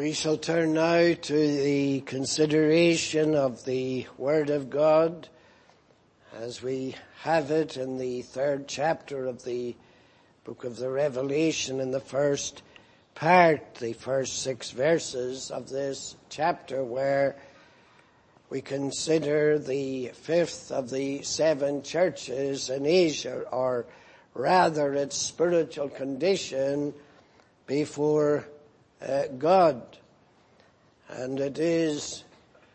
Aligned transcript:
We 0.00 0.14
shall 0.14 0.38
turn 0.38 0.72
now 0.72 1.12
to 1.12 1.34
the 1.62 2.00
consideration 2.00 3.34
of 3.34 3.66
the 3.66 4.06
Word 4.16 4.48
of 4.48 4.70
God 4.70 5.28
as 6.38 6.62
we 6.62 6.96
have 7.18 7.50
it 7.50 7.76
in 7.76 7.98
the 7.98 8.22
third 8.22 8.66
chapter 8.66 9.26
of 9.26 9.44
the 9.44 9.76
book 10.44 10.64
of 10.64 10.78
the 10.78 10.88
Revelation 10.88 11.80
in 11.80 11.90
the 11.90 12.00
first 12.00 12.62
part, 13.14 13.74
the 13.74 13.92
first 13.92 14.40
six 14.40 14.70
verses 14.70 15.50
of 15.50 15.68
this 15.68 16.16
chapter 16.30 16.82
where 16.82 17.36
we 18.48 18.62
consider 18.62 19.58
the 19.58 20.12
fifth 20.14 20.72
of 20.72 20.88
the 20.88 21.20
seven 21.24 21.82
churches 21.82 22.70
in 22.70 22.86
Asia 22.86 23.42
or 23.52 23.84
rather 24.32 24.94
its 24.94 25.18
spiritual 25.18 25.90
condition 25.90 26.94
before 27.66 28.46
uh, 29.06 29.24
God. 29.38 29.82
And 31.08 31.40
it 31.40 31.58
is 31.58 32.24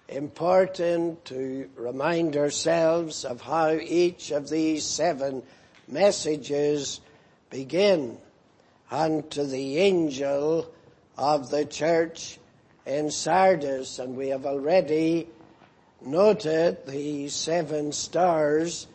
important 0.07 1.25
to 1.25 1.70
remind 1.75 2.35
ourselves 2.35 3.25
of 3.25 3.41
how 3.41 3.71
each 3.71 4.31
of 4.31 4.49
these 4.49 4.83
seven 4.83 5.43
messages 5.88 7.02
begin. 7.49 8.17
Unto 8.91 9.45
the 9.45 9.80
angel 9.80 10.71
of 11.17 11.49
the 11.49 11.66
church 11.66 12.38
in 12.85 13.09
Sardis, 13.09 13.97
and 13.97 14.16
we 14.16 14.27
have 14.27 14.45
already 14.45 15.27
noted 16.02 16.85
the 16.85 17.27
seven 17.30 17.91
stars 17.91 18.85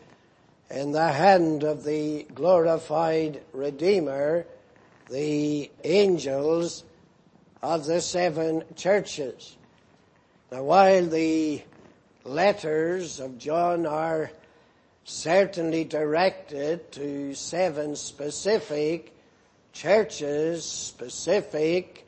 in 0.69 0.93
the 0.93 1.11
hand 1.11 1.63
of 1.63 1.83
the 1.83 2.23
glorified 2.33 3.41
Redeemer, 3.51 4.45
the 5.09 5.69
angels 5.83 6.85
of 7.61 7.85
the 7.85 8.01
seven 8.01 8.63
churches. 8.75 9.55
Now 10.51 10.63
while 10.63 11.05
the 11.05 11.61
letters 12.23 13.19
of 13.19 13.37
John 13.37 13.85
are 13.85 14.31
certainly 15.03 15.83
directed 15.83 16.91
to 16.93 17.33
seven 17.33 17.95
specific 17.95 19.13
churches, 19.73 20.65
specific 20.65 22.07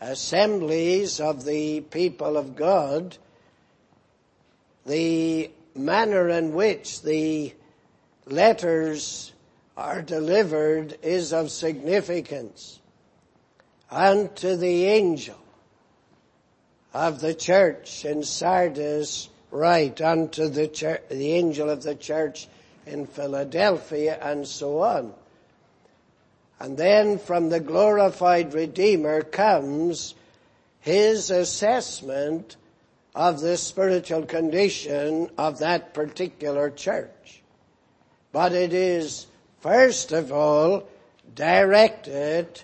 assemblies 0.00 1.20
of 1.20 1.44
the 1.44 1.80
people 1.80 2.36
of 2.36 2.56
God, 2.56 3.16
the 4.86 5.50
manner 5.74 6.28
in 6.28 6.54
which 6.54 7.02
the 7.02 7.52
letters 8.26 9.32
are 9.76 10.00
delivered 10.00 10.96
is 11.02 11.32
of 11.32 11.50
significance 11.50 12.80
unto 13.90 14.56
the 14.56 14.84
angel 14.86 15.38
of 16.92 17.20
the 17.20 17.34
church 17.34 18.04
in 18.04 18.22
Sardis 18.22 19.28
write 19.50 20.00
unto 20.00 20.48
the 20.48 20.68
church, 20.68 21.02
the 21.08 21.32
angel 21.32 21.70
of 21.70 21.82
the 21.82 21.94
church 21.94 22.48
in 22.86 23.06
Philadelphia 23.06 24.18
and 24.20 24.46
so 24.46 24.80
on. 24.80 25.12
And 26.58 26.76
then 26.76 27.18
from 27.18 27.50
the 27.50 27.60
glorified 27.60 28.54
Redeemer 28.54 29.22
comes 29.22 30.14
his 30.80 31.30
assessment 31.30 32.56
of 33.14 33.40
the 33.40 33.56
spiritual 33.56 34.22
condition 34.22 35.30
of 35.36 35.58
that 35.58 35.94
particular 35.94 36.70
church. 36.70 37.42
But 38.32 38.52
it 38.52 38.72
is 38.72 39.26
first 39.60 40.12
of 40.12 40.32
all 40.32 40.88
directed 41.34 42.62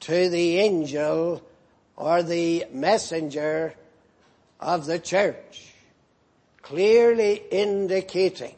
to 0.00 0.28
the 0.28 0.58
angel 0.58 1.42
or 1.96 2.22
the 2.22 2.66
messenger 2.72 3.74
of 4.60 4.86
the 4.86 4.98
church, 4.98 5.72
clearly 6.62 7.42
indicating 7.50 8.54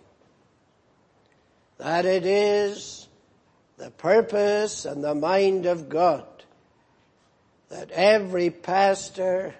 that 1.78 2.04
it 2.04 2.26
is 2.26 3.08
the 3.78 3.90
purpose 3.90 4.84
and 4.84 5.02
the 5.02 5.14
mind 5.14 5.66
of 5.66 5.88
God 5.88 6.24
that 7.70 7.90
every 7.92 8.50
pastor, 8.50 9.54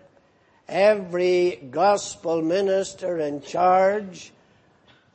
every 0.69 1.63
gospel 1.71 2.43
minister 2.43 3.19
in 3.19 3.41
charge 3.41 4.33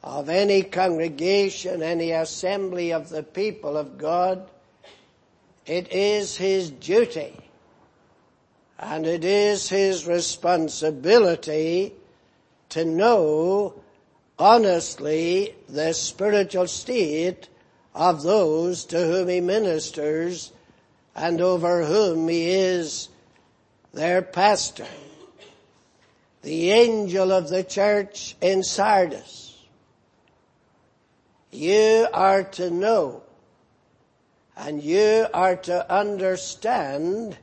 of 0.02 0.30
any 0.30 0.64
congregation, 0.64 1.84
any 1.84 2.12
assembly 2.12 2.94
of 2.94 3.10
the 3.10 3.22
people 3.22 3.76
of 3.78 3.98
God 3.98 4.50
it 5.66 5.92
is 5.92 6.38
his 6.38 6.70
duty 6.70 7.34
and 8.78 9.06
it 9.06 9.24
is 9.24 9.70
his 9.70 10.06
responsibility 10.06 11.94
to 12.70 12.86
know 12.86 13.74
honestly 14.38 15.56
the 15.70 15.94
spiritual 15.94 16.68
state 16.68 17.48
of 17.94 18.22
those 18.24 18.86
to 18.86 19.00
whom 19.00 19.30
he 19.30 19.40
ministers 19.40 20.52
and 21.16 21.40
over 21.40 21.86
whom 21.86 22.28
he 22.28 22.50
is 22.50 23.08
their 23.94 24.22
pastor. 24.22 24.88
The 26.42 26.72
angel 26.72 27.32
of 27.32 27.50
the 27.50 27.64
church 27.64 28.36
in 28.42 28.62
Sardis. 28.62 29.58
You 31.52 32.08
are 32.14 32.44
to 32.44 32.70
know 32.70 33.24
and 34.58 34.82
you 34.82 35.28
are 35.34 35.56
to 35.56 35.94
understand 35.94 37.38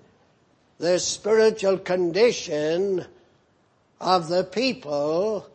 the 0.79 0.99
spiritual 0.99 1.79
condition 1.79 3.05
of 4.01 4.29
the 4.29 4.45
people 4.45 5.49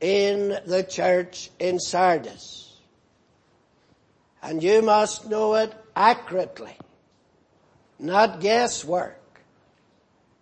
in 0.00 0.58
the 0.66 0.82
church 0.82 1.50
in 1.58 1.78
Sardis. 1.78 2.74
And 4.42 4.62
you 4.62 4.82
must 4.82 5.28
know 5.28 5.54
it 5.54 5.72
accurately, 5.94 6.76
not 7.98 8.40
guesswork, 8.40 9.20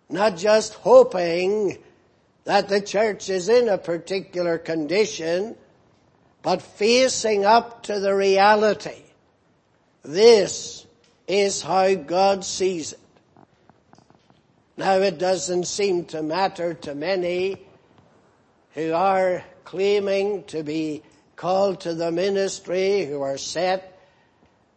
not 0.09 0.37
just 0.37 0.73
hoping 0.73 1.77
that 2.43 2.69
the 2.69 2.81
church 2.81 3.29
is 3.29 3.49
in 3.49 3.69
a 3.69 3.77
particular 3.77 4.57
condition, 4.57 5.55
but 6.41 6.61
facing 6.61 7.45
up 7.45 7.83
to 7.83 7.99
the 7.99 8.13
reality 8.13 9.04
this 10.05 10.85
is 11.27 11.61
how 11.61 11.93
God 11.95 12.45
sees 12.45 12.93
it. 12.93 12.99
Now 14.77 14.97
it 14.97 15.17
doesn't 15.17 15.65
seem 15.65 16.05
to 16.05 16.21
matter 16.21 16.73
to 16.73 16.95
many 16.95 17.57
who 18.73 18.93
are 18.93 19.43
claiming 19.63 20.43
to 20.45 20.63
be 20.63 21.01
called 21.35 21.81
to 21.81 21.93
the 21.93 22.11
ministry, 22.11 23.05
who 23.05 23.21
are 23.21 23.37
set 23.37 23.99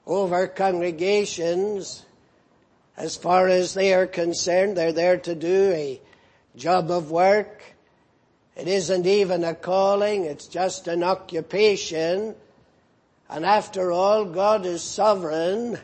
over 0.06 0.46
congregations. 0.46 2.04
As 2.96 3.16
far 3.16 3.48
as 3.48 3.74
they 3.74 3.92
are 3.92 4.06
concerned, 4.06 4.76
they're 4.76 4.92
there 4.92 5.18
to 5.18 5.34
do 5.34 5.72
a 5.72 6.00
job 6.56 6.90
of 6.90 7.10
work. 7.10 7.62
It 8.56 8.68
isn't 8.68 9.06
even 9.06 9.44
a 9.44 9.54
calling, 9.54 10.24
it's 10.24 10.46
just 10.46 10.88
an 10.88 11.02
occupation 11.02 12.34
and 13.28 13.44
after 13.44 13.92
all, 13.92 14.24
God 14.24 14.64
is 14.64 14.82
sovereign. 14.82 15.78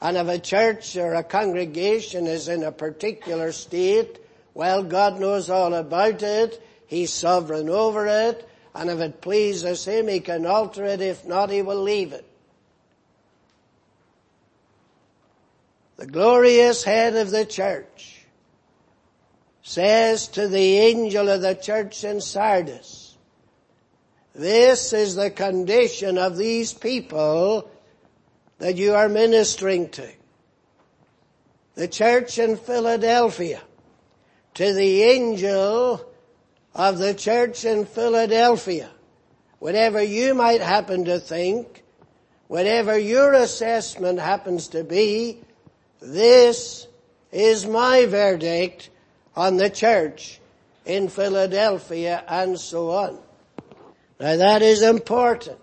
And 0.00 0.16
if 0.16 0.28
a 0.28 0.38
church 0.38 0.96
or 0.96 1.14
a 1.14 1.22
congregation 1.22 2.26
is 2.26 2.48
in 2.48 2.62
a 2.64 2.72
particular 2.72 3.52
state, 3.52 4.18
well, 4.54 4.82
God 4.82 5.20
knows 5.20 5.50
all 5.50 5.74
about 5.74 6.22
it. 6.22 6.62
He's 6.86 7.12
sovereign 7.12 7.68
over 7.68 8.06
it. 8.06 8.48
And 8.74 8.90
if 8.90 8.98
it 9.00 9.20
pleases 9.20 9.84
Him, 9.84 10.08
He 10.08 10.20
can 10.20 10.46
alter 10.46 10.84
it. 10.84 11.00
If 11.00 11.24
not, 11.24 11.50
He 11.50 11.62
will 11.62 11.82
leave 11.82 12.12
it. 12.12 12.24
The 15.96 16.06
glorious 16.06 16.82
head 16.82 17.14
of 17.14 17.30
the 17.30 17.46
church 17.46 18.24
says 19.62 20.28
to 20.28 20.48
the 20.48 20.78
angel 20.78 21.28
of 21.28 21.40
the 21.40 21.54
church 21.54 22.02
in 22.04 22.20
Sardis, 22.20 23.03
this 24.34 24.92
is 24.92 25.14
the 25.14 25.30
condition 25.30 26.18
of 26.18 26.36
these 26.36 26.72
people 26.72 27.70
that 28.58 28.76
you 28.76 28.94
are 28.94 29.08
ministering 29.08 29.88
to. 29.90 30.08
The 31.76 31.88
church 31.88 32.38
in 32.38 32.56
Philadelphia, 32.56 33.60
to 34.54 34.72
the 34.72 35.02
angel 35.02 36.04
of 36.74 36.98
the 36.98 37.14
church 37.14 37.64
in 37.64 37.84
Philadelphia, 37.84 38.90
whatever 39.58 40.02
you 40.02 40.34
might 40.34 40.60
happen 40.60 41.04
to 41.04 41.20
think, 41.20 41.84
whatever 42.48 42.98
your 42.98 43.32
assessment 43.34 44.18
happens 44.18 44.68
to 44.68 44.82
be, 44.84 45.38
this 46.00 46.86
is 47.32 47.66
my 47.66 48.06
verdict 48.06 48.90
on 49.36 49.56
the 49.56 49.70
church 49.70 50.40
in 50.86 51.08
Philadelphia 51.08 52.22
and 52.28 52.58
so 52.58 52.90
on. 52.90 53.18
Now 54.24 54.36
that 54.36 54.62
is 54.62 54.80
important. 54.80 55.58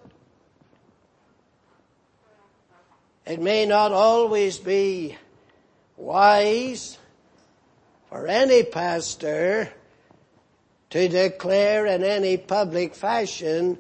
It 3.26 3.42
may 3.42 3.66
not 3.66 3.92
always 3.92 4.60
be 4.60 5.18
wise 5.98 7.00
for 8.10 8.28
any 8.28 8.62
pastor 8.62 9.68
to 10.92 11.08
declare 11.08 11.88
in 11.88 12.04
any 12.04 12.38
public 12.38 12.94
fashion 12.94 13.80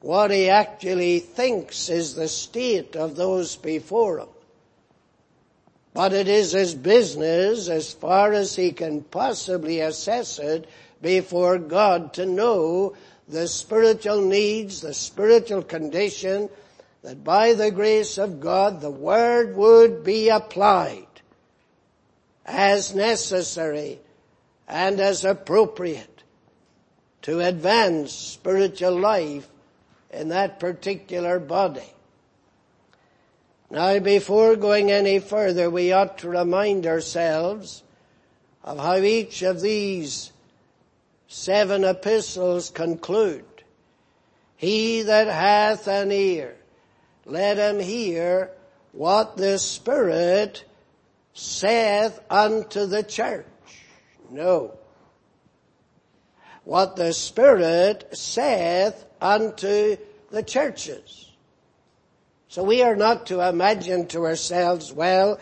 what 0.00 0.30
he 0.30 0.48
actually 0.48 1.18
thinks 1.18 1.88
is 1.88 2.14
the 2.14 2.28
state 2.28 2.94
of 2.94 3.16
those 3.16 3.56
before 3.56 4.20
him. 4.20 4.28
But 5.92 6.12
it 6.12 6.28
is 6.28 6.52
his 6.52 6.76
business 6.76 7.68
as 7.68 7.92
far 7.92 8.32
as 8.32 8.54
he 8.54 8.70
can 8.70 9.02
possibly 9.02 9.80
assess 9.80 10.38
it 10.38 10.68
before 11.02 11.58
God 11.58 12.14
to 12.14 12.26
know 12.26 12.94
the 13.30 13.46
spiritual 13.46 14.20
needs, 14.20 14.80
the 14.80 14.94
spiritual 14.94 15.62
condition, 15.62 16.48
that 17.02 17.24
by 17.24 17.54
the 17.54 17.70
grace 17.70 18.18
of 18.18 18.40
God 18.40 18.80
the 18.80 18.90
word 18.90 19.56
would 19.56 20.04
be 20.04 20.28
applied 20.28 21.06
as 22.44 22.94
necessary 22.94 24.00
and 24.68 25.00
as 25.00 25.24
appropriate 25.24 26.22
to 27.22 27.40
advance 27.40 28.12
spiritual 28.12 28.98
life 28.98 29.48
in 30.10 30.28
that 30.28 30.58
particular 30.58 31.38
body. 31.38 31.92
Now 33.70 33.98
before 34.00 34.56
going 34.56 34.90
any 34.90 35.20
further, 35.20 35.70
we 35.70 35.92
ought 35.92 36.18
to 36.18 36.28
remind 36.28 36.86
ourselves 36.86 37.82
of 38.64 38.78
how 38.78 38.96
each 38.96 39.42
of 39.42 39.60
these 39.60 40.32
seven 41.30 41.84
epistles 41.84 42.70
conclude. 42.70 43.44
He 44.56 45.02
that 45.02 45.28
hath 45.28 45.86
an 45.86 46.10
ear, 46.10 46.56
let 47.24 47.56
him 47.56 47.78
hear 47.78 48.50
what 48.92 49.36
the 49.36 49.56
Spirit 49.58 50.64
saith 51.32 52.18
unto 52.28 52.86
the 52.86 53.04
church. 53.04 53.46
No. 54.28 54.76
What 56.64 56.96
the 56.96 57.12
Spirit 57.12 58.08
saith 58.12 59.04
unto 59.20 59.96
the 60.30 60.42
churches. 60.42 61.30
So 62.48 62.64
we 62.64 62.82
are 62.82 62.96
not 62.96 63.26
to 63.26 63.48
imagine 63.48 64.08
to 64.08 64.26
ourselves, 64.26 64.92
well, 64.92 65.38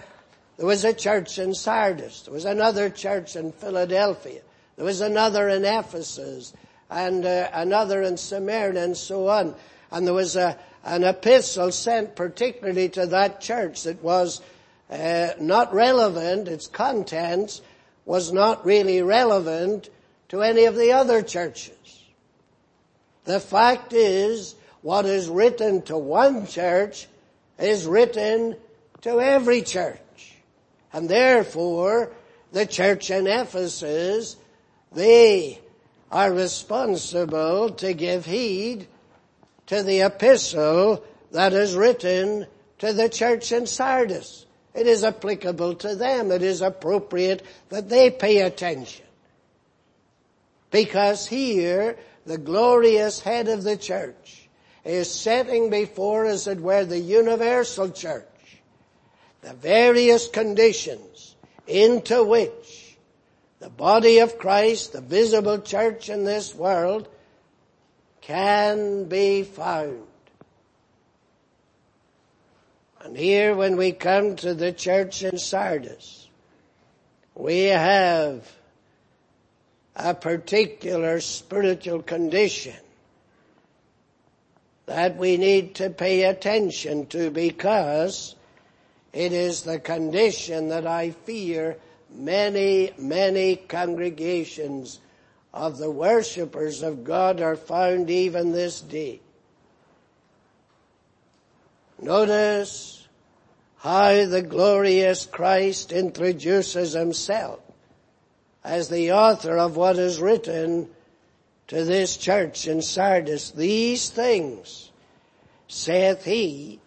there 0.59 0.67
was 0.67 0.85
a 0.85 0.93
church 0.93 1.39
in 1.39 1.55
Sardis, 1.55 2.23
there 2.23 2.35
was 2.35 2.45
another 2.45 2.91
church 2.91 3.37
in 3.37 3.53
Philadelphia, 3.53 4.43
there 4.79 4.85
was 4.85 5.01
another 5.01 5.49
in 5.49 5.65
Ephesus, 5.65 6.53
and 6.89 7.27
uh, 7.27 7.51
another 7.53 8.01
in 8.01 8.17
Smyrna 8.17 8.79
and 8.79 8.97
so 8.97 9.27
on. 9.27 9.57
And 9.91 10.07
there 10.07 10.15
was 10.15 10.37
a, 10.37 10.57
an 10.85 11.03
epistle 11.03 11.73
sent 11.73 12.15
particularly 12.15 12.89
to 12.91 13.07
that 13.07 13.41
church 13.41 13.83
that 13.83 14.01
was 14.05 14.41
uh, 14.89 15.31
not 15.41 15.75
relevant, 15.75 16.47
its 16.47 16.69
contents 16.69 17.61
was 18.05 18.33
not 18.33 18.65
really 18.65 19.03
relevant 19.03 19.91
to 20.29 20.43
any 20.43 20.67
of 20.67 20.77
the 20.77 20.93
other 20.93 21.23
churches. 21.23 22.05
The 23.25 23.41
fact 23.41 23.93
is, 23.93 24.55
what 24.83 25.07
is 25.07 25.29
written 25.29 25.83
to 25.83 25.99
one 25.99 26.47
church 26.47 27.09
is 27.59 27.85
written 27.85 28.55
to 29.01 29.21
every 29.21 29.63
church. 29.63 30.35
And 30.93 31.09
therefore, 31.09 32.13
the 32.53 32.65
church 32.65 33.11
in 33.11 33.27
Ephesus, 33.27 34.37
they 34.93 35.61
are 36.11 36.33
responsible 36.33 37.71
to 37.71 37.93
give 37.93 38.25
heed 38.25 38.87
to 39.67 39.83
the 39.83 40.01
epistle 40.01 41.05
that 41.33 41.53
is 41.53 41.75
written 41.75 42.47
to 42.79 42.93
the 42.93 43.09
church 43.09 43.53
in 43.53 43.67
Sardis. 43.67 44.47
It 44.75 44.87
is 44.87 45.05
applicable 45.05 45.75
to 45.77 45.95
them. 45.95 46.31
It 46.31 46.43
is 46.43 46.63
appropriate 46.63 47.43
that 47.69 47.89
they 47.89 48.11
pay 48.11 48.41
attention. 48.41 49.05
Because 50.71 51.27
here, 51.27 51.97
the 52.27 52.39
glorious 52.39 53.21
head 53.21 53.49
of 53.49 53.65
the 53.65 53.77
church 53.77 54.49
is 54.85 55.11
setting 55.13 55.71
before, 55.71 56.25
as 56.27 56.47
it 56.47 56.61
were, 56.61 56.85
the 56.85 56.99
universal 56.99 57.91
church, 57.91 58.25
the 59.43 59.55
various 59.55 60.29
conditions 60.29 61.37
into 61.67 62.23
which 62.23 62.78
the 63.61 63.71
body 63.71 64.19
of 64.19 64.39
Christ, 64.39 64.93
the 64.93 65.01
visible 65.01 65.61
church 65.61 66.09
in 66.09 66.25
this 66.25 66.55
world, 66.55 67.09
can 68.21 69.05
be 69.05 69.43
found. 69.43 70.03
And 73.01 73.17
here 73.17 73.55
when 73.55 73.77
we 73.77 73.93
come 73.93 74.37
to 74.37 74.55
the 74.55 74.73
church 74.73 75.23
in 75.23 75.39
Sardis, 75.39 76.29
we 77.35 77.65
have 77.65 78.51
a 79.97 80.15
particular 80.15 81.21
spiritual 81.21 82.03
condition 82.03 82.77
that 84.87 85.17
we 85.17 85.37
need 85.37 85.75
to 85.77 85.91
pay 85.91 86.25
attention 86.25 87.07
to 87.07 87.31
because 87.31 88.35
it 89.13 89.33
is 89.33 89.63
the 89.63 89.79
condition 89.79 90.69
that 90.69 90.87
I 90.87 91.11
fear 91.11 91.77
many, 92.11 92.93
many 92.99 93.57
congregations 93.57 95.01
of 95.53 95.79
the 95.79 95.91
worshippers 95.91 96.83
of 96.83 97.05
God 97.05 97.41
are 97.41 97.57
found 97.57 98.11
even 98.11 98.53
this 98.53 98.81
day. 98.81 99.21
Notice 102.01 103.07
how 103.79 104.27
the 104.27 104.43
glorious 104.43 105.27
Christ 105.27 105.93
introduces 105.93 106.93
himself 106.93 107.61
as 108.65 108.89
the 108.89 109.13
author 109.13 109.57
of 109.57 109.77
what 109.77 109.99
is 109.99 110.21
written 110.21 110.89
to 111.69 111.85
this 111.85 112.17
church 112.17 112.67
in 112.67 112.83
Sardis. 112.83 113.51
These 113.51 114.11
things 114.11 114.91
saith 115.69 116.25
he 116.25 116.81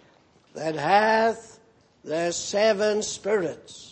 that 0.53 0.75
hath 0.75 1.59
the 2.03 2.31
seven 2.31 3.03
spirits. 3.03 3.90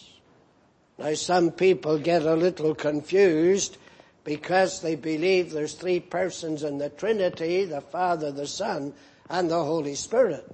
Now 1.00 1.14
some 1.14 1.52
people 1.52 1.98
get 1.98 2.24
a 2.24 2.36
little 2.36 2.76
confused 2.76 3.78
because 4.26 4.82
they 4.82 4.96
believe 4.96 5.52
there's 5.52 5.74
three 5.74 6.02
persons 6.02 6.62
in 6.62 6.78
the 6.78 6.90
Trinity, 6.90 7.64
the 7.64 7.80
Father, 7.80 8.32
the 8.34 8.46
Son, 8.46 8.94
and 9.30 9.50
the 9.50 9.64
Holy 9.64 9.96
Spirit. 9.96 10.46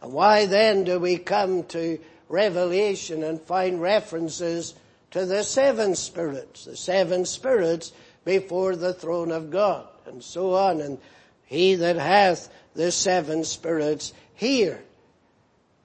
Why 0.00 0.46
then 0.46 0.84
do 0.84 0.98
we 0.98 1.18
come 1.18 1.64
to 1.64 1.98
Revelation 2.30 3.22
and 3.22 3.40
find 3.40 3.80
references 3.80 4.74
to 5.10 5.26
the 5.26 5.44
seven 5.44 5.94
spirits, 5.94 6.64
the 6.64 6.76
seven 6.76 7.26
spirits 7.26 7.92
before 8.24 8.74
the 8.74 8.94
throne 8.94 9.30
of 9.30 9.50
God, 9.50 9.86
and 10.06 10.24
so 10.24 10.54
on, 10.54 10.80
and 10.80 10.98
he 11.44 11.74
that 11.76 11.96
hath 11.96 12.48
the 12.74 12.90
seven 12.90 13.44
spirits 13.44 14.14
here. 14.34 14.82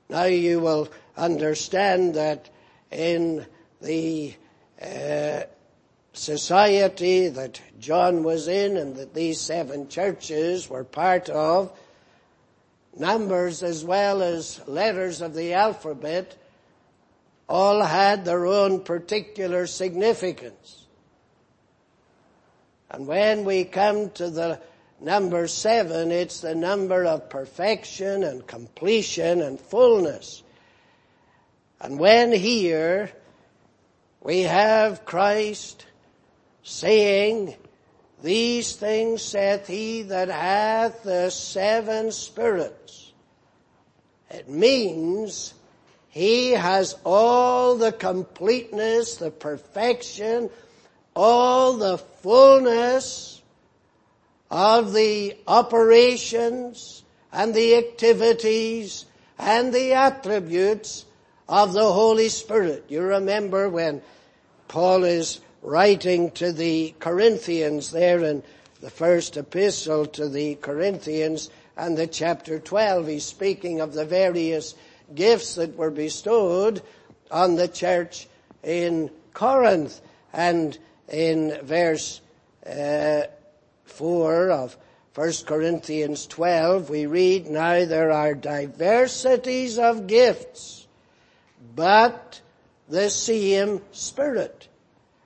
Now 0.10 0.24
you 0.24 0.62
will 0.62 0.90
understand 1.18 2.16
that 2.16 2.50
in 2.92 3.46
the 3.82 4.36
uh, 4.82 5.42
society 6.14 7.30
that 7.30 7.62
John 7.80 8.24
was 8.24 8.48
in 8.48 8.78
and 8.78 8.96
that 8.98 9.14
these 9.14 9.40
seven 9.40 9.88
churches 9.88 10.70
were 10.70 10.84
part 10.84 11.30
of, 11.30 11.72
numbers 12.98 13.64
as 13.64 13.86
well 13.86 14.22
as 14.22 14.62
letters 14.68 15.22
of 15.22 15.34
the 15.34 15.54
alphabet 15.54 16.38
all 17.48 17.82
had 17.82 18.26
their 18.26 18.46
own 18.46 18.82
particular 18.82 19.68
significance. 19.68 20.86
And 22.90 23.08
when 23.08 23.46
we 23.46 23.64
come 23.64 24.10
to 24.12 24.30
the 24.30 24.60
number 25.00 25.48
seven, 25.48 26.12
it's 26.12 26.42
the 26.42 26.56
number 26.56 27.06
of 27.06 27.30
perfection 27.30 28.24
and 28.24 28.46
completion 28.46 29.42
and 29.42 29.60
fullness. 29.60 30.44
And 31.82 31.98
when 31.98 32.32
here 32.32 33.12
we 34.22 34.42
have 34.42 35.04
Christ 35.04 35.88
saying, 36.62 37.56
these 38.22 38.74
things 38.76 39.24
saith 39.24 39.66
he 39.66 40.04
that 40.04 40.30
hath 40.30 41.02
the 41.02 41.32
seven 41.32 42.12
spirits. 42.12 43.12
It 44.30 44.48
means 44.48 45.56
he 46.10 46.52
has 46.52 46.96
all 47.04 47.78
the 47.78 47.92
completeness, 47.92 49.16
the 49.16 49.32
perfection, 49.32 50.52
all 51.16 51.78
the 51.78 51.98
fullness 51.98 53.42
of 54.52 54.94
the 54.94 55.36
operations 55.48 57.04
and 57.34 57.56
the 57.56 57.76
activities 57.76 59.06
and 59.40 59.74
the 59.74 59.94
attributes 59.94 61.06
of 61.52 61.74
the 61.74 61.92
Holy 61.92 62.30
Spirit. 62.30 62.86
You 62.88 63.02
remember 63.02 63.68
when 63.68 64.02
Paul 64.70 65.04
is 65.04 65.42
writing 65.62 66.32
to 66.32 66.54
the 66.54 66.96
Corinthians 66.98 67.92
there 67.92 68.24
in 68.24 68.42
the 68.80 68.90
first 68.90 69.36
epistle 69.36 70.06
to 70.06 70.30
the 70.30 70.56
Corinthians 70.56 71.50
and 71.76 71.98
the 71.98 72.08
chapter 72.08 72.58
12, 72.58 73.08
he's 73.08 73.26
speaking 73.26 73.82
of 73.82 73.94
the 73.94 74.06
various 74.06 74.76
gifts 75.14 75.56
that 75.56 75.76
were 75.76 75.92
bestowed 75.92 76.82
on 77.30 77.56
the 77.56 77.68
church 77.68 78.28
in 78.64 79.12
Corinth. 79.34 80.00
And 80.32 80.78
in 81.10 81.60
verse 81.64 82.22
uh, 82.66 83.24
4 83.84 84.52
of 84.52 84.78
1 85.16 85.32
Corinthians 85.46 86.28
12, 86.28 86.90
we 86.90 87.08
read, 87.08 87.48
Now 87.48 87.84
there 87.84 88.12
are 88.12 88.34
diversities 88.34 89.78
of 89.78 90.08
gifts, 90.08 90.88
but 91.76 92.42
the 92.90 93.10
same 93.10 93.82
Spirit. 93.92 94.68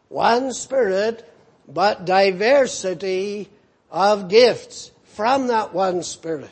One 0.10 0.54
Spirit, 0.54 1.32
but 1.68 2.06
diversity 2.06 3.50
of 3.92 4.30
gifts 4.30 4.92
from 5.04 5.48
that 5.48 5.74
one 5.74 6.04
Spirit. 6.04 6.50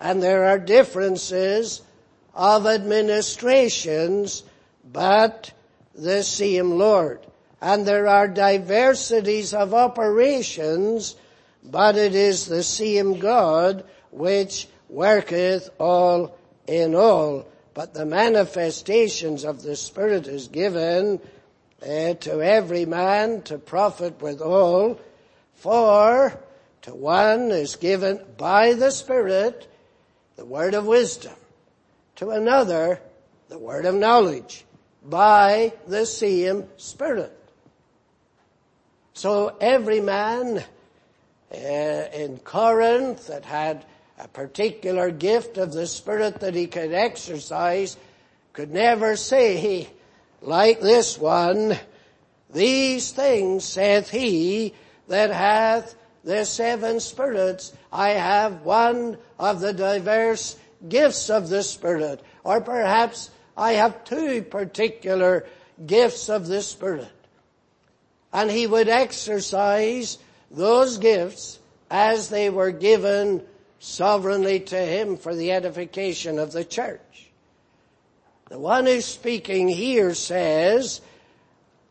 And 0.00 0.22
there 0.22 0.44
are 0.44 0.58
differences 0.58 1.82
of 2.34 2.66
administrations, 2.66 4.44
but 4.84 5.52
the 5.94 6.22
same 6.22 6.72
Lord. 6.72 7.20
And 7.60 7.84
there 7.84 8.06
are 8.06 8.28
diversities 8.28 9.52
of 9.52 9.74
operations, 9.74 11.16
but 11.64 11.96
it 11.96 12.14
is 12.14 12.46
the 12.46 12.62
same 12.62 13.18
God 13.18 13.84
which 14.12 14.68
worketh 14.88 15.68
all 15.78 16.38
in 16.66 16.94
all. 16.94 17.46
But 17.78 17.94
the 17.94 18.04
manifestations 18.04 19.44
of 19.44 19.62
the 19.62 19.76
Spirit 19.76 20.26
is 20.26 20.48
given 20.48 21.20
uh, 21.80 22.14
to 22.14 22.42
every 22.42 22.84
man 22.86 23.42
to 23.42 23.56
profit 23.56 24.20
withal, 24.20 24.98
for 25.54 26.36
to 26.82 26.92
one 26.92 27.52
is 27.52 27.76
given 27.76 28.20
by 28.36 28.72
the 28.72 28.90
Spirit 28.90 29.72
the 30.34 30.44
word 30.44 30.74
of 30.74 30.86
wisdom, 30.86 31.34
to 32.16 32.30
another 32.30 33.00
the 33.48 33.60
word 33.60 33.84
of 33.84 33.94
knowledge 33.94 34.64
by 35.04 35.72
the 35.86 36.04
same 36.04 36.64
Spirit. 36.78 37.32
So 39.14 39.56
every 39.60 40.00
man 40.00 40.64
uh, 41.54 41.56
in 41.56 42.38
Corinth 42.38 43.28
that 43.28 43.44
had 43.44 43.86
a 44.18 44.28
particular 44.28 45.10
gift 45.10 45.58
of 45.58 45.72
the 45.72 45.86
Spirit 45.86 46.40
that 46.40 46.54
he 46.54 46.66
could 46.66 46.92
exercise 46.92 47.96
could 48.52 48.72
never 48.72 49.14
say, 49.14 49.88
like 50.42 50.80
this 50.80 51.16
one, 51.18 51.78
these 52.52 53.12
things 53.12 53.64
saith 53.64 54.10
he 54.10 54.74
that 55.06 55.30
hath 55.30 55.94
the 56.24 56.44
seven 56.44 56.98
spirits. 56.98 57.72
I 57.92 58.10
have 58.10 58.62
one 58.62 59.18
of 59.38 59.60
the 59.60 59.72
diverse 59.72 60.56
gifts 60.88 61.30
of 61.30 61.48
the 61.48 61.62
Spirit. 61.62 62.20
Or 62.42 62.60
perhaps 62.60 63.30
I 63.56 63.72
have 63.72 64.04
two 64.04 64.42
particular 64.42 65.46
gifts 65.86 66.28
of 66.28 66.46
the 66.46 66.62
Spirit. 66.62 67.08
And 68.32 68.50
he 68.50 68.66
would 68.66 68.88
exercise 68.88 70.18
those 70.50 70.98
gifts 70.98 71.58
as 71.90 72.28
they 72.28 72.50
were 72.50 72.72
given 72.72 73.42
sovereignly 73.78 74.60
to 74.60 74.76
him 74.76 75.16
for 75.16 75.34
the 75.34 75.52
edification 75.52 76.38
of 76.38 76.52
the 76.52 76.64
church. 76.64 77.30
The 78.48 78.58
one 78.58 78.86
who's 78.86 79.04
speaking 79.04 79.68
here 79.68 80.14
says, 80.14 81.00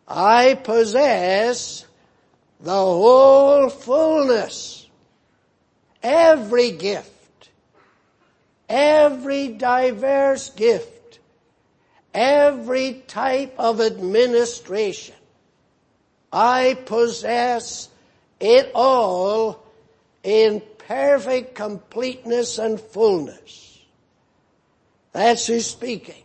I 0.07 0.55
possess 0.55 1.85
the 2.59 2.71
whole 2.71 3.69
fullness, 3.69 4.87
every 6.01 6.71
gift, 6.71 7.49
every 8.67 9.49
diverse 9.49 10.49
gift, 10.49 11.19
every 12.13 13.03
type 13.07 13.53
of 13.59 13.79
administration. 13.81 15.15
I 16.31 16.77
possess 16.85 17.89
it 18.39 18.71
all 18.73 19.63
in 20.23 20.61
perfect 20.87 21.53
completeness 21.53 22.57
and 22.57 22.79
fullness. 22.79 23.79
That's 25.11 25.47
who's 25.47 25.65
speaking. 25.65 26.23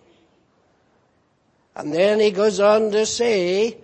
And 1.75 1.93
then 1.93 2.21
he 2.21 2.31
goes 2.31 2.61
on 2.61 2.91
to 2.93 3.07
say, 3.07 3.79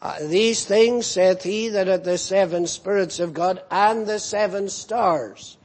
uh, 0.00 0.18
these 0.26 0.64
things 0.64 1.06
saith 1.06 1.42
he 1.42 1.70
that 1.70 1.86
hath 1.86 2.04
the 2.04 2.18
seven 2.18 2.66
spirits 2.66 3.20
of 3.20 3.34
God 3.34 3.62
and 3.70 4.06
the 4.06 4.18
seven 4.18 4.68
stars. 4.68 5.56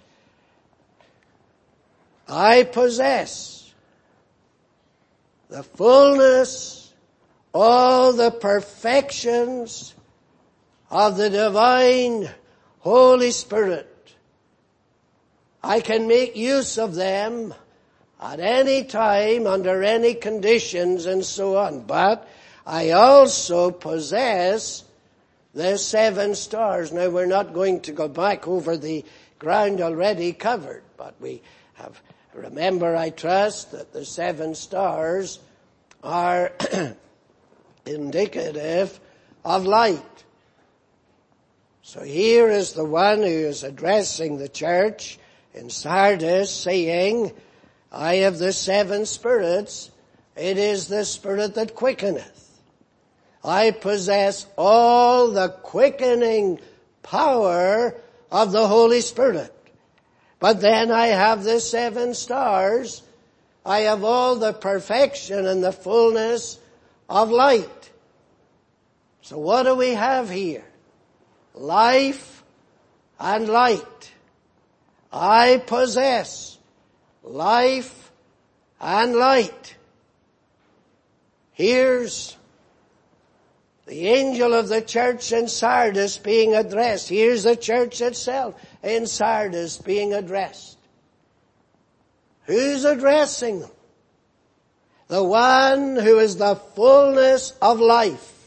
I 2.28 2.64
possess 2.64 3.74
the 5.50 5.64
fullness, 5.64 6.94
all 7.54 8.14
the 8.14 8.32
perfections 8.32 9.94
of 10.90 11.18
the 11.18 11.30
divine 11.30 12.30
Holy 12.80 13.32
Spirit. 13.32 14.16
I 15.62 15.82
can 15.82 16.08
make 16.08 16.36
use 16.36 16.78
of 16.78 16.96
them 16.96 17.54
at 18.22 18.40
any 18.40 18.84
time, 18.84 19.48
under 19.48 19.84
any 19.84 20.14
conditions 20.14 21.06
and 21.06 21.24
so 21.24 21.58
on. 21.58 21.82
But 21.82 22.28
I 22.66 22.92
also 22.92 23.72
possess 23.72 24.84
the 25.54 25.78
seven 25.78 26.36
stars. 26.36 26.92
Now 26.92 27.10
we're 27.10 27.26
not 27.26 27.54
going 27.54 27.82
to 27.82 27.92
go 27.92 28.08
back 28.08 28.48
over 28.48 28.78
the 28.78 29.04
ground 29.40 29.82
already 29.82 30.34
covered, 30.34 30.84
but 30.98 31.16
we 31.20 31.42
have, 31.76 32.02
remember 32.34 32.96
I 32.96 33.10
trust 33.10 33.72
that 33.72 33.92
the 33.94 34.06
seven 34.06 34.56
stars 34.56 35.40
are 36.04 36.52
indicative 37.86 39.00
of 39.44 39.66
light. 39.66 40.04
So 41.90 42.04
here 42.04 42.52
is 42.52 42.74
the 42.74 42.86
one 42.86 43.24
who 43.24 43.26
is 43.26 43.64
addressing 43.64 44.38
the 44.38 44.48
church 44.48 45.18
in 45.56 45.72
Sardis 45.72 46.54
saying, 46.54 47.32
I 47.92 48.18
have 48.18 48.38
the 48.38 48.54
seven 48.54 49.08
spirits. 49.08 49.90
It 50.36 50.60
is 50.60 50.88
the 50.88 51.04
spirit 51.04 51.56
that 51.56 51.74
quickeneth. 51.74 52.62
I 53.44 53.72
possess 53.72 54.46
all 54.56 55.32
the 55.32 55.50
quickening 55.50 56.60
power 57.02 57.96
of 58.32 58.52
the 58.52 58.68
Holy 58.68 59.02
Spirit. 59.02 59.52
But 60.38 60.62
then 60.62 60.92
I 60.92 61.08
have 61.08 61.44
the 61.44 61.60
seven 61.60 62.14
stars. 62.14 63.02
I 63.66 63.80
have 63.80 64.04
all 64.04 64.36
the 64.36 64.54
perfection 64.54 65.48
and 65.48 65.64
the 65.64 65.72
fullness 65.72 66.60
of 67.10 67.32
light. 67.32 67.90
So 69.24 69.40
what 69.40 69.64
do 69.64 69.74
we 69.74 69.96
have 69.96 70.30
here? 70.30 70.69
Life 71.60 72.44
and 73.20 73.50
light. 73.50 74.12
I 75.12 75.62
possess 75.68 76.58
life 77.22 78.12
and 78.80 79.14
light. 79.14 79.76
Here's 81.52 82.38
the 83.86 84.08
angel 84.08 84.54
of 84.54 84.70
the 84.70 84.82
church 84.82 85.34
in 85.34 85.50
Sardis 85.50 86.18
being 86.18 86.56
addressed. 86.56 87.10
Here's 87.10 87.44
the 87.44 87.58
church 87.58 88.00
itself 88.00 88.56
in 88.82 89.06
Sardis 89.06 89.80
being 89.80 90.14
addressed. 90.14 90.78
Who's 92.44 92.86
addressing 92.86 93.60
them? 93.60 93.72
The 95.10 95.24
one 95.24 95.98
who 95.98 96.20
is 96.20 96.38
the 96.38 96.56
fullness 96.56 97.52
of 97.62 97.82
life 97.82 98.39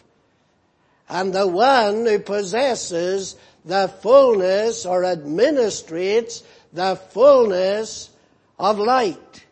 and 1.12 1.35
the 1.35 1.47
one 1.47 2.07
who 2.07 2.19
possesses 2.19 3.37
the 3.66 3.87
fullness 4.00 4.87
or 4.87 5.02
administrates 5.02 6.42
the 6.73 6.97
fullness 6.97 8.09
of 8.59 8.78
light. 8.78 9.45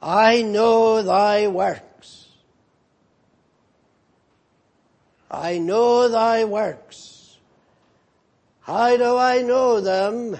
I 0.00 0.40
know 0.40 1.02
thy 1.02 1.48
works. 1.48 2.26
I 5.30 5.58
know 5.58 6.08
thy 6.08 6.44
works. 6.44 7.36
How 8.62 8.96
do 8.96 9.14
I 9.14 9.42
know 9.42 9.82
them? 9.82 10.38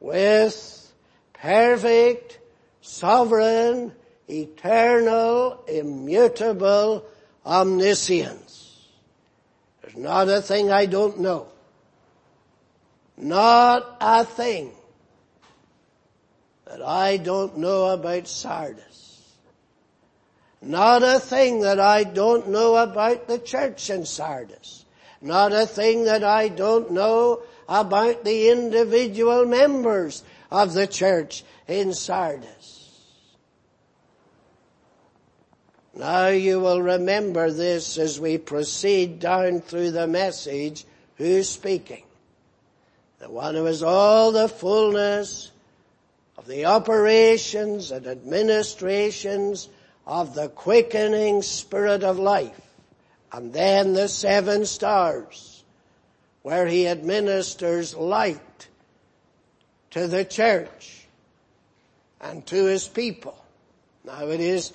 With 0.00 0.92
perfect, 1.32 2.38
sovereign, 2.82 3.92
eternal, 4.28 5.64
immutable 5.66 7.06
omniscience. 7.46 8.49
There's 9.94 10.04
not 10.04 10.28
a 10.28 10.40
thing 10.40 10.70
I 10.70 10.86
don't 10.86 11.20
know. 11.20 11.48
Not 13.16 13.96
a 14.00 14.24
thing 14.24 14.72
that 16.64 16.82
I 16.82 17.16
don't 17.16 17.58
know 17.58 17.86
about 17.88 18.28
Sardis. 18.28 19.36
Not 20.62 21.02
a 21.02 21.18
thing 21.18 21.60
that 21.62 21.80
I 21.80 22.04
don't 22.04 22.48
know 22.48 22.76
about 22.76 23.26
the 23.26 23.38
church 23.38 23.90
in 23.90 24.04
Sardis. 24.04 24.84
Not 25.20 25.52
a 25.52 25.66
thing 25.66 26.04
that 26.04 26.22
I 26.22 26.48
don't 26.48 26.92
know 26.92 27.42
about 27.68 28.24
the 28.24 28.50
individual 28.50 29.46
members 29.46 30.22
of 30.50 30.72
the 30.72 30.86
church 30.86 31.44
in 31.66 31.92
Sardis. 31.92 32.59
Now 36.00 36.28
you 36.28 36.60
will 36.60 36.80
remember 36.80 37.50
this 37.50 37.98
as 37.98 38.18
we 38.18 38.38
proceed 38.38 39.20
down 39.20 39.60
through 39.60 39.90
the 39.90 40.06
message. 40.06 40.86
Who's 41.16 41.46
speaking? 41.46 42.04
The 43.18 43.28
one 43.28 43.54
who 43.54 43.66
has 43.66 43.82
all 43.82 44.32
the 44.32 44.48
fullness 44.48 45.50
of 46.38 46.46
the 46.46 46.64
operations 46.64 47.90
and 47.90 48.06
administrations 48.06 49.68
of 50.06 50.34
the 50.34 50.48
quickening 50.48 51.42
spirit 51.42 52.02
of 52.02 52.18
life. 52.18 52.62
And 53.30 53.52
then 53.52 53.92
the 53.92 54.08
seven 54.08 54.64
stars 54.64 55.62
where 56.40 56.66
he 56.66 56.88
administers 56.88 57.94
light 57.94 58.68
to 59.90 60.08
the 60.08 60.24
church 60.24 61.06
and 62.22 62.46
to 62.46 62.64
his 62.64 62.88
people. 62.88 63.36
Now 64.02 64.28
it 64.28 64.40
is 64.40 64.72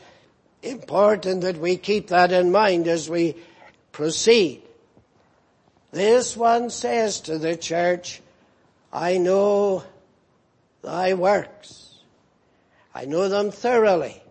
important 0.66 1.42
that 1.42 1.58
we 1.58 1.78
keep 1.78 2.08
that 2.08 2.32
in 2.32 2.52
mind 2.52 2.88
as 2.88 3.10
we 3.10 3.36
proceed. 3.92 4.62
This 5.92 6.36
one 6.36 6.70
says 6.70 7.22
to 7.22 7.38
the 7.38 7.56
church, 7.56 8.22
I 8.92 9.18
know 9.18 9.84
thy 10.82 11.14
works. 11.14 11.96
I 12.94 13.06
know 13.06 13.30
them 13.30 13.52
thoroughly. 13.52 14.22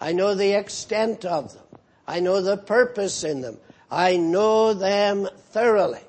I 0.00 0.12
know 0.12 0.34
the 0.34 0.52
extent 0.52 1.24
of 1.24 1.54
them. 1.54 1.62
I 2.06 2.20
know 2.20 2.42
the 2.42 2.56
purpose 2.56 3.24
in 3.24 3.40
them. 3.40 3.58
I 3.90 4.16
know 4.16 4.74
them 4.74 5.28
thoroughly. 5.50 6.00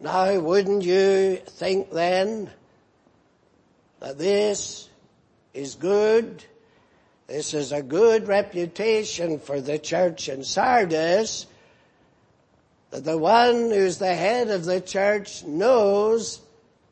Now 0.00 0.38
wouldn't 0.38 0.82
you 0.82 1.36
think 1.46 1.90
then 1.90 2.50
that 4.00 4.18
this 4.18 4.88
is 5.54 5.76
good? 5.76 6.44
This 7.26 7.54
is 7.54 7.72
a 7.72 7.82
good 7.82 8.28
reputation 8.28 9.38
for 9.38 9.60
the 9.60 9.78
church 9.78 10.28
in 10.28 10.44
Sardis 10.44 11.46
that 12.90 13.04
the 13.04 13.18
one 13.18 13.70
who's 13.70 13.98
the 13.98 14.14
head 14.14 14.50
of 14.50 14.64
the 14.64 14.80
church 14.80 15.42
knows 15.44 16.40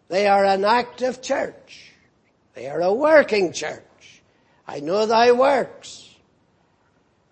they 0.09 0.27
are 0.27 0.45
an 0.45 0.65
active 0.65 1.23
church. 1.23 1.93
They 2.55 2.69
are 2.69 2.81
a 2.81 2.93
working 2.93 3.53
church. 3.53 3.83
I 4.67 4.81
know 4.81 5.07
thy 5.07 5.33
works. 5.33 6.09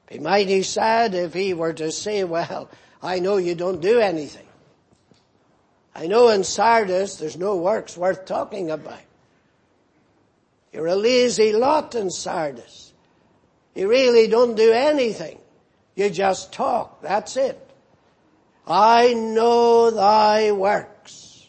Be 0.09 0.19
mighty 0.19 0.63
sad 0.63 1.15
if 1.15 1.33
he 1.33 1.55
were 1.55 1.73
to 1.73 1.91
say, 1.93 2.25
well, 2.25 2.69
I 3.03 3.21
know 3.21 3.39
you 3.39 3.55
don't 3.55 3.81
do 3.81 3.99
anything. 3.99 4.47
I 5.95 6.07
know 6.07 6.29
in 6.29 6.45
Sardis 6.45 7.17
there's 7.17 7.37
no 7.37 7.57
works 7.57 7.97
worth 7.97 8.25
talking 8.25 8.71
about. 8.71 9.01
You're 10.73 10.87
a 10.87 10.97
lazy 10.97 11.53
lot 11.53 11.95
in 11.95 12.11
Sardis. 12.11 12.90
You 13.75 13.89
really 13.89 14.29
don't 14.29 14.57
do 14.57 14.73
anything. 14.73 15.39
You 15.95 16.11
just 16.11 16.53
talk. 16.53 17.03
That's 17.03 17.37
it. 17.37 17.59
I 18.67 19.15
know 19.15 19.91
thy 19.91 20.53
works. 20.53 21.47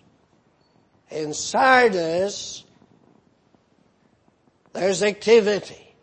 In 1.10 1.34
Sardis, 1.34 2.64
there's 4.74 5.04
activity. 5.04 5.94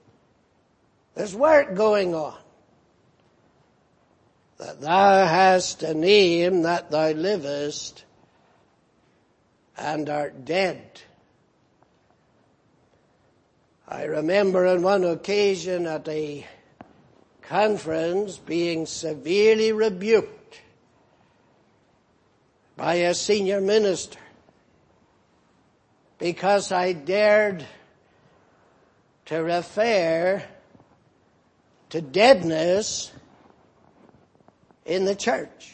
There's 1.15 1.35
work 1.35 1.75
going 1.75 2.15
on. 2.15 2.39
That 4.59 4.81
thou 4.81 5.27
hast 5.27 5.83
a 5.83 5.95
name 5.95 6.63
that 6.63 6.91
thou 6.91 7.11
livest 7.11 8.05
and 9.77 10.09
art 10.09 10.45
dead. 10.45 11.01
I 13.91 14.05
remember 14.05 14.67
on 14.67 14.83
one 14.83 15.03
occasion 15.03 15.87
at 15.87 16.07
a 16.09 16.47
conference 17.41 18.37
being 18.37 18.85
severely 18.85 19.73
rebuked 19.73 20.61
by 22.77 22.97
a 22.97 23.15
senior 23.15 23.63
minister 23.63 24.19
because 26.19 26.71
I 26.71 26.93
dared 26.93 27.65
to 29.25 29.39
refer 29.39 30.43
to 31.89 32.01
deadness 32.03 33.11
in 34.85 35.07
the 35.07 35.15
church. 35.15 35.73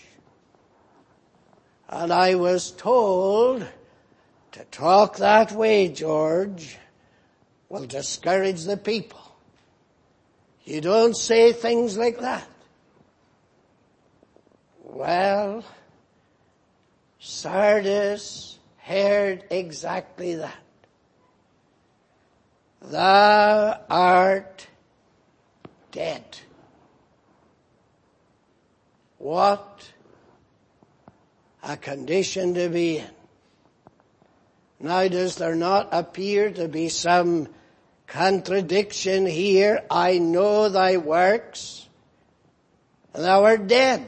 And 1.89 2.13
I 2.13 2.37
was 2.37 2.71
told 2.71 3.67
to 4.53 4.65
talk 4.67 5.17
that 5.17 5.51
way, 5.51 5.89
George, 5.89 6.79
will 7.75 7.87
discourage 7.87 8.63
the 8.63 8.77
people. 8.77 9.21
You 10.65 10.81
don't 10.81 11.17
say 11.17 11.53
things 11.53 11.97
like 11.99 12.21
that. 12.21 12.49
Well, 14.85 15.65
Sardis 17.19 18.61
heard 18.77 19.43
exactly 19.51 20.37
that. 20.37 20.57
Thou 22.81 23.81
art 23.91 24.69
dead. 25.91 26.39
What 29.19 29.91
a 31.65 31.77
condition 31.77 32.55
to 32.55 32.69
be 32.69 32.99
in. 32.99 33.11
Now 34.79 35.09
does 35.09 35.35
there 35.35 35.57
not 35.57 35.89
appear 35.91 36.53
to 36.53 36.69
be 36.69 36.89
some 36.89 37.49
contradiction 38.15 39.27
here? 39.27 39.83
I 39.91 40.19
know 40.19 40.69
thy 40.69 40.99
works, 40.99 41.85
and 43.13 43.25
thou 43.25 43.43
art 43.45 43.67
dead. 43.67 44.07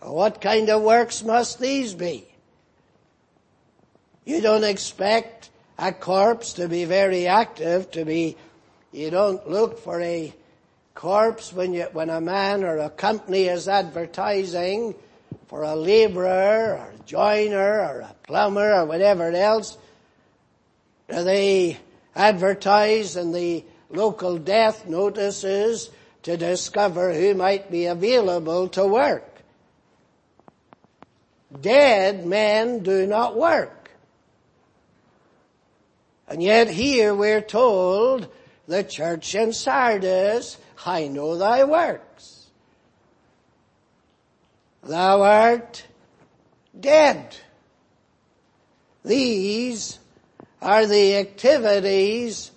What 0.00 0.40
kind 0.40 0.70
of 0.70 0.80
works 0.82 1.24
must 1.24 1.58
these 1.58 1.94
be? 1.94 2.28
You 4.24 4.40
don't 4.40 4.62
expect 4.62 5.50
a 5.80 5.90
corpse 5.90 6.52
to 6.54 6.68
be 6.68 6.84
very 6.84 7.26
active, 7.26 7.90
to 7.90 8.04
be, 8.04 8.36
you 8.92 9.10
don't 9.10 9.50
look 9.50 9.80
for 9.80 10.00
a 10.00 10.32
corpse 10.94 11.52
when 11.52 11.74
you, 11.74 11.88
when 11.92 12.08
a 12.08 12.20
man 12.20 12.62
or 12.62 12.78
a 12.78 12.90
company 12.90 13.48
is 13.48 13.66
advertising 13.66 14.94
for 15.48 15.64
a 15.64 15.74
laborer 15.74 16.78
or 16.78 16.92
a 16.94 17.04
joiner 17.04 17.80
or 17.80 18.00
a 18.02 18.14
plumber 18.22 18.74
or 18.74 18.84
whatever 18.84 19.32
else. 19.32 19.76
They 21.08 21.76
advertise 22.14 23.16
in 23.16 23.32
the 23.32 23.64
local 23.90 24.38
death 24.38 24.86
notices 24.86 25.90
to 26.22 26.36
discover 26.36 27.12
who 27.12 27.34
might 27.34 27.70
be 27.70 27.86
available 27.86 28.68
to 28.68 28.86
work. 28.86 29.42
Dead 31.60 32.26
men 32.26 32.80
do 32.80 33.06
not 33.06 33.36
work. 33.36 33.90
And 36.28 36.42
yet 36.42 36.68
here 36.68 37.14
we're 37.14 37.40
told 37.40 38.28
the 38.68 38.84
church 38.84 39.34
in 39.34 39.52
Sardis, 39.52 40.58
I 40.86 41.08
know 41.08 41.36
thy 41.36 41.64
works. 41.64 42.46
Thou 44.82 45.22
art 45.22 45.84
dead. 46.78 47.36
These 49.04 49.99
are 50.60 50.86
the 50.86 51.16
activities 51.16 52.50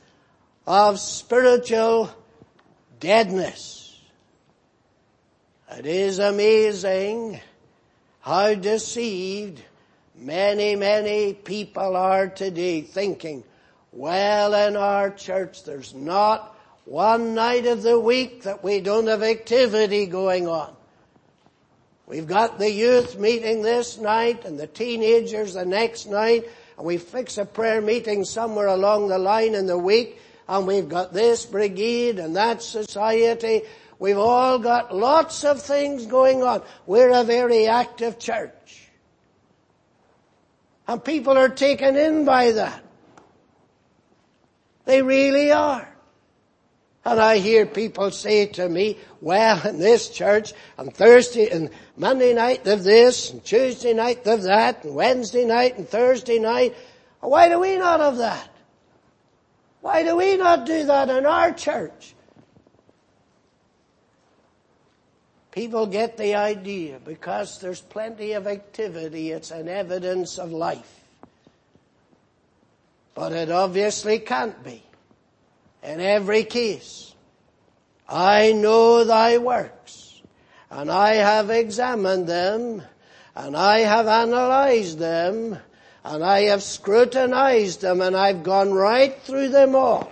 of 0.68 1.00
spiritual 1.00 2.10
deadness. 3.00 4.00
It 5.72 5.86
is 5.86 6.20
amazing 6.20 7.40
how 8.20 8.54
deceived 8.54 9.62
many, 10.16 10.76
many 10.76 11.34
people 11.34 11.96
are 11.96 12.28
today 12.28 12.82
thinking, 12.82 13.44
well 13.92 14.54
in 14.54 14.76
our 14.76 15.10
church 15.10 15.64
there's 15.64 15.94
not 15.94 16.58
one 16.86 17.34
night 17.34 17.66
of 17.66 17.84
the 17.84 18.00
week 18.00 18.44
that 18.44 18.64
we 18.64 18.82
don't 18.82 19.08
have 19.08 19.24
activity 19.24 20.06
going 20.06 20.48
on. 20.48 20.76
We've 22.06 22.28
got 22.28 22.60
the 22.60 22.70
youth 22.70 23.18
meeting 23.18 23.62
this 23.62 23.98
night 23.98 24.46
and 24.46 24.60
the 24.60 24.68
teenagers 24.68 25.54
the 25.54 25.66
next 25.66 26.08
night 26.08 26.50
and 26.78 26.86
we 26.86 26.98
fix 26.98 27.38
a 27.38 27.46
prayer 27.46 27.82
meeting 27.82 28.26
somewhere 28.26 28.68
along 28.68 29.08
the 29.08 29.20
line 29.20 29.56
in 29.56 29.66
the 29.66 29.78
week 29.78 30.20
and 30.48 30.68
we've 30.68 30.90
got 30.90 31.14
this 31.14 31.46
brigade 31.46 32.20
and 32.20 32.36
that 32.36 32.62
society. 32.62 33.62
We've 34.00 34.18
all 34.18 34.60
got 34.60 34.94
lots 34.94 35.44
of 35.44 35.62
things 35.62 36.06
going 36.06 36.44
on. 36.44 36.62
We're 36.86 37.12
a 37.12 37.24
very 37.24 37.68
active 37.68 38.20
church. 38.20 38.90
And 40.88 41.04
people 41.04 41.38
are 41.38 41.50
taken 41.50 41.96
in 41.96 42.26
by 42.26 42.52
that. 42.52 42.84
They 44.86 45.02
really 45.02 45.52
are. 45.52 45.93
And 47.06 47.20
I 47.20 47.38
hear 47.38 47.66
people 47.66 48.12
say 48.12 48.46
to 48.46 48.70
me, 48.70 48.98
well, 49.20 49.66
in 49.68 49.78
this 49.78 50.10
church, 50.10 50.54
on 50.78 50.90
Thursday 50.90 51.50
and 51.50 51.70
Monday 51.98 52.34
night 52.34 52.66
of 52.66 52.84
this, 52.84 53.32
and 53.32 53.44
Tuesday 53.44 53.94
night 53.94 54.26
of 54.26 54.44
that, 54.44 54.86
and 54.86 54.96
Wednesday 54.96 55.44
night 55.44 55.78
and 55.78 55.88
Thursday 55.88 56.40
night, 56.40 56.76
why 57.20 57.50
do 57.50 57.60
we 57.60 57.78
not 57.78 58.00
have 58.00 58.18
that? 58.18 58.50
Why 59.82 60.04
do 60.04 60.16
we 60.16 60.38
not 60.38 60.66
do 60.66 60.86
that 60.86 61.10
in 61.10 61.26
our 61.26 61.52
church? 61.52 62.16
People 65.52 65.86
get 65.86 66.18
the 66.18 66.36
idea 66.36 67.00
because 67.04 67.60
there's 67.60 67.82
plenty 67.82 68.32
of 68.32 68.48
activity, 68.48 69.32
it's 69.32 69.52
an 69.52 69.68
evidence 69.68 70.40
of 70.40 70.52
life. 70.52 71.02
But 73.14 73.34
it 73.34 73.52
obviously 73.52 74.20
can't 74.20 74.64
be. 74.64 74.82
In 75.84 76.00
every 76.00 76.44
case, 76.46 77.14
I 78.08 78.54
know 78.54 79.04
thy 79.04 79.38
works, 79.38 80.22
and 80.70 80.90
I 80.90 81.16
have 81.16 81.50
examined 81.50 82.28
them, 82.28 82.82
and 83.36 83.58
I 83.58 83.80
have 83.80 84.08
analyzed 84.08 84.98
them, 84.98 85.58
and 86.06 86.24
I 86.24 86.44
have 86.44 86.64
scrutinized 86.64 87.82
them, 87.82 88.02
and 88.02 88.16
I've 88.16 88.44
gone 88.44 88.72
right 88.74 89.20
through 89.24 89.50
them 89.50 89.76
all. 89.76 90.10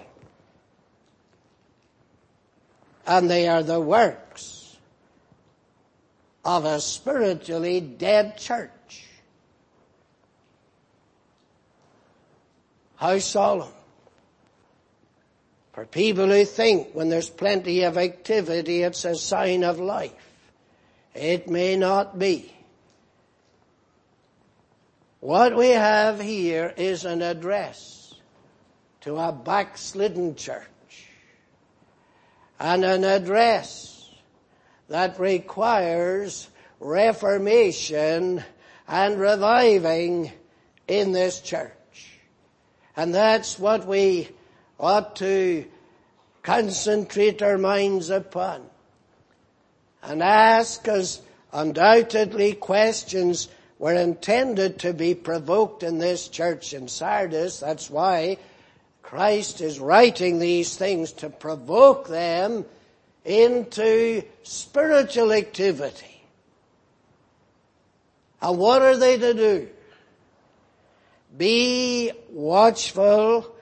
And 3.08 3.30
they 3.30 3.48
are 3.48 3.64
the 3.64 3.80
works 3.80 4.78
of 6.44 6.66
a 6.66 6.82
spiritually 6.82 7.80
dead 7.80 8.38
church. 8.38 9.06
How 12.96 13.18
solemn. 13.20 13.72
For 15.74 15.86
people 15.86 16.28
who 16.28 16.44
think 16.44 16.90
when 16.94 17.10
there's 17.10 17.30
plenty 17.30 17.84
of 17.84 17.98
activity 17.98 18.84
it's 18.84 19.06
a 19.06 19.16
sign 19.16 19.64
of 19.64 19.80
life. 19.80 20.12
It 21.14 21.50
may 21.50 21.76
not 21.76 22.20
be. 22.20 22.54
What 25.20 25.56
we 25.56 25.70
have 25.70 26.20
here 26.20 26.74
is 26.76 27.06
an 27.06 27.22
address 27.22 28.16
to 29.02 29.18
a 29.18 29.32
backslidden 29.32 30.36
church 30.36 30.68
and 32.60 32.84
an 32.84 33.04
address 33.04 34.10
that 34.90 35.20
requires 35.20 36.50
reformation 36.80 38.44
and 38.88 39.20
reviving 39.20 40.32
in 40.88 41.12
this 41.12 41.40
church. 41.40 41.72
And 42.96 43.14
that's 43.14 43.58
what 43.58 43.88
we 43.88 44.30
ought 44.82 45.16
to 45.18 45.64
concentrate 46.42 47.42
our 47.44 47.58
minds 47.58 48.10
upon 48.10 48.64
and 50.02 50.24
ask 50.24 50.88
us 50.88 51.22
undoubtedly 51.54 52.54
questions 52.54 53.48
were 53.78 53.94
intended 53.94 54.80
to 54.80 54.94
be 54.94 55.14
provoked 55.14 55.84
in 55.84 56.00
this 56.00 56.28
church 56.28 56.74
in 56.74 56.88
Sardis. 56.88 57.60
That's 57.60 57.90
why 57.90 58.38
Christ 59.04 59.62
is 59.62 59.80
writing 59.80 60.40
these 60.40 60.76
things 60.76 61.12
to 61.14 61.30
provoke 61.30 62.08
them 62.08 62.66
into 63.24 64.24
spiritual 64.42 65.32
activity. 65.32 66.24
And 68.42 68.58
what 68.58 68.82
are 68.82 68.98
they 68.98 69.18
to 69.20 69.34
do? 69.36 69.70
Be 71.38 72.12
watchful 72.32 73.56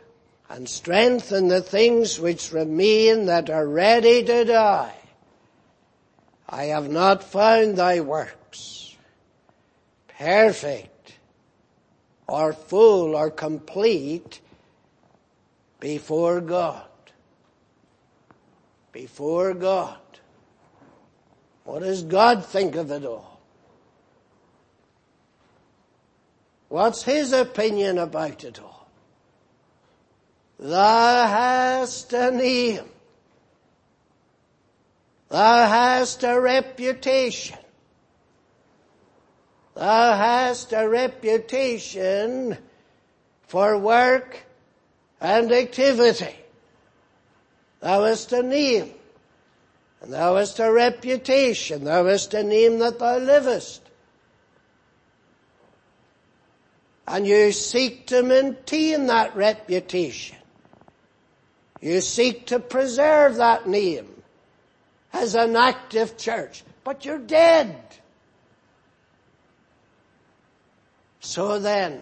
and 0.50 0.68
strengthen 0.68 1.48
the 1.48 1.62
things 1.62 2.20
which 2.20 2.52
remain 2.52 3.26
that 3.28 3.50
are 3.50 3.68
ready 3.68 4.24
to 4.24 4.46
die. 4.46 4.96
I 6.50 6.66
have 6.66 6.90
not 6.90 7.24
found 7.24 7.78
thy 7.78 8.00
works 8.00 8.98
perfect 10.20 11.14
or 12.28 12.52
full 12.52 13.16
or 13.16 13.32
complete 13.32 14.42
before 15.80 16.42
God. 16.42 16.84
Before 18.92 19.54
God. 19.54 19.98
What 21.64 21.84
does 21.84 22.04
God 22.04 22.46
think 22.46 22.76
of 22.76 22.92
it 22.92 23.06
all? 23.06 23.40
What's 26.68 27.04
His 27.04 27.32
opinion 27.32 27.98
about 27.98 28.44
it 28.44 28.60
all? 28.60 28.79
Thou 30.60 31.28
hast 31.28 32.12
a 32.12 32.32
name. 32.32 32.84
Thou 35.30 35.68
hast 35.68 36.24
a 36.24 36.40
reputation. 36.40 37.58
Thou 39.74 40.18
hast 40.18 40.74
a 40.74 40.90
reputation 40.90 42.58
for 43.48 43.78
work 43.78 44.44
and 45.22 45.50
activity. 45.52 46.36
Thou 47.80 48.04
hast 48.04 48.34
a 48.34 48.44
name. 48.44 48.92
And 50.02 50.12
thou 50.12 50.36
hast 50.36 50.60
a 50.60 50.70
reputation. 50.70 51.86
Thou 51.86 52.06
hast 52.06 52.34
a 52.34 52.44
name 52.44 52.80
that 52.80 53.00
thou 53.00 53.18
livest. 53.18 53.82
And 57.08 57.26
you 57.26 57.54
seek 57.54 58.08
to 58.08 58.24
maintain 58.24 59.08
that 59.08 59.36
reputation. 59.38 60.39
You 61.82 62.02
seek 62.02 62.48
to 62.48 62.60
preserve 62.60 63.36
that 63.36 63.68
name 63.68 64.08
as 65.14 65.36
an 65.36 65.56
active 65.56 66.18
church. 66.18 66.64
But 66.84 67.06
you're 67.06 67.18
dead. 67.18 67.76
So 71.20 71.60
then, 71.60 72.02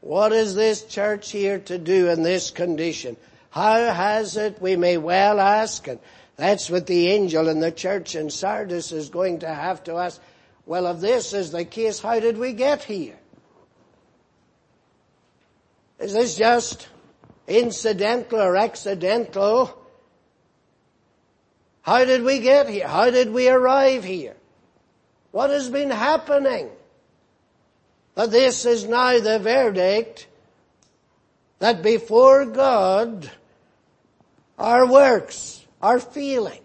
what 0.00 0.32
is 0.32 0.54
this 0.54 0.84
church 0.84 1.30
here 1.30 1.58
to 1.60 1.78
do 1.78 2.08
in 2.08 2.22
this 2.22 2.50
condition? 2.50 3.16
How 3.50 3.92
has 3.92 4.36
it, 4.36 4.60
we 4.60 4.76
may 4.76 4.98
well 4.98 5.40
ask, 5.40 5.86
and 5.88 5.98
that's 6.36 6.68
what 6.68 6.86
the 6.86 7.08
angel 7.08 7.48
in 7.48 7.60
the 7.60 7.72
church 7.72 8.14
in 8.14 8.30
Sardis 8.30 8.92
is 8.92 9.08
going 9.08 9.40
to 9.40 9.48
have 9.48 9.84
to 9.84 9.94
ask. 9.94 10.20
Well, 10.66 10.86
if 10.88 11.00
this 11.00 11.32
is 11.32 11.52
the 11.52 11.64
case, 11.64 12.00
how 12.00 12.20
did 12.20 12.36
we 12.36 12.52
get 12.52 12.82
here? 12.82 13.18
Is 15.98 16.12
this 16.12 16.36
just 16.36 16.88
incidental 17.46 18.40
or 18.40 18.56
accidental? 18.56 19.76
How 21.82 22.04
did 22.04 22.22
we 22.22 22.40
get 22.40 22.68
here? 22.68 22.88
How 22.88 23.10
did 23.10 23.32
we 23.32 23.48
arrive 23.48 24.04
here? 24.04 24.36
What 25.30 25.50
has 25.50 25.68
been 25.70 25.90
happening? 25.90 26.70
But 28.14 28.30
this 28.30 28.64
is 28.64 28.86
now 28.86 29.20
the 29.20 29.38
verdict 29.38 30.26
that 31.58 31.82
before 31.82 32.46
God, 32.46 33.30
our 34.58 34.86
works, 34.86 35.64
our 35.82 36.00
feeling, 36.00 36.60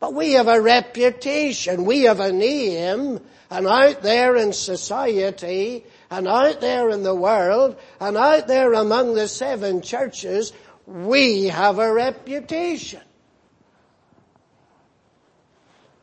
but 0.00 0.14
we 0.14 0.32
have 0.32 0.48
a 0.48 0.60
reputation, 0.60 1.84
we 1.86 2.02
have 2.02 2.20
a 2.20 2.30
name, 2.32 3.20
and 3.50 3.66
out 3.66 4.02
there 4.02 4.36
in 4.36 4.52
society, 4.52 5.84
and 6.14 6.28
out 6.28 6.60
there 6.60 6.90
in 6.90 7.02
the 7.02 7.14
world, 7.14 7.76
and 8.00 8.16
out 8.16 8.46
there 8.46 8.72
among 8.72 9.14
the 9.14 9.26
seven 9.26 9.82
churches, 9.82 10.52
we 10.86 11.46
have 11.46 11.80
a 11.80 11.92
reputation. 11.92 13.00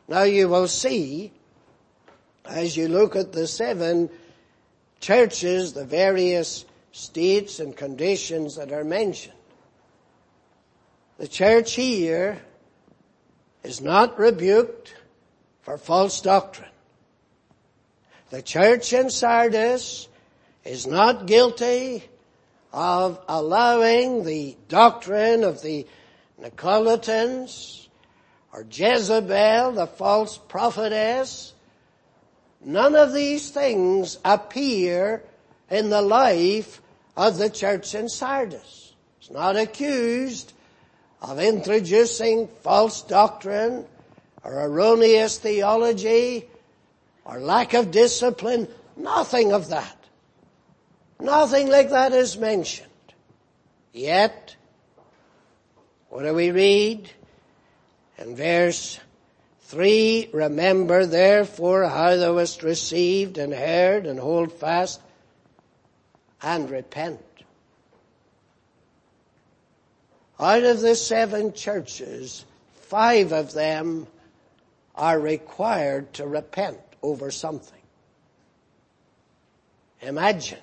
Now 0.08 0.24
you 0.24 0.50
will 0.50 0.68
see 0.68 1.32
as 2.44 2.76
you 2.76 2.88
look 2.88 3.16
at 3.16 3.32
the 3.32 3.46
seven 3.46 4.10
churches, 5.00 5.72
the 5.72 5.86
various 5.86 6.66
states 6.92 7.58
and 7.58 7.74
conditions 7.74 8.56
that 8.56 8.70
are 8.70 8.84
mentioned. 8.84 9.32
The 11.16 11.28
church 11.28 11.72
here 11.72 12.42
is 13.62 13.80
not 13.80 14.18
rebuked 14.18 14.94
for 15.62 15.78
false 15.78 16.20
doctrine. 16.20 16.71
The 18.32 18.40
church 18.40 18.94
in 18.94 19.10
Sardis 19.10 20.08
is 20.64 20.86
not 20.86 21.26
guilty 21.26 22.02
of 22.72 23.20
allowing 23.28 24.24
the 24.24 24.56
doctrine 24.70 25.44
of 25.44 25.60
the 25.60 25.86
Nicolaitans 26.40 27.88
or 28.50 28.64
Jezebel, 28.70 29.72
the 29.72 29.86
false 29.86 30.38
prophetess, 30.38 31.52
None 32.64 32.94
of 32.94 33.12
these 33.12 33.50
things 33.50 34.18
appear 34.24 35.22
in 35.68 35.90
the 35.90 36.00
life 36.00 36.80
of 37.14 37.36
the 37.36 37.50
church 37.50 37.94
in 37.94 38.08
Sardis. 38.08 38.94
It's 39.20 39.30
not 39.30 39.56
accused 39.56 40.54
of 41.20 41.38
introducing 41.38 42.48
false 42.62 43.02
doctrine 43.02 43.84
or 44.42 44.64
erroneous 44.64 45.36
theology 45.36 46.48
or 47.24 47.40
lack 47.40 47.74
of 47.74 47.90
discipline. 47.90 48.68
Nothing 48.96 49.52
of 49.52 49.68
that. 49.68 49.96
Nothing 51.20 51.68
like 51.68 51.90
that 51.90 52.12
is 52.12 52.36
mentioned. 52.36 52.88
Yet, 53.92 54.56
what 56.08 56.22
do 56.22 56.34
we 56.34 56.50
read? 56.50 57.10
In 58.18 58.36
verse 58.36 58.98
Three, 59.72 60.28
remember 60.34 61.06
therefore 61.06 61.88
how 61.88 62.16
thou 62.16 62.34
wast 62.34 62.62
received 62.62 63.38
and 63.38 63.54
heard 63.54 64.04
and 64.04 64.20
hold 64.20 64.52
fast 64.52 65.00
and 66.42 66.68
repent. 66.68 67.22
Out 70.38 70.62
of 70.62 70.82
the 70.82 70.94
seven 70.94 71.54
churches, 71.54 72.44
five 72.82 73.32
of 73.32 73.54
them 73.54 74.08
are 74.94 75.18
required 75.18 76.12
to 76.12 76.26
repent 76.26 76.81
over 77.02 77.30
something. 77.30 77.80
Imagine. 80.00 80.58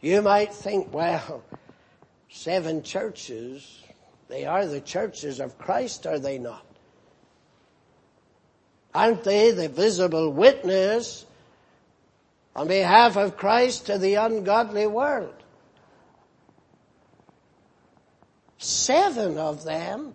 You 0.00 0.20
might 0.22 0.52
think, 0.52 0.92
well, 0.92 1.42
seven 2.28 2.82
churches, 2.82 3.82
they 4.28 4.44
are 4.44 4.66
the 4.66 4.80
churches 4.80 5.40
of 5.40 5.58
Christ, 5.58 6.06
are 6.06 6.18
they 6.18 6.38
not? 6.38 6.66
Aren't 8.94 9.24
they 9.24 9.52
the 9.52 9.68
visible 9.68 10.30
witness 10.32 11.24
on 12.54 12.68
behalf 12.68 13.16
of 13.16 13.36
Christ 13.36 13.86
to 13.86 13.96
the 13.96 14.16
ungodly 14.16 14.86
world? 14.86 15.34
Seven 18.58 19.38
of 19.38 19.64
them, 19.64 20.14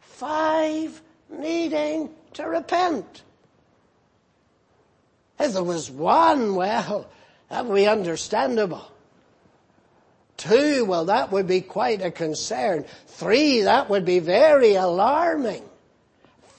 five 0.00 1.00
needing 1.30 2.10
to 2.34 2.44
repent. 2.44 3.22
If 5.38 5.54
there 5.54 5.62
was 5.62 5.90
one, 5.90 6.54
well, 6.54 7.08
that 7.48 7.64
would 7.64 7.74
be 7.74 7.86
understandable. 7.86 8.90
Two, 10.36 10.84
well, 10.84 11.06
that 11.06 11.32
would 11.32 11.46
be 11.46 11.60
quite 11.60 12.02
a 12.02 12.10
concern. 12.10 12.84
Three, 13.06 13.62
that 13.62 13.90
would 13.90 14.04
be 14.04 14.18
very 14.18 14.74
alarming. 14.74 15.62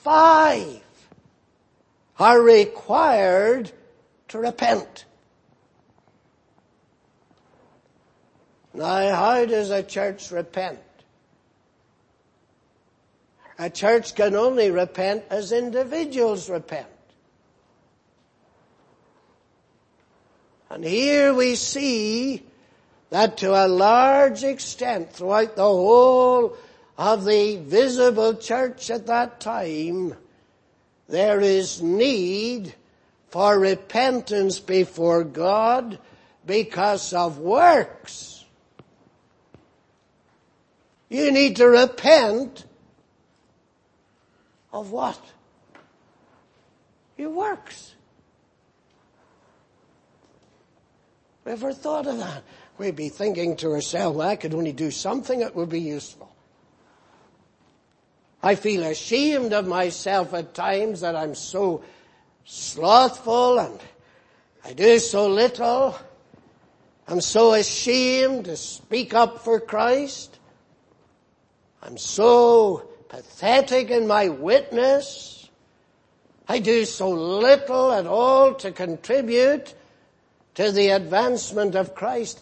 Five 0.04 0.82
are 2.20 2.42
required 2.42 3.72
to 4.28 4.38
repent. 4.38 5.06
Now, 8.74 9.16
how 9.16 9.46
does 9.46 9.70
a 9.70 9.84
church 9.84 10.32
repent? 10.32 10.80
A 13.62 13.70
church 13.70 14.16
can 14.16 14.36
only 14.36 14.72
repent 14.72 15.24
as 15.30 15.52
individuals 15.52 16.50
repent. 16.50 16.88
And 20.72 20.84
here 20.84 21.32
we 21.32 21.54
see 21.54 22.44
that 23.12 23.38
to 23.38 23.52
a 23.52 23.68
large 23.68 24.44
extent 24.44 25.14
throughout 25.14 25.56
the 25.56 25.62
whole 25.62 26.58
of 26.98 27.24
the 27.24 27.58
visible 27.58 28.34
church 28.34 28.90
at 28.90 29.06
that 29.06 29.40
time, 29.40 30.16
there 31.08 31.40
is 31.40 31.84
need 31.84 32.74
for 33.30 33.60
repentance 33.60 34.60
before 34.60 35.24
God 35.24 36.00
because 36.48 37.14
of 37.14 37.38
works. 37.38 38.44
You 41.10 41.32
need 41.32 41.58
to 41.58 41.68
repent 41.68 42.66
of 44.72 44.92
what? 44.92 45.20
Your 47.18 47.30
works. 47.30 47.96
Ever 51.46 51.74
thought 51.74 52.08
of 52.08 52.18
that? 52.20 52.44
We'd 52.78 52.96
be 52.96 53.10
thinking 53.10 53.58
to 53.58 53.72
ourselves, 53.72 54.18
well, 54.18 54.28
I 54.30 54.36
could 54.36 54.54
only 54.54 54.72
do 54.72 54.92
something 54.92 55.40
that 55.40 55.56
would 55.56 55.70
be 55.70 55.82
useful. 55.82 56.34
I 58.44 58.56
feel 58.56 58.84
ashamed 58.84 59.54
of 59.54 59.68
myself 59.68 60.34
at 60.34 60.54
times 60.54 61.02
that 61.02 61.16
I'm 61.16 61.36
so 61.36 61.84
slothful 62.46 63.60
and 63.60 63.80
I 64.64 64.74
do 64.74 64.98
so 65.00 65.28
little. 65.28 65.96
I'm 67.08 67.22
so 67.22 67.54
ashamed 67.54 68.46
to 68.46 68.56
speak 68.58 69.14
up 69.14 69.44
for 69.44 69.60
Christ. 69.60 70.40
I'm 71.84 71.98
so 71.98 72.91
pathetic 73.12 73.92
in 73.92 74.08
my 74.08 74.30
witness. 74.30 75.50
I 76.48 76.60
do 76.60 76.86
so 76.86 77.10
little 77.10 77.92
at 77.92 78.08
all 78.08 78.54
to 78.56 78.72
contribute 78.72 79.74
to 80.56 80.72
the 80.72 80.90
advancement 80.90 81.76
of 81.76 81.94
Christ 81.94 82.42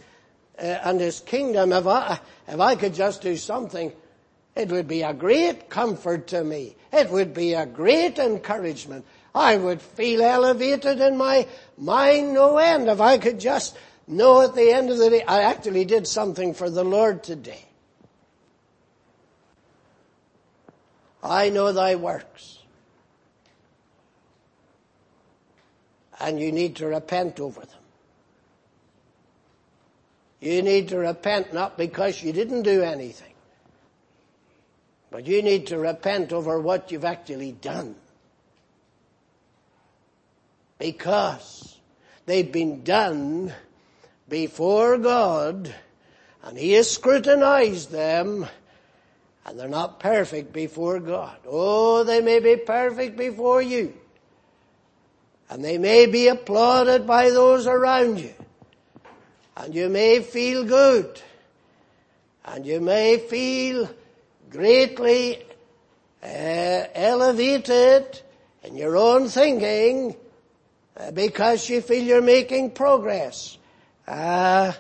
uh, 0.59 0.61
and 0.61 1.01
His 1.01 1.21
kingdom. 1.21 1.73
If 1.73 1.87
I, 1.87 2.19
if 2.47 2.59
I 2.59 2.75
could 2.75 2.93
just 2.93 3.23
do 3.23 3.35
something, 3.35 3.91
it 4.55 4.69
would 4.69 4.87
be 4.87 5.01
a 5.01 5.13
great 5.13 5.71
comfort 5.71 6.27
to 6.27 6.43
me. 6.43 6.75
It 6.93 7.09
would 7.09 7.33
be 7.33 7.55
a 7.55 7.65
great 7.65 8.19
encouragement. 8.19 9.05
I 9.33 9.57
would 9.57 9.81
feel 9.81 10.21
elevated 10.21 10.99
in 11.01 11.17
my 11.17 11.47
mind 11.79 12.35
no 12.35 12.57
end 12.59 12.89
if 12.89 13.01
I 13.01 13.17
could 13.17 13.39
just 13.39 13.75
know 14.07 14.41
at 14.41 14.53
the 14.53 14.71
end 14.71 14.91
of 14.91 14.99
the 14.99 15.09
day, 15.09 15.23
I 15.23 15.43
actually 15.43 15.85
did 15.85 16.05
something 16.05 16.53
for 16.53 16.69
the 16.69 16.83
Lord 16.83 17.23
today. 17.23 17.68
I 21.23 21.49
know 21.49 21.71
thy 21.71 21.95
works. 21.95 22.59
And 26.19 26.39
you 26.39 26.51
need 26.51 26.77
to 26.77 26.87
repent 26.87 27.39
over 27.39 27.61
them. 27.61 27.79
You 30.41 30.61
need 30.61 30.89
to 30.89 30.97
repent 30.97 31.53
not 31.53 31.77
because 31.77 32.23
you 32.23 32.31
didn't 32.31 32.63
do 32.63 32.81
anything, 32.81 33.33
but 35.11 35.27
you 35.27 35.41
need 35.41 35.67
to 35.67 35.77
repent 35.77 36.31
over 36.31 36.59
what 36.59 36.91
you've 36.91 37.05
actually 37.05 37.51
done. 37.51 37.95
Because 40.77 41.77
they've 42.25 42.49
been 42.49 42.83
done 42.83 43.53
before 44.29 44.97
God 44.97 45.73
and 46.43 46.57
He 46.57 46.71
has 46.73 46.89
scrutinized 46.89 47.91
them 47.91 48.47
and 49.45 49.59
they're 49.59 49.67
not 49.67 49.99
perfect 49.99 50.53
before 50.53 50.99
God. 50.99 51.37
Oh, 51.47 52.03
they 52.03 52.21
may 52.21 52.39
be 52.39 52.55
perfect 52.55 53.17
before 53.17 53.61
you. 53.61 53.93
And 55.49 55.63
they 55.63 55.77
may 55.77 56.05
be 56.05 56.27
applauded 56.27 57.07
by 57.07 57.31
those 57.31 57.65
around 57.65 58.19
you 58.19 58.33
and 59.59 59.75
you 59.75 59.89
may 59.89 60.21
feel 60.21 60.63
good 60.63 61.21
and 62.45 62.65
you 62.65 62.79
may 62.79 63.17
feel 63.17 63.89
greatly 64.49 65.43
uh, 66.23 66.27
elevated 66.95 68.21
in 68.63 68.77
your 68.77 68.95
own 68.95 69.27
thinking 69.27 70.15
uh, 70.95 71.11
because 71.11 71.69
you 71.69 71.81
feel 71.81 72.01
you're 72.01 72.21
making 72.21 72.71
progress. 72.71 73.57
Uh, 74.07 74.71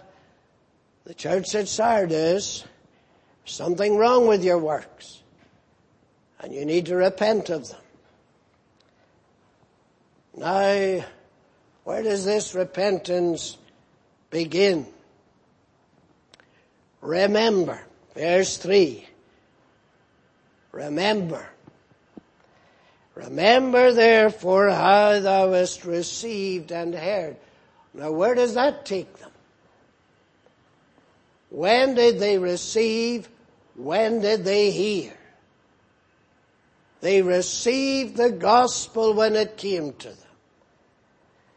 the 1.03 1.13
church 1.13 1.53
at 1.55 1.67
Sardis, 1.67 2.63
something 3.49 3.97
wrong 3.97 4.27
with 4.27 4.43
your 4.43 4.57
works 4.57 5.21
and 6.39 6.53
you 6.53 6.65
need 6.65 6.85
to 6.87 6.95
repent 6.95 7.49
of 7.49 7.69
them. 7.69 7.79
Now, 10.37 11.05
where 11.83 12.03
does 12.03 12.23
this 12.23 12.55
repentance 12.55 13.57
begin. 14.29 14.85
Remember, 17.01 17.81
verse 18.15 18.57
3. 18.57 19.07
Remember. 20.71 21.45
Remember 23.15 23.91
therefore 23.91 24.69
how 24.69 25.19
thou 25.19 25.51
hast 25.51 25.83
received 25.83 26.71
and 26.71 26.93
heard. 26.93 27.37
Now 27.93 28.11
where 28.11 28.35
does 28.35 28.53
that 28.53 28.85
take 28.85 29.17
them? 29.17 29.31
When 31.49 31.95
did 31.95 32.19
they 32.19 32.37
receive? 32.37 33.27
When 33.79 34.19
did 34.19 34.43
they 34.43 34.71
hear? 34.71 35.13
They 36.99 37.21
received 37.21 38.17
the 38.17 38.29
gospel 38.29 39.13
when 39.13 39.37
it 39.37 39.55
came 39.55 39.93
to 39.93 40.09
them. 40.09 40.17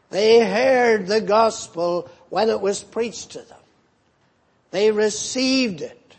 They 0.09 0.39
heard 0.39 1.07
the 1.07 1.19
gospel 1.19 2.09
when 2.29 2.49
it 2.49 2.61
was 2.61 2.81
preached 2.81 3.31
to 3.31 3.39
them. 3.39 3.59
They 4.71 4.89
received 4.89 5.81
it. 5.81 6.15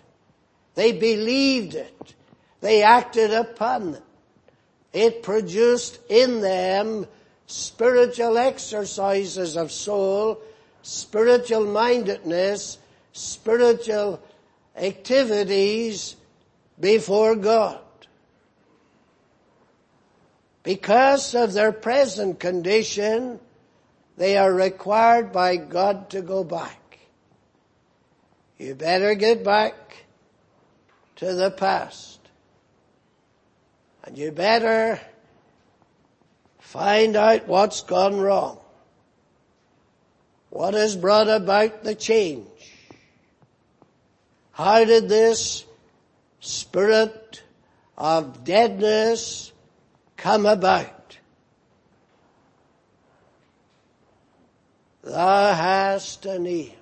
They 0.74 0.92
believed 0.92 1.74
it. 1.74 2.14
They 2.60 2.82
acted 2.82 3.32
upon 3.32 3.94
it. 3.94 4.02
It 4.92 5.22
produced 5.22 6.00
in 6.10 6.42
them 6.42 7.06
spiritual 7.46 8.36
exercises 8.36 9.56
of 9.56 9.72
soul, 9.72 10.42
spiritual 10.82 11.64
mindedness, 11.64 12.76
spiritual 13.14 14.20
activities 14.76 16.16
before 16.78 17.36
God. 17.36 17.80
Because 20.62 21.34
of 21.34 21.52
their 21.52 21.72
present 21.72 22.40
condition, 22.40 23.38
they 24.16 24.36
are 24.36 24.52
required 24.52 25.32
by 25.32 25.56
God 25.56 26.10
to 26.10 26.22
go 26.22 26.42
back. 26.42 26.98
You 28.58 28.74
better 28.74 29.14
get 29.14 29.44
back 29.44 30.04
to 31.16 31.34
the 31.34 31.50
past. 31.50 32.20
And 34.04 34.16
you 34.16 34.32
better 34.32 35.00
find 36.60 37.16
out 37.16 37.46
what's 37.46 37.82
gone 37.82 38.18
wrong. 38.18 38.58
What 40.50 40.74
has 40.74 40.96
brought 40.96 41.28
about 41.28 41.84
the 41.84 41.94
change? 41.94 42.48
How 44.54 44.84
did 44.84 45.08
this 45.08 45.64
spirit 46.40 47.42
of 47.96 48.44
deadness 48.44 49.52
come 50.16 50.46
about. 50.46 51.18
Thou 55.02 55.52
hast 55.52 56.24
a 56.26 56.38
name 56.38 56.72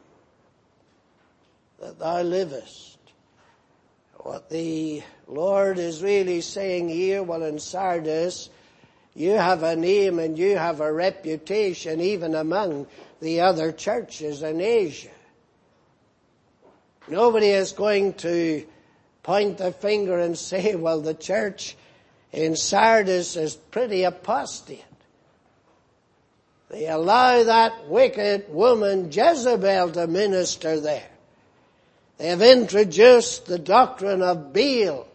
that 1.80 1.98
thou 1.98 2.22
livest. 2.22 2.98
What 4.18 4.48
the 4.48 5.02
Lord 5.26 5.78
is 5.78 6.02
really 6.02 6.40
saying 6.40 6.88
here, 6.88 7.22
well 7.22 7.42
in 7.42 7.58
Sardis, 7.58 8.48
you 9.14 9.32
have 9.32 9.64
a 9.64 9.74
name 9.74 10.20
and 10.20 10.38
you 10.38 10.56
have 10.56 10.80
a 10.80 10.92
reputation 10.92 12.00
even 12.00 12.34
among 12.36 12.86
the 13.20 13.40
other 13.40 13.72
churches 13.72 14.42
in 14.42 14.60
Asia. 14.60 15.10
Nobody 17.08 17.48
is 17.48 17.72
going 17.72 18.14
to 18.14 18.64
point 19.22 19.58
the 19.58 19.72
finger 19.72 20.18
and 20.18 20.36
say, 20.50 20.74
well, 20.74 21.00
the 21.00 21.14
church 21.14 21.76
in 22.32 22.56
Sardis 22.56 23.36
is 23.36 23.54
pretty 23.54 24.04
apostate. 24.04 24.84
They 26.70 26.88
allow 26.88 27.42
that 27.42 27.88
wicked 27.88 28.46
woman 28.48 29.12
Jezebel 29.12 29.90
to 29.92 30.06
minister 30.06 30.80
there. 30.80 31.08
They 32.16 32.28
have 32.28 32.40
introduced 32.40 33.44
the 33.44 33.58
doctrine 33.58 34.22
of 34.22 34.54
Baal 34.54 35.06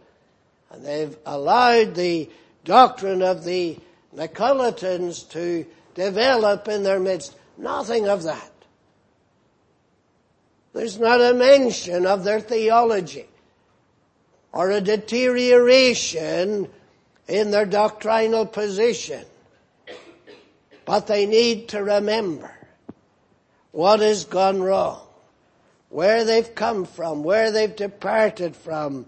and 0.69 0.85
they've 0.85 1.17
allowed 1.25 1.95
the 1.95 2.29
doctrine 2.63 3.23
of 3.23 3.43
the 3.43 3.79
Nicolaitans 4.15 5.29
to 5.31 5.65
develop 5.95 6.67
in 6.67 6.83
their 6.83 6.99
midst. 6.99 7.35
Nothing 7.57 8.07
of 8.07 8.23
that. 8.23 8.51
There's 10.77 10.99
not 10.99 11.19
a 11.19 11.33
mention 11.33 12.05
of 12.05 12.23
their 12.23 12.39
theology 12.39 13.25
or 14.51 14.69
a 14.69 14.79
deterioration 14.79 16.69
in 17.27 17.49
their 17.49 17.65
doctrinal 17.65 18.45
position. 18.45 19.25
But 20.85 21.07
they 21.07 21.25
need 21.25 21.69
to 21.69 21.83
remember 21.83 22.51
what 23.71 24.01
has 24.01 24.25
gone 24.25 24.61
wrong, 24.61 25.01
where 25.89 26.23
they've 26.23 26.53
come 26.53 26.85
from, 26.85 27.23
where 27.23 27.49
they've 27.49 27.75
departed 27.75 28.55
from. 28.55 29.07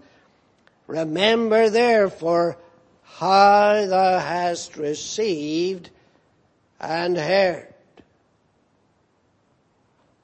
Remember 0.88 1.70
therefore 1.70 2.56
how 3.04 3.86
thou 3.86 4.18
hast 4.18 4.76
received 4.76 5.90
and 6.80 7.16
heard. 7.16 7.72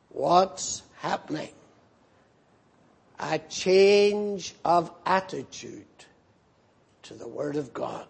What's 0.08 0.82
happening? 1.06 1.52
A 3.18 3.38
change 3.38 4.54
of 4.64 4.90
attitude 5.06 5.84
to 7.04 7.14
the 7.14 7.28
Word 7.28 7.56
of 7.56 7.72
God. 7.72 8.08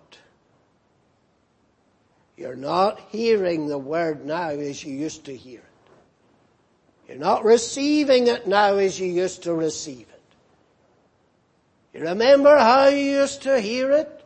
You're 2.36 2.56
not 2.56 3.00
hearing 3.10 3.68
the 3.68 3.78
Word 3.78 4.24
now 4.24 4.48
as 4.48 4.82
you 4.82 4.94
used 4.94 5.26
to 5.26 5.36
hear 5.36 5.60
it. 5.60 7.08
You're 7.08 7.18
not 7.18 7.44
receiving 7.44 8.26
it 8.26 8.48
now 8.48 8.76
as 8.76 8.98
you 8.98 9.06
used 9.06 9.44
to 9.44 9.54
receive 9.54 10.06
it. 10.08 10.22
You 11.94 12.04
remember 12.06 12.56
how 12.58 12.88
you 12.88 13.20
used 13.20 13.42
to 13.42 13.60
hear 13.60 13.92
it? 13.92 14.24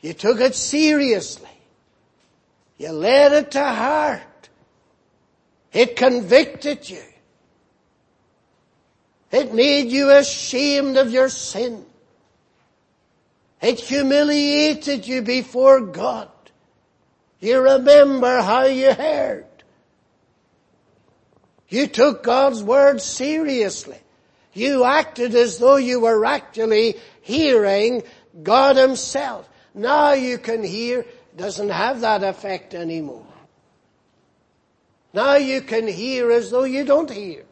You 0.00 0.12
took 0.12 0.40
it 0.40 0.54
seriously. 0.54 1.48
You 2.78 2.90
laid 2.90 3.32
it 3.32 3.52
to 3.52 3.64
heart. 3.64 4.48
It 5.72 5.96
convicted 5.96 6.90
you. 6.90 7.02
It 9.32 9.54
made 9.54 9.90
you 9.90 10.10
ashamed 10.10 10.98
of 10.98 11.10
your 11.10 11.30
sin. 11.30 11.86
It 13.62 13.80
humiliated 13.80 15.08
you 15.08 15.22
before 15.22 15.80
God. 15.80 16.28
You 17.40 17.60
remember 17.60 18.42
how 18.42 18.64
you 18.64 18.92
heard. 18.92 19.46
You 21.68 21.86
took 21.86 22.22
God's 22.22 22.62
word 22.62 23.00
seriously. 23.00 23.98
You 24.52 24.84
acted 24.84 25.34
as 25.34 25.58
though 25.58 25.76
you 25.76 26.00
were 26.00 26.24
actually 26.26 26.96
hearing 27.22 28.02
God 28.42 28.76
himself. 28.76 29.48
Now 29.74 30.12
you 30.12 30.36
can 30.36 30.62
hear, 30.62 31.06
doesn't 31.34 31.70
have 31.70 32.02
that 32.02 32.22
effect 32.22 32.74
anymore. 32.74 33.24
Now 35.14 35.36
you 35.36 35.62
can 35.62 35.88
hear 35.88 36.30
as 36.30 36.50
though 36.50 36.64
you 36.64 36.84
don't 36.84 37.10
hear. 37.10 37.44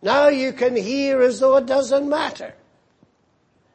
Now 0.00 0.28
you 0.28 0.52
can 0.52 0.76
hear 0.76 1.22
as 1.22 1.40
though 1.40 1.56
it 1.56 1.66
doesn't 1.66 2.08
matter. 2.08 2.54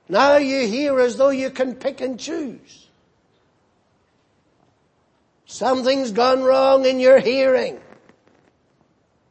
Now 0.07 0.37
you 0.37 0.67
hear 0.67 0.99
as 0.99 1.17
though 1.17 1.29
you 1.29 1.49
can 1.49 1.75
pick 1.75 2.01
and 2.01 2.19
choose. 2.19 2.87
Something's 5.45 6.11
gone 6.11 6.43
wrong 6.43 6.85
in 6.85 6.99
your 6.99 7.19
hearing. 7.19 7.79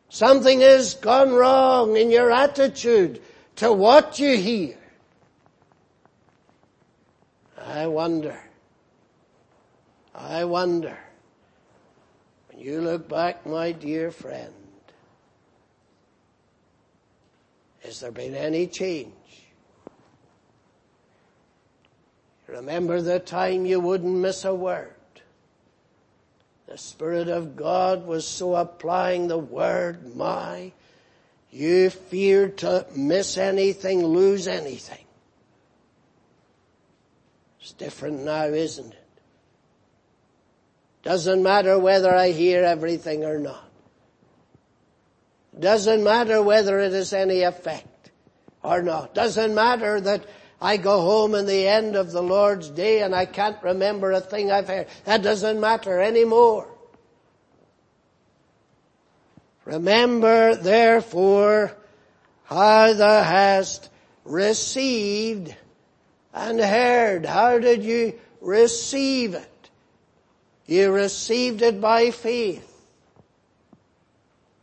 Something 0.09 0.61
has 0.61 0.95
gone 0.95 1.33
wrong 1.33 1.97
in 1.97 2.11
your 2.11 2.31
attitude 2.31 3.23
to 3.57 3.73
what 3.73 4.19
you 4.19 4.37
hear. 4.37 4.77
I 7.59 7.87
wonder. 7.87 8.39
I 10.15 10.45
wonder. 10.45 10.99
When 12.49 12.61
you 12.61 12.81
look 12.81 13.09
back, 13.09 13.47
my 13.47 13.73
dear 13.73 14.11
friend, 14.11 14.53
has 17.85 18.01
there 18.01 18.13
been 18.13 18.35
any 18.35 18.67
change? 18.67 19.13
Remember 22.47 23.01
the 23.01 23.19
time 23.19 23.67
you 23.67 23.81
wouldn't 23.81 24.15
miss 24.15 24.45
a 24.45 24.55
word. 24.55 24.93
The 26.67 26.79
Spirit 26.79 27.29
of 27.29 27.57
God 27.57 28.07
was 28.07 28.27
so 28.27 28.55
applying 28.55 29.29
the 29.29 29.39
word, 29.39 30.15
my, 30.17 30.73
you 31.51 31.91
feared 31.91 32.59
to 32.59 32.87
miss 32.95 33.37
anything, 33.37 34.05
lose 34.05 34.49
anything. 34.49 35.05
It's 37.61 37.73
different 37.73 38.25
now, 38.25 38.45
isn't 38.45 38.93
it? 38.93 38.99
Doesn't 41.03 41.43
matter 41.43 41.79
whether 41.79 42.15
I 42.15 42.31
hear 42.31 42.65
everything 42.65 43.25
or 43.25 43.39
not. 43.39 43.72
Doesn't 45.59 46.03
matter 46.03 46.43
whether 46.43 46.79
it 46.81 46.93
has 46.93 47.13
any 47.13 47.43
effect 47.43 48.11
or 48.63 48.83
not. 48.83 49.15
Doesn't 49.15 49.55
matter 49.55 50.01
that 50.01 50.25
I 50.61 50.77
go 50.77 51.01
home 51.01 51.35
in 51.35 51.47
the 51.47 51.67
end 51.67 51.97
of 51.97 52.13
the 52.13 52.23
Lord's 52.23 52.71
day 52.71 53.03
and 53.03 53.15
I 53.15 53.27
can't 53.27 53.63
remember 53.63 54.13
a 54.13 54.21
thing 54.21 54.51
I've 54.51 54.69
heard. 54.69 54.87
That 55.05 55.23
doesn't 55.23 55.61
matter 55.61 56.01
anymore. 56.01 56.69
Remember 59.65 60.55
therefore 60.55 61.77
how 62.45 62.93
thou 62.93 63.23
hast 63.23 63.91
received 64.25 65.55
and 66.33 66.61
heard. 66.61 67.27
How 67.27 67.59
did 67.59 67.85
you 67.85 68.15
receive 68.41 69.35
it? 69.35 69.71
You 70.67 70.93
received 70.93 71.63
it 71.63 71.81
by 71.81 72.11
faith. 72.11 72.72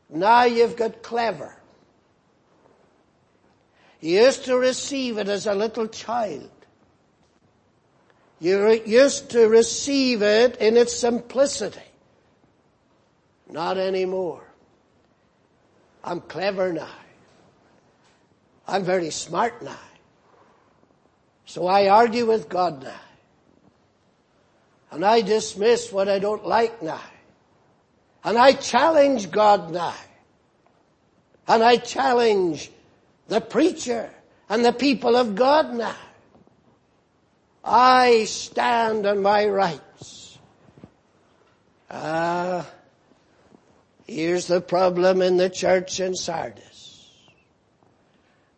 Now 0.10 0.46
you've 0.46 0.76
got 0.76 1.04
clever. 1.04 1.56
You 4.02 4.22
used 4.22 4.46
to 4.46 4.58
receive 4.58 5.18
it 5.18 5.28
as 5.28 5.46
a 5.46 5.54
little 5.54 5.88
child. 5.88 6.50
You 8.40 8.82
used 8.86 9.32
to 9.32 9.48
receive 9.48 10.22
it 10.22 10.56
in 10.58 10.78
its 10.78 10.96
simplicity. 10.96 11.82
Not 13.50 13.78
anymore. 13.78 14.44
I'm 16.04 16.22
clever 16.22 16.72
now. 16.72 16.88
I'm 18.68 18.84
very 18.84 19.10
smart 19.10 19.62
now. 19.62 19.76
So 21.46 21.68
I 21.68 21.90
argue 21.90 22.28
with 22.28 22.48
God 22.48 22.84
now. 22.84 23.02
And 24.92 25.04
I 25.04 25.22
dismiss 25.22 25.92
what 25.92 26.08
I 26.08 26.20
don't 26.20 26.46
like 26.46 26.82
now. 26.82 27.02
And 28.24 28.38
I 28.38 28.54
challenge 28.54 29.32
God 29.32 29.72
now. 29.72 29.96
And 31.48 31.64
I 31.64 31.78
challenge 31.78 32.70
the 33.28 33.42
preacher 33.42 34.10
and 34.50 34.66
the 34.66 34.74
people 34.74 35.16
of 35.16 35.36
God 35.36 35.74
now. 35.74 35.96
I 37.64 38.26
stand 38.26 39.06
on 39.06 39.22
my 39.22 39.46
rights. 39.46 40.38
Ah, 41.92 42.60
uh, 42.60 42.66
here's 44.06 44.48
the 44.48 44.62
problem 44.62 45.22
in 45.22 45.38
the 45.38 45.50
church 45.50 46.00
in 46.00 46.16
Sardis. 46.16 47.10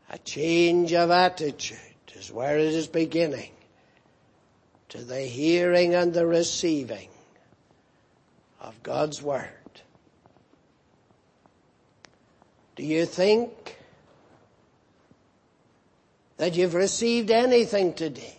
A 0.09 0.17
change 0.17 0.93
of 0.93 1.11
attitude 1.11 1.77
is 2.15 2.31
where 2.31 2.57
it 2.57 2.73
is 2.73 2.87
beginning 2.87 3.51
to 4.89 4.97
the 4.97 5.21
hearing 5.21 5.95
and 5.95 6.13
the 6.13 6.25
receiving 6.25 7.10
of 8.61 8.81
God's 8.83 9.21
Word. 9.21 9.49
Do 12.77 12.83
you 12.85 13.05
think 13.05 13.77
that 16.41 16.55
you've 16.55 16.73
received 16.73 17.29
anything 17.29 17.93
today. 17.93 18.35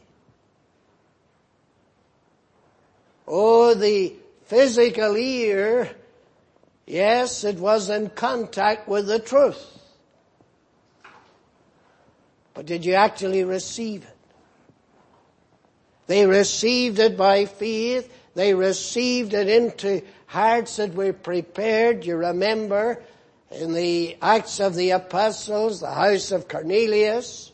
Oh, 3.29 3.75
the 3.75 4.13
physical 4.47 5.17
ear, 5.17 5.89
yes, 6.85 7.45
it 7.45 7.61
was 7.61 7.91
in 7.91 8.11
contact 8.11 8.89
with 8.89 9.07
the 9.07 9.21
truth. 9.21 9.65
But 12.55 12.67
did 12.67 12.85
you 12.85 12.95
actually 12.95 13.45
receive 13.45 14.03
it? 14.03 14.17
They 16.09 16.27
received 16.27 16.99
it 16.99 17.17
by 17.17 17.45
faith. 17.45 18.13
They 18.35 18.55
received 18.55 19.35
it 19.35 19.49
into 19.49 20.03
hearts 20.27 20.77
that 20.77 20.95
were 20.95 21.13
prepared. 21.13 22.05
You 22.05 22.17
remember 22.17 23.03
in 23.51 23.75
the 23.75 24.17
Acts 24.23 24.61
of 24.61 24.75
the 24.75 24.91
Apostles, 24.91 25.81
the 25.81 25.93
house 25.93 26.33
of 26.33 26.49
Cornelius. 26.49 27.53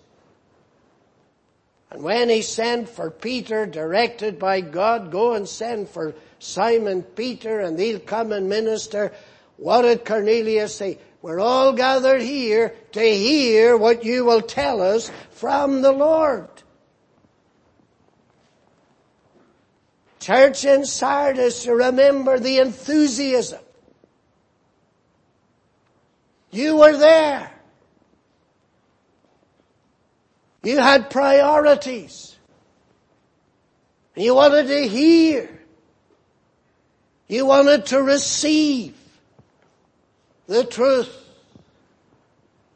And 1.91 2.03
when 2.03 2.29
he 2.29 2.43
sent 2.43 2.89
for 2.89 3.11
Peter, 3.11 3.67
directed 3.67 4.39
by 4.39 4.61
God, 4.61 5.11
go 5.11 5.33
and 5.33 5.49
send 5.49 5.89
for 5.89 6.15
Simon 6.39 7.03
Peter 7.03 7.61
and 7.61 7.79
he'll 7.79 7.99
come 7.99 8.31
and 8.33 8.49
minister. 8.49 9.13
What 9.57 9.83
did 9.83 10.05
Cornelius 10.05 10.77
say? 10.77 10.99
We're 11.21 11.41
all 11.41 11.73
gathered 11.73 12.23
here 12.23 12.75
to 12.93 13.01
hear 13.01 13.77
what 13.77 14.05
you 14.05 14.25
will 14.25 14.43
tell 14.43 14.81
us 14.81 15.11
from 15.31 15.83
the 15.83 15.91
Lord. 15.91 16.49
Church 20.29 20.67
in 20.67 20.85
Sardis, 20.85 21.67
remember 21.67 22.39
the 22.39 22.59
enthusiasm. 22.59 23.63
You 26.51 26.77
were 26.77 26.99
there. 26.99 27.51
You 30.63 30.81
had 30.81 31.09
priorities. 31.09 32.37
You 34.17 34.35
wanted 34.35 34.67
to 34.67 34.87
hear. 34.87 35.49
You 37.27 37.47
wanted 37.47 37.87
to 37.87 38.03
receive 38.03 38.95
the 40.47 40.65
truth. 40.65 41.25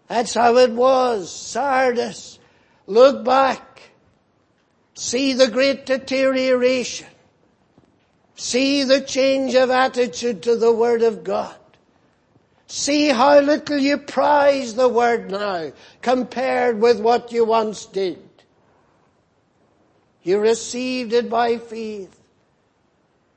That's 0.08 0.32
how 0.32 0.56
it 0.56 0.72
was. 0.72 1.30
Sardis. 1.30 2.38
Look 2.86 3.26
back. 3.26 3.82
See 4.94 5.34
the 5.34 5.48
great 5.48 5.84
deterioration. 5.84 7.08
See 8.34 8.84
the 8.84 9.00
change 9.00 9.54
of 9.54 9.70
attitude 9.70 10.42
to 10.44 10.56
the 10.56 10.72
Word 10.72 11.02
of 11.02 11.24
God. 11.24 11.54
See 12.66 13.08
how 13.08 13.38
little 13.40 13.78
you 13.78 13.98
prize 13.98 14.74
the 14.74 14.88
Word 14.88 15.30
now 15.30 15.72
compared 16.00 16.80
with 16.80 17.00
what 17.00 17.32
you 17.32 17.44
once 17.44 17.86
did. 17.86 18.18
You 20.22 20.38
received 20.38 21.12
it 21.12 21.28
by 21.28 21.58
faith. 21.58 22.18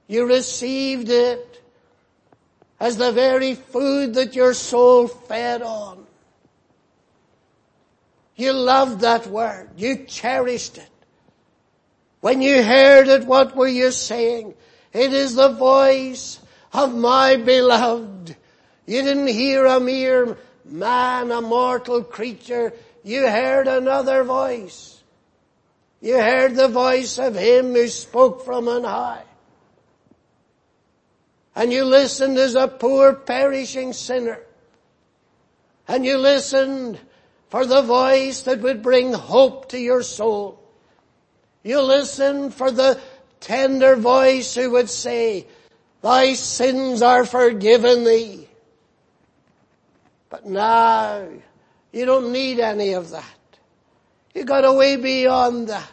You 0.07 0.27
received 0.27 1.09
it 1.09 1.61
as 2.79 2.97
the 2.97 3.11
very 3.11 3.55
food 3.55 4.13
that 4.13 4.35
your 4.35 4.53
soul 4.53 5.07
fed 5.07 5.61
on. 5.61 6.05
You 8.35 8.51
loved 8.51 9.01
that 9.01 9.27
word. 9.27 9.69
You 9.77 10.05
cherished 10.05 10.77
it. 10.77 10.89
When 12.19 12.41
you 12.41 12.61
heard 12.61 13.07
it, 13.07 13.25
what 13.25 13.55
were 13.55 13.67
you 13.67 13.91
saying? 13.91 14.55
It 14.95 15.11
is 15.11 15.35
the 15.35 15.49
voice 15.49 16.39
of 16.71 16.95
my 16.95 17.35
beloved. 17.35 18.33
You 18.85 19.01
didn't 19.01 19.27
hear 19.27 19.65
a 19.65 19.77
mere 19.77 20.37
man, 20.63 21.31
a 21.31 21.41
mortal 21.41 22.01
creature. 22.01 22.71
You 23.03 23.27
heard 23.27 23.67
another 23.67 24.23
voice. 24.23 25.03
You 25.99 26.15
heard 26.15 26.55
the 26.55 26.69
voice 26.69 27.17
of 27.17 27.35
him 27.35 27.73
who 27.73 27.89
spoke 27.89 28.45
from 28.45 28.69
on 28.69 28.85
high. 28.85 29.23
And 31.57 31.73
you 31.73 31.83
listened 31.83 32.37
as 32.37 32.55
a 32.55 32.69
poor 32.69 33.11
perishing 33.11 33.91
sinner. 33.91 34.39
And 35.89 36.05
you 36.05 36.17
listened 36.17 37.01
for 37.49 37.65
the 37.65 37.81
voice 37.81 38.43
that 38.43 38.61
would 38.61 38.81
bring 38.81 39.11
hope 39.11 39.67
to 39.69 39.77
your 39.77 40.03
soul. 40.03 40.57
You 41.63 41.81
listened 41.81 42.53
for 42.53 42.71
the 42.71 42.97
tender 43.39 43.95
voice 43.95 44.55
who 44.55 44.71
would 44.71 44.89
say, 44.89 45.47
thy 46.01 46.33
sins 46.33 47.01
are 47.01 47.25
forgiven 47.25 48.03
thee. 48.03 48.47
But 50.29 50.45
now, 50.45 51.27
you 51.91 52.05
don't 52.05 52.31
need 52.31 52.59
any 52.59 52.93
of 52.93 53.11
that. 53.11 53.23
You 54.33 54.43
got 54.43 54.65
a 54.65 54.73
way 54.73 54.97
beyond 54.97 55.69
that. 55.69 55.91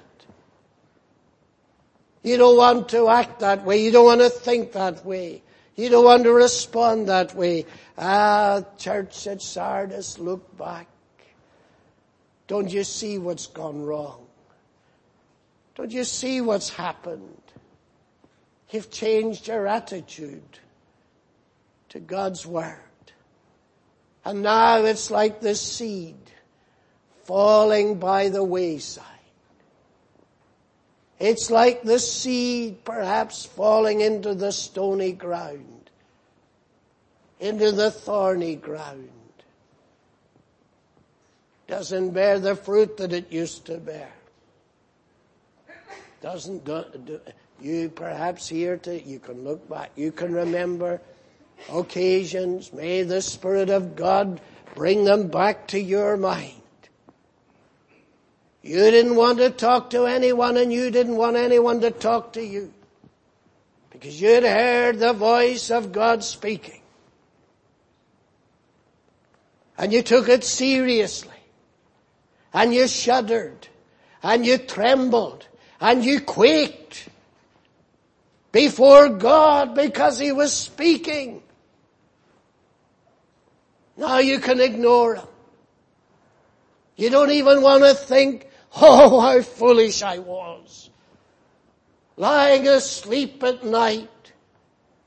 You 2.22 2.36
don't 2.36 2.56
want 2.56 2.88
to 2.90 3.08
act 3.08 3.40
that 3.40 3.64
way. 3.64 3.82
You 3.84 3.90
don't 3.90 4.04
want 4.04 4.20
to 4.20 4.30
think 4.30 4.72
that 4.72 5.04
way. 5.04 5.42
You 5.74 5.88
don't 5.88 6.04
want 6.04 6.24
to 6.24 6.32
respond 6.32 7.08
that 7.08 7.34
way. 7.34 7.66
Ah, 7.96 8.62
church 8.78 9.26
at 9.26 9.42
Sardis, 9.42 10.18
look 10.18 10.56
back. 10.56 10.88
Don't 12.46 12.70
you 12.70 12.84
see 12.84 13.18
what's 13.18 13.46
gone 13.46 13.82
wrong? 13.82 14.21
Don't 15.74 15.90
you 15.90 16.04
see 16.04 16.40
what's 16.40 16.68
happened? 16.68 17.40
You've 18.70 18.90
changed 18.90 19.48
your 19.48 19.66
attitude 19.66 20.58
to 21.90 22.00
God's 22.00 22.46
Word. 22.46 22.78
And 24.24 24.42
now 24.42 24.84
it's 24.84 25.10
like 25.10 25.40
the 25.40 25.54
seed 25.54 26.16
falling 27.24 27.98
by 27.98 28.28
the 28.28 28.44
wayside. 28.44 29.04
It's 31.18 31.50
like 31.50 31.82
the 31.82 31.98
seed 31.98 32.84
perhaps 32.84 33.44
falling 33.44 34.00
into 34.00 34.34
the 34.34 34.52
stony 34.52 35.12
ground, 35.12 35.90
into 37.38 37.72
the 37.72 37.90
thorny 37.90 38.56
ground. 38.56 39.08
Doesn't 41.68 42.10
bear 42.10 42.40
the 42.40 42.56
fruit 42.56 42.96
that 42.96 43.12
it 43.12 43.30
used 43.32 43.66
to 43.66 43.78
bear. 43.78 44.12
Doesn't 46.22 46.64
do, 46.64 47.20
you 47.60 47.88
perhaps 47.88 48.48
here 48.48 48.76
to, 48.78 49.02
you 49.02 49.18
can 49.18 49.42
look 49.42 49.68
back, 49.68 49.90
you 49.96 50.12
can 50.12 50.32
remember 50.32 51.00
occasions. 51.68 52.72
May 52.72 53.02
the 53.02 53.20
Spirit 53.20 53.70
of 53.70 53.96
God 53.96 54.40
bring 54.76 55.04
them 55.04 55.28
back 55.28 55.66
to 55.68 55.80
your 55.80 56.16
mind. 56.16 56.62
You 58.62 58.76
didn't 58.76 59.16
want 59.16 59.38
to 59.38 59.50
talk 59.50 59.90
to 59.90 60.06
anyone 60.06 60.56
and 60.56 60.72
you 60.72 60.92
didn't 60.92 61.16
want 61.16 61.36
anyone 61.36 61.80
to 61.80 61.90
talk 61.90 62.34
to 62.34 62.44
you. 62.44 62.72
Because 63.90 64.20
you'd 64.20 64.44
heard 64.44 65.00
the 65.00 65.12
voice 65.12 65.70
of 65.70 65.90
God 65.90 66.22
speaking. 66.22 66.80
And 69.76 69.92
you 69.92 70.02
took 70.02 70.28
it 70.28 70.44
seriously. 70.44 71.30
And 72.54 72.72
you 72.72 72.86
shuddered. 72.86 73.66
And 74.22 74.46
you 74.46 74.58
trembled. 74.58 75.48
And 75.82 76.04
you 76.04 76.20
quaked. 76.20 77.08
Before 78.52 79.08
God 79.08 79.74
because 79.74 80.18
He 80.18 80.30
was 80.30 80.52
speaking. 80.52 81.42
Now 83.96 84.18
you 84.18 84.38
can 84.38 84.60
ignore 84.60 85.16
Him. 85.16 85.26
You 86.96 87.10
don't 87.10 87.32
even 87.32 87.62
want 87.62 87.82
to 87.82 87.94
think, 87.94 88.46
Oh, 88.80 89.20
how 89.20 89.42
foolish 89.42 90.02
I 90.02 90.18
was. 90.18 90.90
Lying 92.16 92.68
asleep 92.68 93.42
at 93.42 93.64
night, 93.64 94.32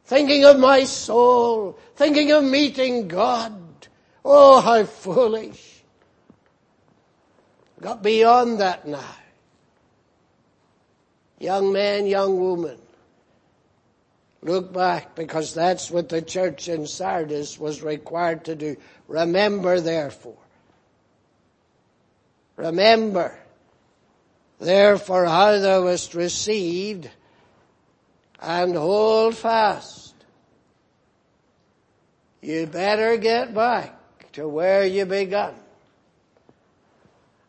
thinking 0.04 0.44
of 0.44 0.60
my 0.60 0.84
soul, 0.84 1.80
thinking 1.96 2.32
of 2.32 2.44
meeting 2.44 3.08
God. 3.08 3.54
Oh, 4.24 4.60
how 4.60 4.84
foolish. 4.84 5.84
Got 7.80 8.04
beyond 8.04 8.60
that 8.60 8.88
now. 8.88 9.16
Young 11.40 11.74
man, 11.74 12.06
young 12.06 12.40
woman, 12.40 12.78
look 14.42 14.72
back 14.72 15.16
because 15.16 15.54
that's 15.54 15.92
what 15.92 16.10
the 16.10 16.22
church 16.22 16.70
in 16.70 16.88
Sardis 16.88 17.60
was 17.60 17.82
required 17.82 18.46
to 18.46 18.56
do. 18.56 18.78
Remember 19.08 19.80
therefore. 19.80 20.38
Remember 22.56 23.38
Therefore 24.60 25.26
how 25.26 25.60
thou 25.60 25.84
wast 25.84 26.14
received 26.14 27.10
and 28.40 28.76
hold 28.76 29.36
fast. 29.36 30.14
You 32.42 32.68
better 32.68 33.18
get 33.18 33.54
back 33.54 34.32
to 34.34 34.48
where 34.48 34.86
you 34.86 35.06
begun. 35.06 35.56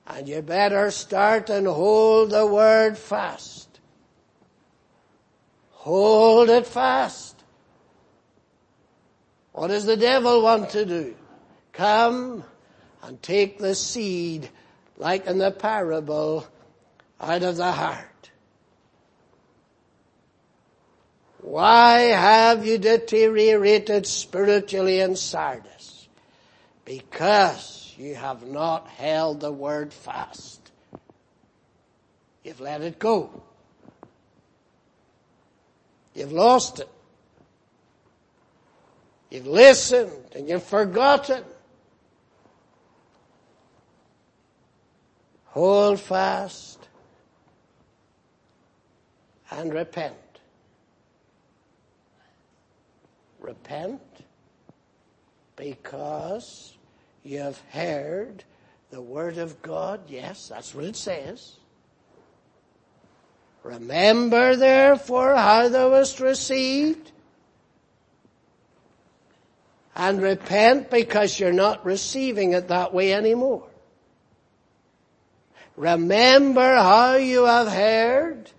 And 0.07 0.28
you 0.28 0.41
better 0.43 0.91
start 0.91 1.51
and 1.51 1.66
hold 1.66 2.30
the 2.30 2.47
word 2.47 2.97
fast. 2.97 3.65
Hold 5.87 6.51
it 6.51 6.66
fast. 6.66 7.45
What 9.53 9.68
does 9.68 9.87
the 9.87 9.97
devil 9.97 10.43
want 10.43 10.70
to 10.70 10.84
do? 10.84 11.14
Come 11.72 12.43
and 13.05 13.22
take 13.22 13.61
the 13.61 13.76
seed 13.76 14.51
like 14.97 15.28
in 15.28 15.39
the 15.39 15.53
parable 15.53 16.45
out 17.20 17.45
of 17.45 17.57
the 17.57 17.70
heart. 17.70 18.30
Why 21.43 22.01
have 22.01 22.66
you 22.66 22.78
deteriorated 22.78 24.09
spiritually 24.09 24.99
in 24.99 25.14
Sardis? 25.14 26.09
Because 26.84 27.95
you 27.97 28.16
have 28.16 28.45
not 28.45 28.89
held 28.89 29.39
the 29.39 29.53
word 29.53 29.93
fast. 29.93 30.72
You've 32.43 32.61
let 32.61 32.80
it 32.80 32.99
go. 32.99 33.45
You've 36.16 36.32
lost 36.32 36.80
it. 36.80 36.88
You've 39.30 39.46
listened 39.46 40.32
and 40.34 40.48
you've 40.48 40.62
forgotten. 40.62 41.44
Hold 45.44 46.00
fast 46.00 46.88
and 49.50 49.74
repent. 49.74 50.14
Repent 53.38 54.00
because 55.54 56.78
you 57.24 57.40
have 57.40 57.60
heard 57.70 58.42
the 58.90 59.02
word 59.02 59.36
of 59.36 59.60
God. 59.60 60.00
Yes, 60.08 60.48
that's 60.48 60.74
what 60.74 60.84
it 60.84 60.96
says. 60.96 61.56
Remember 63.66 64.54
therefore 64.54 65.34
how 65.34 65.68
thou 65.68 65.90
wast 65.90 66.20
received 66.20 67.10
and 69.96 70.22
repent 70.22 70.88
because 70.88 71.40
you're 71.40 71.52
not 71.52 71.84
receiving 71.84 72.52
it 72.52 72.68
that 72.68 72.94
way 72.94 73.12
anymore. 73.12 73.66
Remember 75.76 76.76
how 76.76 77.16
you 77.16 77.44
have 77.44 77.66
heard 77.66 78.50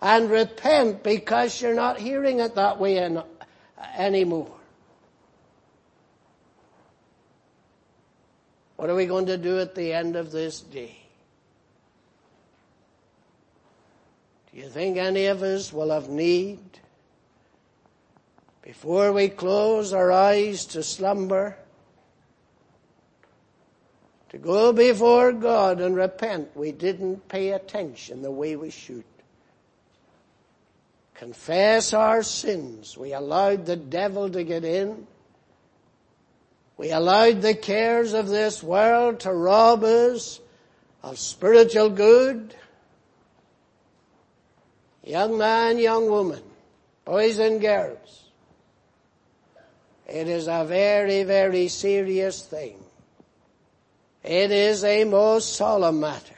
and 0.00 0.30
repent 0.30 1.02
because 1.02 1.60
you're 1.60 1.74
not 1.74 1.98
hearing 1.98 2.38
it 2.38 2.54
that 2.54 2.78
way 2.78 2.98
anymore. 3.96 4.54
What 8.76 8.88
are 8.88 8.94
we 8.94 9.06
going 9.06 9.26
to 9.26 9.36
do 9.36 9.58
at 9.58 9.74
the 9.74 9.92
end 9.92 10.14
of 10.14 10.30
this 10.30 10.60
day? 10.60 10.94
Do 14.47 14.47
you 14.58 14.68
think 14.68 14.96
any 14.96 15.26
of 15.26 15.42
us 15.42 15.72
will 15.72 15.90
have 15.90 16.08
need 16.08 16.58
before 18.62 19.12
we 19.12 19.28
close 19.28 19.92
our 19.92 20.10
eyes 20.10 20.66
to 20.66 20.82
slumber 20.82 21.56
to 24.30 24.38
go 24.38 24.72
before 24.72 25.32
God 25.32 25.80
and 25.80 25.96
repent 25.96 26.56
we 26.56 26.72
didn't 26.72 27.28
pay 27.28 27.52
attention 27.52 28.20
the 28.20 28.30
way 28.30 28.56
we 28.56 28.70
should? 28.70 29.04
Confess 31.14 31.94
our 31.94 32.22
sins. 32.22 32.96
We 32.96 33.12
allowed 33.12 33.64
the 33.64 33.76
devil 33.76 34.28
to 34.30 34.44
get 34.44 34.64
in. 34.64 35.06
We 36.76 36.90
allowed 36.90 37.42
the 37.42 37.54
cares 37.54 38.12
of 38.12 38.28
this 38.28 38.62
world 38.62 39.20
to 39.20 39.32
rob 39.32 39.82
us 39.82 40.40
of 41.02 41.18
spiritual 41.18 41.90
good. 41.90 42.54
Young 45.08 45.38
man, 45.38 45.78
young 45.78 46.10
woman, 46.10 46.42
boys 47.06 47.38
and 47.38 47.62
girls, 47.62 48.24
it 50.06 50.28
is 50.28 50.48
a 50.48 50.66
very, 50.68 51.22
very 51.22 51.68
serious 51.68 52.44
thing. 52.44 52.78
It 54.22 54.50
is 54.50 54.84
a 54.84 55.04
most 55.04 55.54
solemn 55.54 56.00
matter 56.00 56.36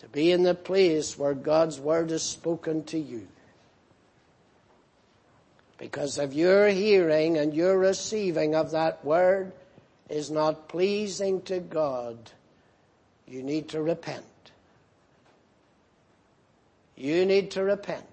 to 0.00 0.08
be 0.08 0.30
in 0.30 0.42
the 0.42 0.54
place 0.54 1.16
where 1.16 1.32
God's 1.32 1.80
word 1.80 2.10
is 2.10 2.22
spoken 2.22 2.84
to 2.84 2.98
you. 2.98 3.26
Because 5.78 6.18
if 6.18 6.34
your 6.34 6.68
hearing 6.68 7.38
and 7.38 7.54
your 7.54 7.78
receiving 7.78 8.54
of 8.54 8.72
that 8.72 9.02
word 9.02 9.52
is 10.10 10.30
not 10.30 10.68
pleasing 10.68 11.40
to 11.42 11.60
God, 11.60 12.18
you 13.26 13.42
need 13.42 13.70
to 13.70 13.80
repent. 13.80 14.26
You 16.96 17.26
need 17.26 17.50
to 17.52 17.62
repent. 17.62 18.06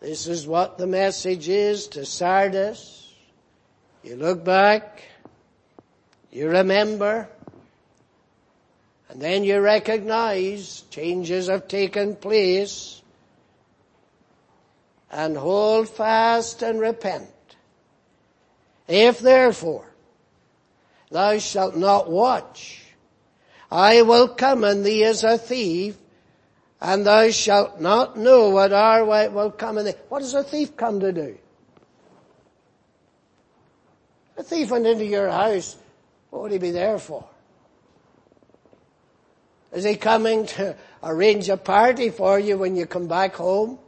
This 0.00 0.26
is 0.26 0.46
what 0.46 0.78
the 0.78 0.86
message 0.86 1.48
is 1.48 1.86
to 1.88 2.04
Sardis. 2.04 3.14
You 4.02 4.16
look 4.16 4.44
back, 4.44 5.02
you 6.30 6.48
remember, 6.48 7.28
and 9.08 9.20
then 9.20 9.44
you 9.44 9.60
recognize 9.60 10.82
changes 10.90 11.48
have 11.48 11.68
taken 11.68 12.16
place 12.16 13.00
and 15.10 15.36
hold 15.36 15.88
fast 15.88 16.62
and 16.62 16.80
repent. 16.80 17.30
If 18.88 19.20
therefore 19.20 19.86
thou 21.10 21.38
shalt 21.38 21.76
not 21.76 22.10
watch, 22.10 22.83
I 23.70 24.02
will 24.02 24.28
come 24.28 24.64
on 24.64 24.82
thee 24.82 25.04
as 25.04 25.24
a 25.24 25.38
thief, 25.38 25.96
and 26.80 27.06
thou 27.06 27.30
shalt 27.30 27.80
not 27.80 28.16
know 28.16 28.50
what 28.50 28.72
our 28.72 29.02
hour 29.02 29.30
will 29.30 29.50
come 29.50 29.78
on 29.78 29.84
thee. 29.84 29.94
What 30.08 30.20
does 30.20 30.34
a 30.34 30.42
thief 30.42 30.76
come 30.76 31.00
to 31.00 31.12
do? 31.12 31.38
A 34.36 34.42
thief 34.42 34.70
went 34.70 34.86
into 34.86 35.04
your 35.04 35.30
house. 35.30 35.76
What 36.30 36.42
would 36.42 36.52
he 36.52 36.58
be 36.58 36.72
there 36.72 36.98
for? 36.98 37.24
Is 39.72 39.84
he 39.84 39.96
coming 39.96 40.46
to 40.46 40.76
arrange 41.02 41.48
a 41.48 41.56
party 41.56 42.10
for 42.10 42.38
you 42.38 42.56
when 42.58 42.76
you 42.76 42.86
come 42.86 43.08
back 43.08 43.34
home? 43.34 43.78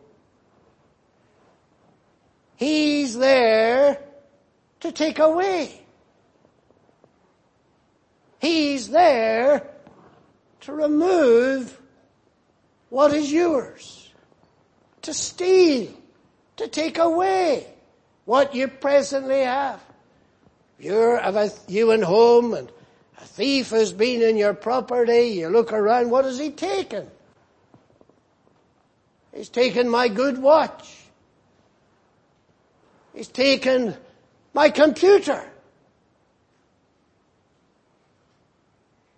He's 2.57 3.17
there 3.17 4.01
to 4.81 4.93
take 4.93 5.19
away. 5.19 5.86
He's 8.47 8.91
there 8.91 9.67
to 10.61 10.73
remove 10.73 11.81
what 12.91 13.13
is 13.13 13.33
yours, 13.33 14.13
to 15.03 15.13
steal, 15.13 15.89
to 16.57 16.69
take 16.69 16.99
away 16.99 17.67
what 18.25 18.55
you 18.55 18.69
presently 18.69 19.41
have. 19.41 19.81
You're 20.79 21.19
of 21.19 21.35
a, 21.35 21.51
you 21.67 21.91
and 21.91 22.05
home 22.05 22.55
and 22.55 22.71
a 23.21 23.25
thief 23.25 23.71
has 23.71 23.93
been 23.93 24.23
in 24.23 24.37
your 24.37 24.55
property, 24.55 25.23
you 25.41 25.49
look 25.49 25.73
around, 25.73 26.11
what 26.11 26.25
has 26.25 26.39
he 26.39 26.51
taken? 26.51 27.11
He's 29.35 29.49
taken 29.49 29.89
my 29.89 30.07
good 30.07 30.39
watch. 30.39 30.89
He's 33.13 33.27
taken 33.27 33.97
my 34.55 34.71
computer. 34.71 35.51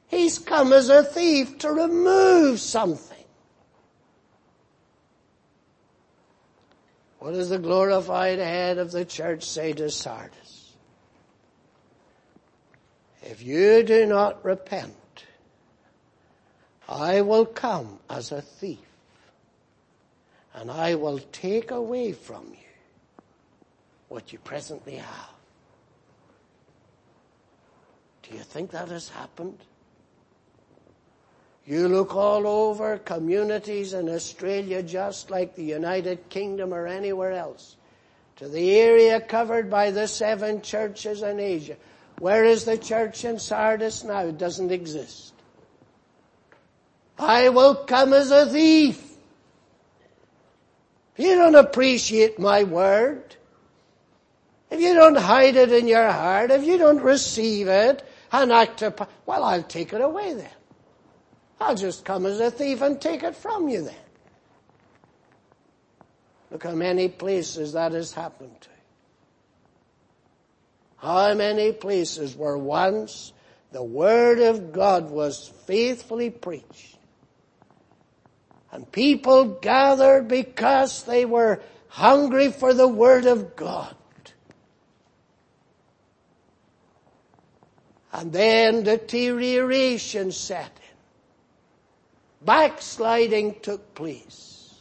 He's 0.09 0.39
come 0.39 0.73
as 0.73 0.89
a 0.89 1.05
thief 1.05 1.59
to 1.59 1.71
remove 1.71 2.61
something. 2.61 3.17
What 7.19 7.33
does 7.33 7.51
the 7.51 7.59
glorified 7.59 8.39
head 8.39 8.79
of 8.79 8.91
the 8.91 9.05
church 9.05 9.45
say 9.45 9.73
to 9.75 9.91
Sardis? 9.91 10.73
If 13.23 13.43
you 13.43 13.83
do 13.83 14.07
not 14.07 14.45
repent, 14.45 14.95
I 16.89 17.21
will 17.21 17.45
come 17.45 17.99
as 18.09 18.33
a 18.33 18.41
thief 18.41 18.79
and 20.55 20.71
I 20.71 20.95
will 20.95 21.19
take 21.33 21.71
away 21.71 22.13
from 22.13 22.47
you 22.51 23.23
what 24.09 24.33
you 24.33 24.39
presently 24.39 24.97
have. 24.97 25.31
Do 28.23 28.37
you 28.37 28.43
think 28.43 28.71
that 28.71 28.89
has 28.89 29.09
happened? 29.11 29.59
You 31.69 31.87
look 31.87 32.17
all 32.17 32.47
over 32.47 32.97
communities 32.97 33.93
in 33.93 34.09
Australia 34.09 34.83
just 34.83 35.31
like 35.31 35.55
the 35.55 35.65
United 35.65 36.31
Kingdom 36.31 36.73
or 36.73 36.87
anywhere 36.87 37.33
else 37.33 37.77
to 38.37 38.49
the 38.49 38.71
area 38.71 39.21
covered 39.21 39.69
by 39.69 39.91
the 39.91 40.09
seven 40.09 40.63
churches 40.63 41.21
in 41.23 41.39
Asia. 41.39 41.77
Where 42.21 42.43
is 42.43 42.65
the 42.65 42.79
church 42.79 43.23
in 43.27 43.39
Sardis 43.39 44.03
now? 44.03 44.21
It 44.21 44.39
doesn't 44.39 44.73
exist. 44.73 45.35
I 47.19 47.51
will 47.51 47.75
come 47.75 48.15
as 48.15 48.31
a 48.31 48.47
thief. 48.47 48.99
If 51.19 51.27
you 51.27 51.35
don't 51.35 51.55
appreciate 51.55 52.39
my 52.39 52.65
word, 52.65 53.37
if 54.71 54.81
you 54.81 54.95
don't 54.95 55.19
hide 55.19 55.57
it 55.57 55.71
in 55.71 55.87
your 55.87 56.11
heart, 56.11 56.51
if 56.51 56.65
you 56.65 56.79
don't 56.79 57.03
receive 57.03 57.69
it 57.69 58.09
and 58.33 58.53
act 58.53 58.81
upon, 58.81 59.09
well, 59.27 59.45
I'll 59.45 59.63
take 59.63 59.93
it 59.93 60.01
away 60.01 60.33
then. 60.33 60.49
I'll 61.61 61.75
just 61.75 62.05
come 62.05 62.27
as 62.27 62.41
a 62.41 62.51
thief 62.51 62.83
and 62.83 63.01
take 63.01 63.23
it 63.23 63.37
from 63.37 63.69
you 63.69 63.83
then. 63.83 63.95
Look 66.51 66.65
how 66.65 66.75
many 66.75 67.09
places 67.09 67.73
that 67.75 67.93
has 67.93 68.13
happened 68.13 68.61
to. 68.61 68.69
How 70.99 71.35
many 71.35 71.73
places 71.73 72.35
where 72.37 72.59
once 72.59 73.33
the 73.73 73.83
Word 73.83 74.39
of 74.39 74.73
God 74.73 75.11
was 75.11 75.49
faithfully 75.67 76.31
preached 76.31 76.99
And 78.73 78.91
people 78.91 79.45
gathered 79.45 80.29
because 80.29 81.03
they 81.05 81.25
were 81.25 81.61
hungry 81.89 82.53
for 82.53 82.75
the 82.75 82.89
Word 82.89 83.27
of 83.27 83.57
God. 83.57 83.95
And 88.13 88.33
then 88.33 88.83
deterioration 88.85 90.33
set 90.33 90.71
in. 90.83 90.88
Backsliding 92.49 93.61
took 93.61 93.95
place. 93.95 94.73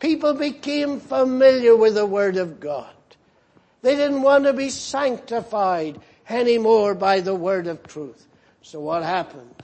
People 0.00 0.34
became 0.34 0.98
familiar 0.98 1.76
with 1.76 1.94
the 1.94 2.04
Word 2.04 2.36
of 2.36 2.58
God. 2.58 2.92
They 3.82 3.94
didn't 3.94 4.22
want 4.22 4.46
to 4.46 4.52
be 4.52 4.68
sanctified 4.68 6.00
anymore 6.28 6.96
by 6.96 7.20
the 7.20 7.36
Word 7.36 7.68
of 7.68 7.84
truth. 7.84 8.26
So 8.62 8.80
what 8.80 9.04
happens? 9.04 9.54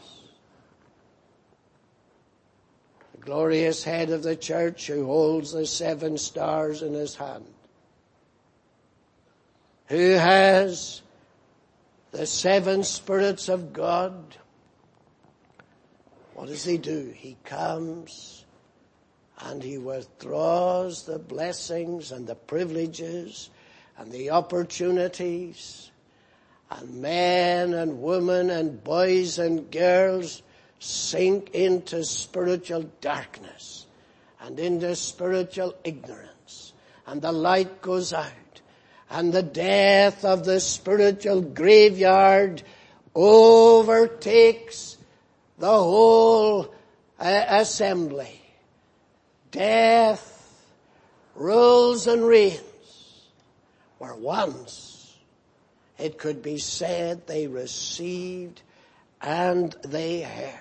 The 3.16 3.20
glorious 3.22 3.82
head 3.82 4.10
of 4.10 4.22
the 4.22 4.36
church 4.36 4.86
who 4.86 5.06
holds 5.06 5.50
the 5.50 5.66
seven 5.66 6.18
stars 6.18 6.82
in 6.82 6.94
his 6.94 7.16
hand. 7.16 7.52
Who 9.86 10.10
has 10.10 11.02
the 12.12 12.26
seven 12.26 12.84
spirits 12.84 13.48
of 13.48 13.72
God. 13.72 14.36
What 16.38 16.46
does 16.46 16.62
he 16.62 16.78
do? 16.78 17.12
He 17.16 17.36
comes 17.42 18.44
and 19.40 19.60
he 19.60 19.76
withdraws 19.76 21.02
the 21.02 21.18
blessings 21.18 22.12
and 22.12 22.28
the 22.28 22.36
privileges 22.36 23.50
and 23.98 24.12
the 24.12 24.30
opportunities. 24.30 25.90
And 26.70 27.02
men 27.02 27.74
and 27.74 28.00
women 28.00 28.50
and 28.50 28.84
boys 28.84 29.40
and 29.40 29.68
girls 29.68 30.44
sink 30.78 31.50
into 31.56 32.04
spiritual 32.04 32.88
darkness 33.00 33.86
and 34.40 34.60
into 34.60 34.94
spiritual 34.94 35.74
ignorance. 35.82 36.72
And 37.08 37.20
the 37.20 37.32
light 37.32 37.82
goes 37.82 38.12
out. 38.12 38.60
And 39.10 39.32
the 39.32 39.42
death 39.42 40.24
of 40.24 40.44
the 40.44 40.60
spiritual 40.60 41.40
graveyard 41.40 42.62
overtakes 43.12 44.97
the 45.58 45.66
whole 45.66 46.74
uh, 47.18 47.44
assembly. 47.48 48.40
Death 49.50 50.34
rules 51.34 52.06
and 52.06 52.24
reigns 52.24 52.62
where 53.98 54.14
once 54.14 55.16
it 55.98 56.18
could 56.18 56.42
be 56.42 56.58
said 56.58 57.26
they 57.26 57.46
received 57.46 58.62
and 59.20 59.74
they 59.84 60.22
heard. 60.22 60.54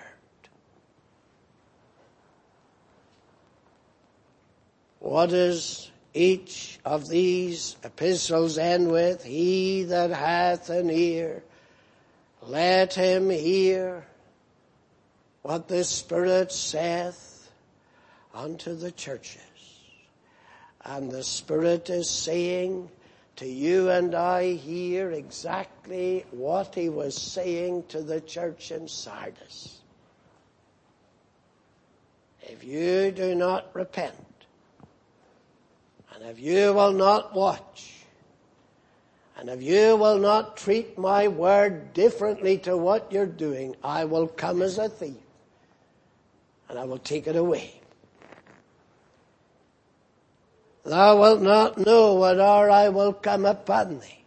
What 4.98 5.32
is 5.32 5.90
each 6.12 6.80
of 6.84 7.08
these 7.08 7.76
epistles 7.84 8.58
end 8.58 8.90
with, 8.90 9.22
He 9.22 9.84
that 9.84 10.10
hath 10.10 10.70
an 10.70 10.90
ear, 10.90 11.44
let 12.42 12.94
him 12.94 13.30
hear 13.30 14.04
what 15.48 15.66
the 15.66 15.82
Spirit 15.82 16.52
saith 16.52 17.50
unto 18.34 18.74
the 18.74 18.92
churches. 18.92 19.40
And 20.84 21.10
the 21.10 21.24
Spirit 21.24 21.88
is 21.88 22.10
saying 22.10 22.90
to 23.36 23.46
you 23.46 23.88
and 23.88 24.14
I 24.14 24.52
here 24.52 25.10
exactly 25.10 26.26
what 26.32 26.74
He 26.74 26.90
was 26.90 27.16
saying 27.16 27.84
to 27.88 28.02
the 28.02 28.20
church 28.20 28.72
in 28.72 28.88
Sardis. 28.88 29.80
If 32.42 32.62
you 32.62 33.10
do 33.10 33.34
not 33.34 33.70
repent, 33.72 34.44
and 36.14 36.24
if 36.24 36.38
you 36.38 36.74
will 36.74 36.92
not 36.92 37.34
watch, 37.34 37.94
and 39.38 39.48
if 39.48 39.62
you 39.62 39.96
will 39.96 40.18
not 40.18 40.58
treat 40.58 40.98
my 40.98 41.26
word 41.26 41.94
differently 41.94 42.58
to 42.58 42.76
what 42.76 43.10
you're 43.10 43.24
doing, 43.24 43.76
I 43.82 44.04
will 44.04 44.28
come 44.28 44.60
as 44.60 44.76
a 44.76 44.90
thief 44.90 45.16
and 46.68 46.78
I 46.78 46.84
will 46.84 46.98
take 46.98 47.26
it 47.26 47.36
away. 47.36 47.74
Thou 50.84 51.20
wilt 51.20 51.42
not 51.42 51.78
know 51.78 52.14
what 52.14 52.40
hour 52.40 52.70
I 52.70 52.88
will 52.88 53.12
come 53.12 53.44
upon 53.44 54.00
thee. 54.00 54.24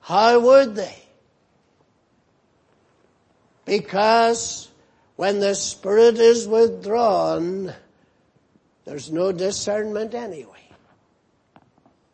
How 0.00 0.38
would 0.38 0.74
they? 0.74 0.96
Because 3.64 4.68
when 5.16 5.40
the 5.40 5.54
Spirit 5.54 6.18
is 6.18 6.46
withdrawn, 6.46 7.72
there's 8.84 9.10
no 9.10 9.32
discernment 9.32 10.14
anyway. 10.14 10.68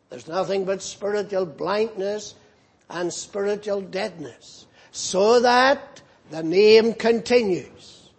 There's 0.09 0.27
nothing 0.27 0.65
but 0.65 0.81
spiritual 0.81 1.45
blindness 1.45 2.35
and 2.89 3.13
spiritual 3.13 3.81
deadness. 3.81 4.65
So 4.91 5.39
that 5.41 6.01
the 6.29 6.43
name 6.43 6.93
continues. 6.93 8.09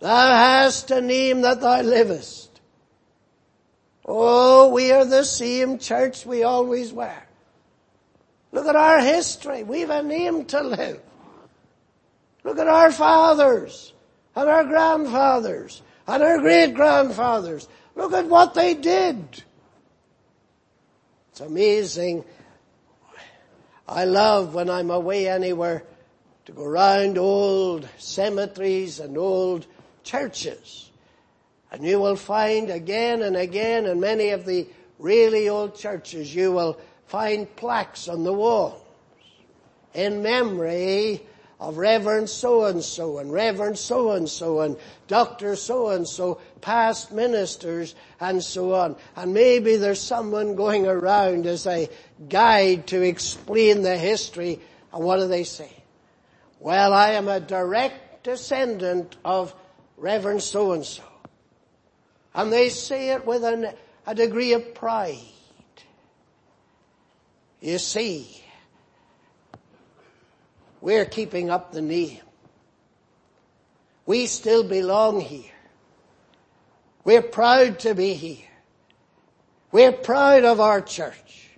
Thou 0.00 0.30
hast 0.30 0.90
a 0.90 1.00
name 1.00 1.42
that 1.42 1.60
thou 1.60 1.82
livest. 1.82 2.60
Oh, 4.04 4.70
we 4.70 4.90
are 4.92 5.04
the 5.04 5.24
same 5.24 5.78
church 5.78 6.26
we 6.26 6.42
always 6.42 6.92
were. 6.92 7.22
Look 8.52 8.66
at 8.66 8.76
our 8.76 9.00
history. 9.00 9.62
We've 9.62 9.90
a 9.90 10.02
name 10.02 10.46
to 10.46 10.62
live. 10.62 11.00
Look 12.42 12.58
at 12.58 12.66
our 12.66 12.90
fathers 12.90 13.92
and 14.34 14.48
our 14.48 14.64
grandfathers 14.64 15.82
and 16.06 16.22
our 16.22 16.38
great 16.38 16.74
grandfathers. 16.74 17.68
Look 17.94 18.12
at 18.12 18.26
what 18.26 18.54
they 18.54 18.74
did. 18.74 19.44
It's 21.30 21.40
amazing. 21.40 22.24
I 23.86 24.04
love 24.04 24.54
when 24.54 24.70
I'm 24.70 24.90
away 24.90 25.28
anywhere 25.28 25.84
to 26.46 26.52
go 26.52 26.64
round 26.64 27.18
old 27.18 27.88
cemeteries 27.98 29.00
and 29.00 29.16
old 29.16 29.66
churches. 30.02 30.90
And 31.72 31.84
you 31.84 32.00
will 32.00 32.16
find 32.16 32.70
again 32.70 33.22
and 33.22 33.36
again 33.36 33.86
in 33.86 34.00
many 34.00 34.30
of 34.30 34.44
the 34.44 34.66
really 34.98 35.48
old 35.48 35.76
churches, 35.76 36.34
you 36.34 36.52
will 36.52 36.78
find 37.06 37.54
plaques 37.56 38.08
on 38.08 38.24
the 38.24 38.32
walls 38.32 38.80
in 39.94 40.22
memory 40.22 41.22
of 41.58 41.76
Reverend 41.76 42.28
so-and-so 42.28 43.18
and 43.18 43.30
Reverend 43.30 43.78
so-and-so 43.78 44.60
and 44.60 44.76
Dr. 45.08 45.56
so-and-so, 45.56 46.40
past 46.62 47.12
ministers 47.12 47.94
and 48.18 48.42
so 48.42 48.72
on. 48.74 48.96
And 49.14 49.34
maybe 49.34 49.76
there's 49.76 50.00
someone 50.00 50.54
going 50.54 50.86
around 50.86 51.46
as 51.46 51.66
a 51.66 51.88
guide 52.28 52.86
to 52.88 53.02
explain 53.02 53.82
the 53.82 53.98
history 53.98 54.60
and 54.92 55.04
what 55.04 55.16
do 55.18 55.28
they 55.28 55.44
say? 55.44 55.79
Well, 56.60 56.92
I 56.92 57.12
am 57.12 57.26
a 57.26 57.40
direct 57.40 58.22
descendant 58.22 59.16
of 59.24 59.54
Reverend 59.96 60.42
so-and-so. 60.42 61.02
And 62.34 62.52
they 62.52 62.68
say 62.68 63.10
it 63.10 63.26
with 63.26 63.42
an, 63.44 63.72
a 64.06 64.14
degree 64.14 64.52
of 64.52 64.74
pride. 64.74 65.16
You 67.60 67.78
see, 67.78 68.42
we're 70.82 71.06
keeping 71.06 71.50
up 71.50 71.72
the 71.72 71.82
name. 71.82 72.20
We 74.04 74.26
still 74.26 74.62
belong 74.62 75.20
here. 75.20 75.52
We're 77.04 77.22
proud 77.22 77.80
to 77.80 77.94
be 77.94 78.12
here. 78.12 78.46
We're 79.72 79.92
proud 79.92 80.44
of 80.44 80.60
our 80.60 80.80
church. 80.82 81.48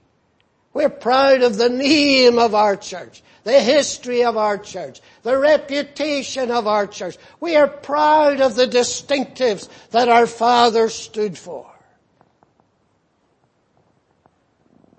We're 0.73 0.89
proud 0.89 1.43
of 1.43 1.57
the 1.57 1.69
name 1.69 2.39
of 2.39 2.55
our 2.55 2.77
church, 2.77 3.23
the 3.45 3.61
history 3.61 4.25
of 4.25 4.37
our 4.37 4.59
church, 4.59 5.01
the 5.23 5.37
reputation 5.37 6.51
of 6.51 6.67
our 6.67 6.87
church. 6.87 7.17
We 7.41 7.57
are 7.57 7.69
proud 7.69 8.41
of 8.41 8.55
the 8.55 8.67
distinctives 8.67 9.69
that 9.91 10.09
our 10.09 10.27
fathers 10.27 10.95
stood 10.95 11.37
for. 11.37 11.69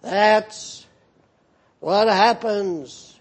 That's 0.01 0.85
what 1.79 2.07
happens 2.07 3.19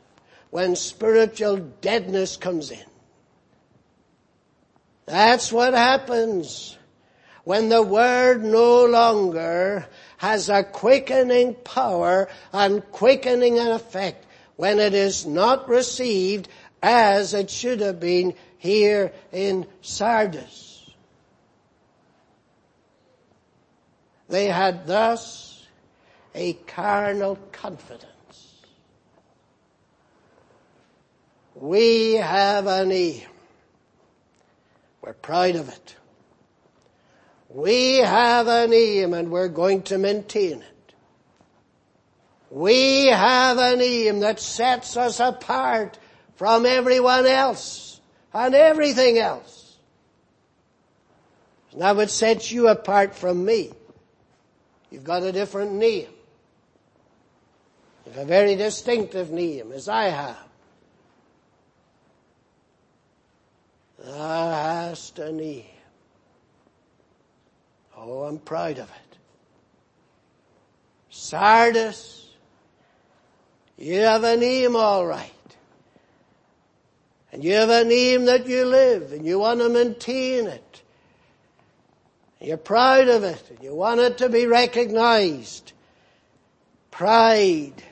when 0.50 0.74
spiritual 0.76 1.56
deadness 1.56 2.36
comes 2.36 2.70
in. 2.70 2.84
That's 5.06 5.52
what 5.52 5.74
happens 5.74 6.76
when 7.44 7.68
the 7.68 7.82
word 7.82 8.44
no 8.44 8.84
longer 8.84 9.86
has 10.18 10.48
a 10.48 10.62
quickening 10.62 11.54
power 11.54 12.28
and 12.52 12.82
quickening 12.92 13.58
effect 13.58 14.26
when 14.62 14.78
it 14.78 14.94
is 14.94 15.26
not 15.26 15.68
received 15.68 16.48
as 16.80 17.34
it 17.34 17.50
should 17.50 17.80
have 17.80 17.98
been 17.98 18.32
here 18.58 19.12
in 19.32 19.66
Sardis. 19.80 20.88
They 24.28 24.46
had 24.46 24.86
thus 24.86 25.66
a 26.32 26.52
carnal 26.52 27.36
confidence 27.50 28.06
we 31.56 32.14
have 32.14 32.68
an 32.68 32.92
E. 32.92 33.26
We're 35.02 35.12
proud 35.12 35.56
of 35.56 35.70
it. 35.70 35.96
We 37.48 37.96
have 37.96 38.46
an 38.46 38.70
name 38.70 39.12
and 39.12 39.32
we're 39.32 39.48
going 39.48 39.82
to 39.82 39.98
maintain 39.98 40.62
it. 40.62 40.71
We 42.52 43.06
have 43.06 43.56
a 43.56 43.76
name 43.76 44.20
that 44.20 44.38
sets 44.38 44.98
us 44.98 45.20
apart 45.20 45.98
from 46.34 46.66
everyone 46.66 47.24
else 47.24 47.98
and 48.34 48.54
everything 48.54 49.16
else. 49.16 49.78
Now 51.74 51.98
it 52.00 52.10
sets 52.10 52.52
you 52.52 52.68
apart 52.68 53.14
from 53.14 53.42
me. 53.42 53.70
You've 54.90 55.02
got 55.02 55.22
a 55.22 55.32
different 55.32 55.72
name. 55.72 56.08
You've 58.04 58.18
a 58.18 58.26
very 58.26 58.54
distinctive 58.54 59.30
name, 59.30 59.72
as 59.72 59.88
I 59.88 60.04
have. 60.10 60.48
Thou 64.04 64.50
hast 64.50 65.18
a 65.18 65.32
name. 65.32 65.64
Oh, 67.96 68.24
I'm 68.24 68.38
proud 68.38 68.78
of 68.78 68.90
it. 68.90 69.16
Sardis, 71.08 72.21
you 73.82 73.98
have 73.98 74.22
a 74.22 74.36
name 74.36 74.76
all 74.76 75.04
right. 75.04 75.30
And 77.32 77.42
you 77.42 77.54
have 77.54 77.70
a 77.70 77.82
name 77.82 78.26
that 78.26 78.46
you 78.46 78.64
live 78.64 79.12
and 79.12 79.26
you 79.26 79.40
want 79.40 79.58
to 79.58 79.68
maintain 79.68 80.46
it. 80.46 80.82
You're 82.40 82.58
proud 82.58 83.08
of 83.08 83.24
it 83.24 83.42
and 83.50 83.60
you 83.60 83.74
want 83.74 84.00
it 84.00 84.18
to 84.18 84.28
be 84.28 84.46
recognized. 84.46 85.72
Pride, 86.92 87.82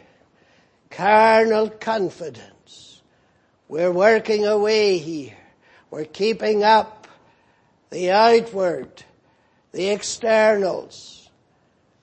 carnal 0.90 1.70
confidence. 1.70 3.02
We're 3.66 3.92
working 3.92 4.46
away 4.46 4.98
here. 4.98 5.36
We're 5.90 6.04
keeping 6.04 6.62
up 6.62 7.08
the 7.90 8.12
outward, 8.12 9.02
the 9.72 9.88
externals. 9.88 11.28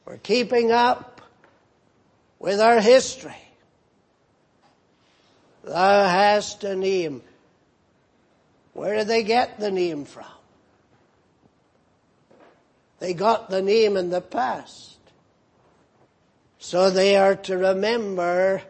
We're 0.06 0.18
keeping 0.18 0.74
up 0.74 1.22
with 2.40 2.60
our 2.60 2.82
history. 2.82 3.47
Thou 5.68 6.07
hast 6.07 6.63
a 6.63 6.76
name. 6.76 7.22
Where 8.74 8.95
did 8.95 9.07
they 9.07 9.24
get 9.24 9.59
the 9.59 9.70
name 9.70 10.05
from? 10.05 10.26
They 12.99 13.13
got 13.13 13.49
the 13.49 13.61
name 13.61 13.97
in 13.97 14.09
the 14.09 14.22
past. 14.22 14.97
So 16.57 16.89
they 16.89 17.18
are 17.18 17.36
to 17.36 17.57
remember 17.57 18.61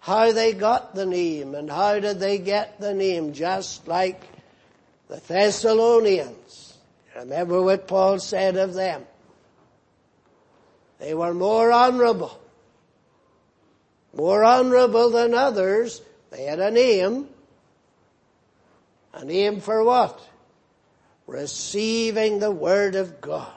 how 0.00 0.32
they 0.32 0.52
got 0.52 0.94
the 0.94 1.06
name 1.06 1.54
and 1.54 1.70
how 1.70 1.98
did 1.98 2.20
they 2.20 2.36
get 2.36 2.78
the 2.78 2.92
name, 2.92 3.32
just 3.32 3.88
like 3.88 4.22
the 5.08 5.16
Thessalonians. 5.16 6.74
Remember 7.16 7.62
what 7.62 7.88
Paul 7.88 8.18
said 8.18 8.56
of 8.56 8.74
them. 8.74 9.06
They 10.98 11.14
were 11.14 11.32
more 11.32 11.72
honorable. 11.72 12.38
More 14.16 14.44
honorable 14.44 15.10
than 15.10 15.34
others. 15.34 16.02
They 16.30 16.44
had 16.44 16.60
a 16.60 16.70
name. 16.70 17.28
A 19.12 19.24
name 19.24 19.60
for 19.60 19.82
what? 19.82 20.20
Receiving 21.26 22.38
the 22.38 22.50
Word 22.50 22.94
of 22.94 23.20
God. 23.20 23.52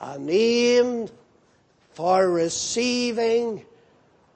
A 0.00 0.18
name 0.18 1.08
for 1.94 2.28
receiving 2.28 3.64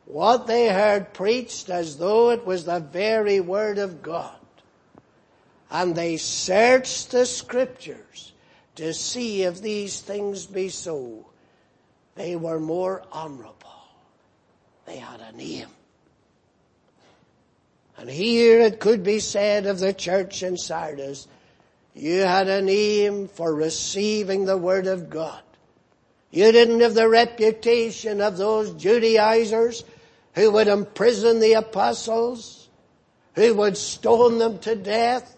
what 0.06 0.46
they 0.46 0.68
heard 0.68 1.12
preached 1.12 1.68
as 1.68 1.98
though 1.98 2.30
it 2.30 2.46
was 2.46 2.64
the 2.64 2.80
very 2.80 3.40
word 3.40 3.78
of 3.78 4.02
God. 4.02 4.34
And 5.70 5.94
they 5.94 6.16
searched 6.16 7.10
the 7.10 7.26
scriptures 7.26 8.32
to 8.76 8.94
see 8.94 9.42
if 9.42 9.60
these 9.60 10.00
things 10.00 10.46
be 10.46 10.70
so. 10.70 11.26
They 12.14 12.36
were 12.36 12.58
more 12.58 13.02
honorable. 13.12 13.54
They 14.88 14.96
had 14.96 15.20
a 15.20 15.36
name. 15.36 15.68
And 17.98 18.08
here 18.08 18.60
it 18.60 18.80
could 18.80 19.02
be 19.02 19.20
said 19.20 19.66
of 19.66 19.80
the 19.80 19.92
church 19.92 20.42
in 20.42 20.56
Sardis, 20.56 21.28
you 21.94 22.20
had 22.20 22.48
a 22.48 22.62
name 22.62 23.28
for 23.28 23.54
receiving 23.54 24.46
the 24.46 24.56
word 24.56 24.86
of 24.86 25.10
God. 25.10 25.42
You 26.30 26.50
didn't 26.52 26.80
have 26.80 26.94
the 26.94 27.06
reputation 27.06 28.22
of 28.22 28.38
those 28.38 28.72
Judaizers 28.82 29.84
who 30.34 30.52
would 30.52 30.68
imprison 30.68 31.40
the 31.40 31.54
apostles, 31.54 32.70
who 33.34 33.54
would 33.56 33.76
stone 33.76 34.38
them 34.38 34.58
to 34.60 34.74
death, 34.74 35.36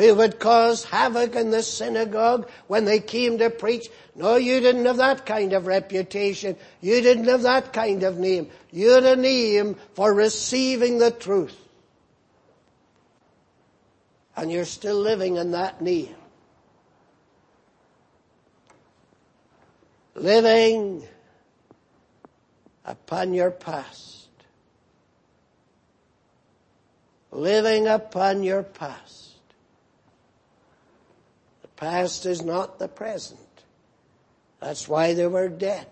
who 0.00 0.14
would 0.14 0.38
cause 0.38 0.84
havoc 0.84 1.36
in 1.36 1.50
the 1.50 1.62
synagogue 1.62 2.48
when 2.68 2.86
they 2.86 3.00
came 3.00 3.36
to 3.36 3.50
preach. 3.50 3.90
No, 4.14 4.36
you 4.36 4.60
didn't 4.60 4.86
have 4.86 4.96
that 4.96 5.26
kind 5.26 5.52
of 5.52 5.66
reputation. 5.66 6.56
You 6.80 7.02
didn't 7.02 7.26
have 7.26 7.42
that 7.42 7.74
kind 7.74 8.02
of 8.02 8.16
name. 8.16 8.48
You 8.70 8.90
had 8.92 9.04
a 9.04 9.16
name 9.16 9.76
for 9.92 10.14
receiving 10.14 10.98
the 10.98 11.10
truth. 11.10 11.56
And 14.36 14.50
you're 14.50 14.64
still 14.64 14.98
living 14.98 15.36
in 15.36 15.50
that 15.50 15.82
name. 15.82 16.14
Living 20.14 21.06
upon 22.86 23.34
your 23.34 23.50
past. 23.50 24.20
living 27.32 27.86
upon 27.86 28.42
your 28.42 28.62
past. 28.62 29.19
Past 31.80 32.26
is 32.26 32.42
not 32.42 32.78
the 32.78 32.88
present. 32.88 33.40
That's 34.60 34.86
why 34.86 35.14
they 35.14 35.26
were 35.26 35.48
dead. 35.48 35.86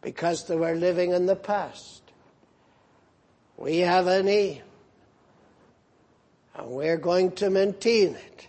Because 0.00 0.46
they 0.46 0.56
were 0.56 0.74
living 0.74 1.12
in 1.12 1.26
the 1.26 1.36
past. 1.36 2.00
We 3.58 3.80
have 3.80 4.06
a 4.06 4.22
name. 4.22 4.62
And 6.54 6.70
we're 6.70 6.96
going 6.96 7.32
to 7.32 7.50
maintain 7.50 8.14
it. 8.14 8.48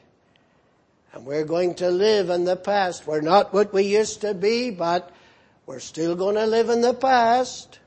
And 1.12 1.26
we're 1.26 1.44
going 1.44 1.76
to 1.76 1.90
live 1.90 2.30
in 2.30 2.46
the 2.46 2.56
past. 2.56 3.06
We're 3.06 3.20
not 3.20 3.54
what 3.54 3.74
we 3.74 3.84
used 3.84 4.22
to 4.22 4.34
be, 4.34 4.70
but 4.70 5.12
we're 5.66 5.80
still 5.80 6.16
going 6.16 6.36
to 6.36 6.48
live 6.48 6.70
in 6.70 6.80
the 6.80 6.94
past. 6.94 7.80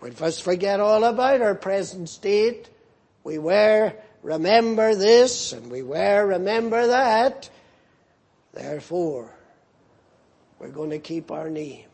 We 0.00 0.12
must 0.18 0.42
forget 0.42 0.80
all 0.80 1.04
about 1.04 1.42
our 1.42 1.54
present 1.54 2.08
state. 2.08 2.70
We 3.22 3.36
wear 3.36 3.96
remember 4.22 4.94
this 4.94 5.52
and 5.52 5.70
we 5.70 5.82
wear 5.82 6.26
remember 6.26 6.86
that. 6.88 7.50
Therefore, 8.52 9.30
we're 10.58 10.68
going 10.68 10.90
to 10.90 10.98
keep 10.98 11.30
our 11.30 11.50
name. 11.50 11.86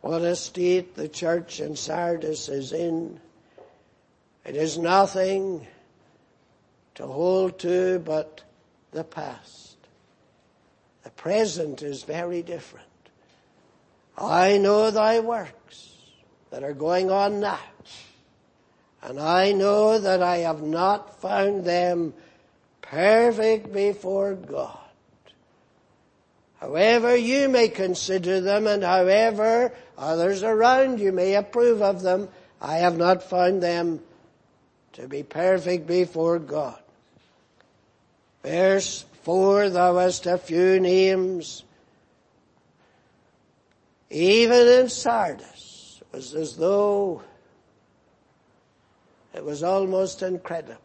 What 0.00 0.22
a 0.22 0.36
state 0.36 0.94
the 0.94 1.08
church 1.08 1.60
in 1.60 1.76
Sardis 1.76 2.48
is 2.48 2.72
in. 2.72 3.20
It 4.44 4.56
is 4.56 4.78
nothing 4.78 5.66
to 6.94 7.06
hold 7.06 7.58
to 7.60 7.98
but 8.00 8.42
the 8.92 9.04
past. 9.04 9.76
The 11.04 11.10
present 11.10 11.82
is 11.82 12.02
very 12.02 12.42
different. 12.42 12.86
I 14.16 14.58
know 14.58 14.90
thy 14.90 15.20
works 15.20 15.90
that 16.50 16.64
are 16.64 16.72
going 16.72 17.10
on 17.10 17.40
now. 17.40 17.60
And 19.08 19.18
I 19.18 19.52
know 19.52 19.98
that 19.98 20.22
I 20.22 20.38
have 20.38 20.62
not 20.62 21.18
found 21.22 21.64
them 21.64 22.12
perfect 22.82 23.72
before 23.72 24.34
God. 24.34 24.78
However 26.60 27.16
you 27.16 27.48
may 27.48 27.68
consider 27.68 28.42
them 28.42 28.66
and 28.66 28.84
however 28.84 29.72
others 29.96 30.42
around 30.42 31.00
you 31.00 31.10
may 31.10 31.36
approve 31.36 31.80
of 31.80 32.02
them, 32.02 32.28
I 32.60 32.76
have 32.76 32.98
not 32.98 33.22
found 33.22 33.62
them 33.62 34.00
to 34.92 35.08
be 35.08 35.22
perfect 35.22 35.86
before 35.86 36.38
God. 36.38 36.78
Verse 38.42 39.06
4, 39.22 39.70
thou 39.70 39.96
hast 39.96 40.26
a 40.26 40.36
few 40.36 40.80
names, 40.80 41.64
even 44.10 44.68
in 44.68 44.90
Sardis 44.90 46.02
it 46.02 46.14
was 46.14 46.34
as 46.34 46.56
though 46.56 47.22
it 49.38 49.44
was 49.44 49.62
almost 49.62 50.22
incredible. 50.22 50.82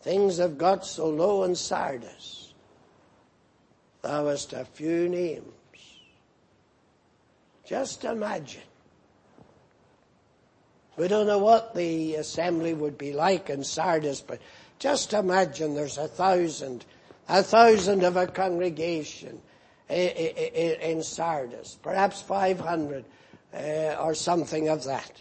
Things 0.00 0.38
have 0.38 0.58
got 0.58 0.84
so 0.84 1.08
low 1.08 1.44
in 1.44 1.54
Sardis. 1.54 2.54
Thou 4.02 4.26
hast 4.26 4.52
a 4.52 4.64
few 4.64 5.08
names. 5.08 5.46
Just 7.64 8.02
imagine. 8.02 8.62
We 10.96 11.06
don't 11.06 11.28
know 11.28 11.38
what 11.38 11.72
the 11.76 12.16
assembly 12.16 12.74
would 12.74 12.98
be 12.98 13.12
like 13.12 13.48
in 13.48 13.62
Sardis, 13.62 14.20
but 14.20 14.40
just 14.80 15.12
imagine 15.12 15.76
there's 15.76 15.98
a 15.98 16.08
thousand, 16.08 16.84
a 17.28 17.44
thousand 17.44 18.02
of 18.02 18.16
a 18.16 18.26
congregation 18.26 19.40
in 19.88 21.04
Sardis, 21.04 21.78
perhaps 21.80 22.20
500 22.22 23.04
uh, 23.54 23.58
or 24.00 24.14
something 24.14 24.68
of 24.68 24.82
that. 24.82 25.12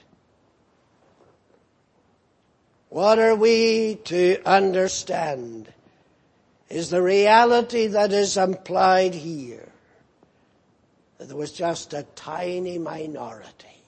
What 2.92 3.20
are 3.20 3.36
we 3.36 4.00
to 4.04 4.42
understand 4.46 5.72
is 6.70 6.90
the 6.90 7.02
reality 7.02 7.88
that 7.88 8.12
is 8.12 8.36
implied 8.36 9.14
here. 9.14 9.70
That 11.18 11.30
there 11.30 11.38
was 11.38 11.54
just 11.54 11.94
a 11.94 12.04
tiny 12.16 12.78
minority 12.78 13.82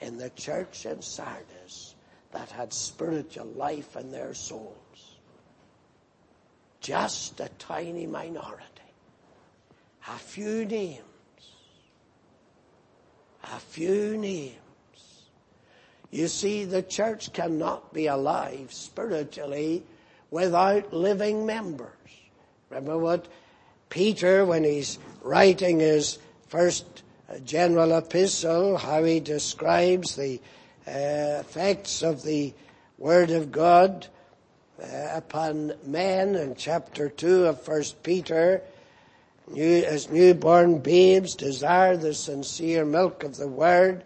in 0.00 0.16
the 0.16 0.30
church 0.30 0.86
in 0.86 1.02
Sardis 1.02 1.94
that 2.32 2.48
had 2.50 2.72
spiritual 2.72 3.44
life 3.48 3.94
in 3.94 4.10
their 4.10 4.32
souls. 4.32 5.16
Just 6.80 7.40
a 7.40 7.50
tiny 7.58 8.06
minority. 8.06 8.64
A 10.08 10.16
few 10.16 10.64
names. 10.64 11.02
A 13.44 13.60
few 13.60 14.16
names. 14.16 14.54
You 16.10 16.28
see, 16.28 16.64
the 16.64 16.82
church 16.82 17.32
cannot 17.32 17.92
be 17.92 18.06
alive 18.06 18.72
spiritually 18.72 19.82
without 20.30 20.92
living 20.92 21.44
members. 21.44 21.90
Remember 22.70 22.98
what 22.98 23.28
Peter, 23.90 24.44
when 24.44 24.64
he's 24.64 24.98
writing 25.22 25.80
his 25.80 26.18
first 26.48 27.02
general 27.44 27.96
epistle, 27.96 28.76
how 28.78 29.04
he 29.04 29.20
describes 29.20 30.16
the 30.16 30.40
uh, 30.86 31.40
effects 31.40 32.02
of 32.02 32.22
the 32.22 32.54
Word 32.96 33.30
of 33.30 33.52
God 33.52 34.06
uh, 34.82 34.86
upon 35.12 35.72
men 35.84 36.34
in 36.34 36.54
chapter 36.56 37.08
2 37.08 37.46
of 37.46 37.62
First 37.62 38.02
Peter. 38.02 38.62
New, 39.46 39.82
as 39.84 40.10
newborn 40.10 40.78
babes 40.78 41.34
desire 41.34 41.96
the 41.96 42.14
sincere 42.14 42.84
milk 42.84 43.24
of 43.24 43.36
the 43.36 43.48
Word 43.48 44.04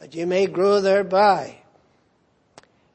that 0.00 0.14
you 0.14 0.26
may 0.26 0.46
grow 0.46 0.80
thereby. 0.80 1.56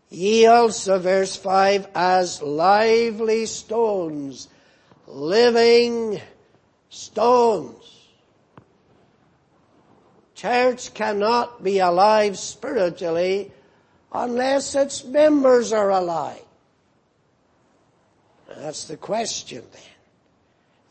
Ye 0.10 0.46
also, 0.46 1.00
verse 1.00 1.36
5, 1.36 1.88
as 1.96 2.42
lively 2.42 3.46
stones, 3.46 4.48
living 5.08 6.22
stones. 6.90 7.84
Church 10.36 10.94
cannot 10.94 11.64
be 11.64 11.80
alive 11.80 12.38
spiritually 12.38 13.52
unless 14.12 14.76
its 14.76 15.04
members 15.04 15.72
are 15.72 15.90
alive. 15.90 16.42
That's 18.58 18.86
the 18.86 18.98
question 18.98 19.64
then. 19.72 19.82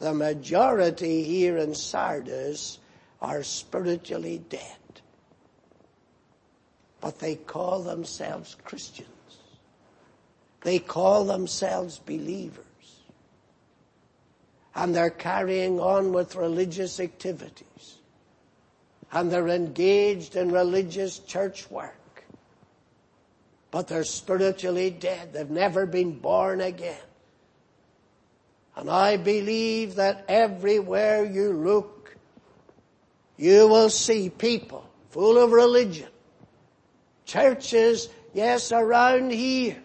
The 0.01 0.15
majority 0.15 1.23
here 1.23 1.59
in 1.59 1.75
Sardis 1.75 2.79
are 3.21 3.45
spiritually 3.45 4.43
dead 4.49 4.82
but 7.03 7.19
they 7.19 7.35
call 7.35 7.83
themselves 7.83 8.57
Christians. 8.65 9.09
They 10.63 10.79
call 10.79 11.25
themselves 11.25 11.99
believers. 11.99 12.65
And 14.75 14.95
they're 14.95 15.11
carrying 15.11 15.81
on 15.81 16.13
with 16.13 16.37
religious 16.37 17.01
activities. 17.01 17.97
And 19.11 19.31
they're 19.31 19.49
engaged 19.49 20.37
in 20.37 20.53
religious 20.53 21.19
church 21.19 21.69
work. 21.71 22.25
But 23.73 23.89
they're 23.89 24.05
spiritually 24.05 24.91
dead. 24.91 25.33
They've 25.33 25.51
never 25.51 25.87
been 25.87 26.21
born 26.21 26.61
again. 26.61 26.97
And 28.77 28.89
I 28.89 29.17
believe 29.17 29.97
that 29.97 30.25
everywhere 30.29 31.25
you 31.25 31.53
look, 31.53 32.17
you 33.37 33.67
will 33.67 33.91
see 33.91 34.31
people 34.31 34.89
full 35.11 35.37
of 35.37 35.51
religion 35.51 36.09
churches, 37.25 38.09
yes, 38.35 38.73
around 38.73 39.33
here. 39.33 39.77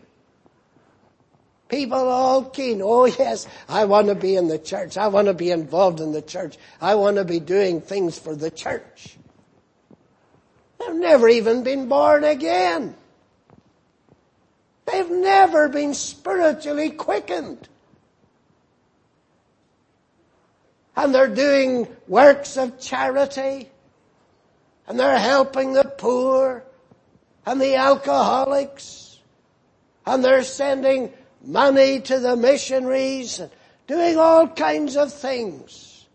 People 1.70 1.98
all 1.98 2.44
keen. 2.46 2.82
Oh 2.82 3.06
yes, 3.06 3.46
I 3.68 3.86
want 3.86 4.08
to 4.08 4.16
be 4.16 4.36
in 4.36 4.48
the 4.48 4.58
church. 4.58 4.98
I 4.98 5.08
want 5.08 5.28
to 5.28 5.34
be 5.34 5.52
involved 5.52 6.00
in 6.00 6.14
the 6.14 6.22
church. 6.22 6.58
I 6.80 6.96
want 6.96 7.18
to 7.18 7.26
be 7.26 7.40
doing 7.40 7.82
things 7.82 8.18
for 8.18 8.36
the 8.36 8.50
church. 8.50 9.18
They've 10.80 10.96
never 10.96 11.28
even 11.28 11.64
been 11.64 11.90
born 11.90 12.24
again. 12.24 12.96
They've 14.86 15.10
never 15.10 15.68
been 15.68 15.94
spiritually 15.94 16.92
quickened. 16.92 17.68
And 20.96 21.14
they're 21.14 21.28
doing 21.28 21.88
works 22.08 22.56
of 22.58 22.80
charity. 22.80 23.70
And 24.88 24.98
they're 24.98 25.20
helping 25.20 25.74
the 25.74 25.84
poor 25.84 26.64
and 27.48 27.62
the 27.62 27.76
alcoholics 27.76 29.20
and 30.06 30.24
they're 30.24 30.44
sending 30.44 31.14
money 31.42 32.02
to 32.02 32.20
the 32.20 32.36
missionaries 32.36 33.40
and 33.40 33.50
doing 33.88 34.18
all 34.18 34.50
kinds 34.50 34.98
of 34.98 35.14
things. 35.14 36.06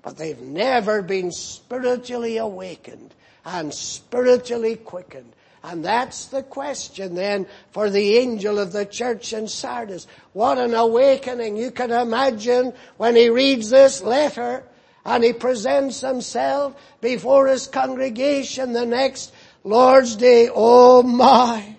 But 0.00 0.16
they've 0.16 0.40
never 0.40 1.02
been 1.02 1.32
spiritually 1.32 2.38
awakened 2.38 3.14
and 3.44 3.74
spiritually 3.74 4.76
quickened. 4.76 5.34
And 5.62 5.84
that's 5.84 6.26
the 6.26 6.42
question 6.42 7.14
then 7.14 7.46
for 7.72 7.90
the 7.90 8.16
angel 8.16 8.58
of 8.58 8.72
the 8.72 8.86
church 8.86 9.34
in 9.34 9.48
Sardis. 9.48 10.06
What 10.32 10.56
an 10.56 10.72
awakening 10.72 11.58
you 11.58 11.70
can 11.70 11.90
imagine 11.90 12.72
when 12.96 13.16
he 13.16 13.28
reads 13.28 13.68
this 13.68 14.00
letter 14.00 14.64
and 15.04 15.24
he 15.24 15.32
presents 15.32 16.00
himself 16.00 16.74
before 17.00 17.46
his 17.46 17.66
congregation 17.66 18.72
the 18.72 18.86
next 18.86 19.32
Lord's 19.64 20.16
Day. 20.16 20.48
Oh 20.52 21.02
my! 21.02 21.76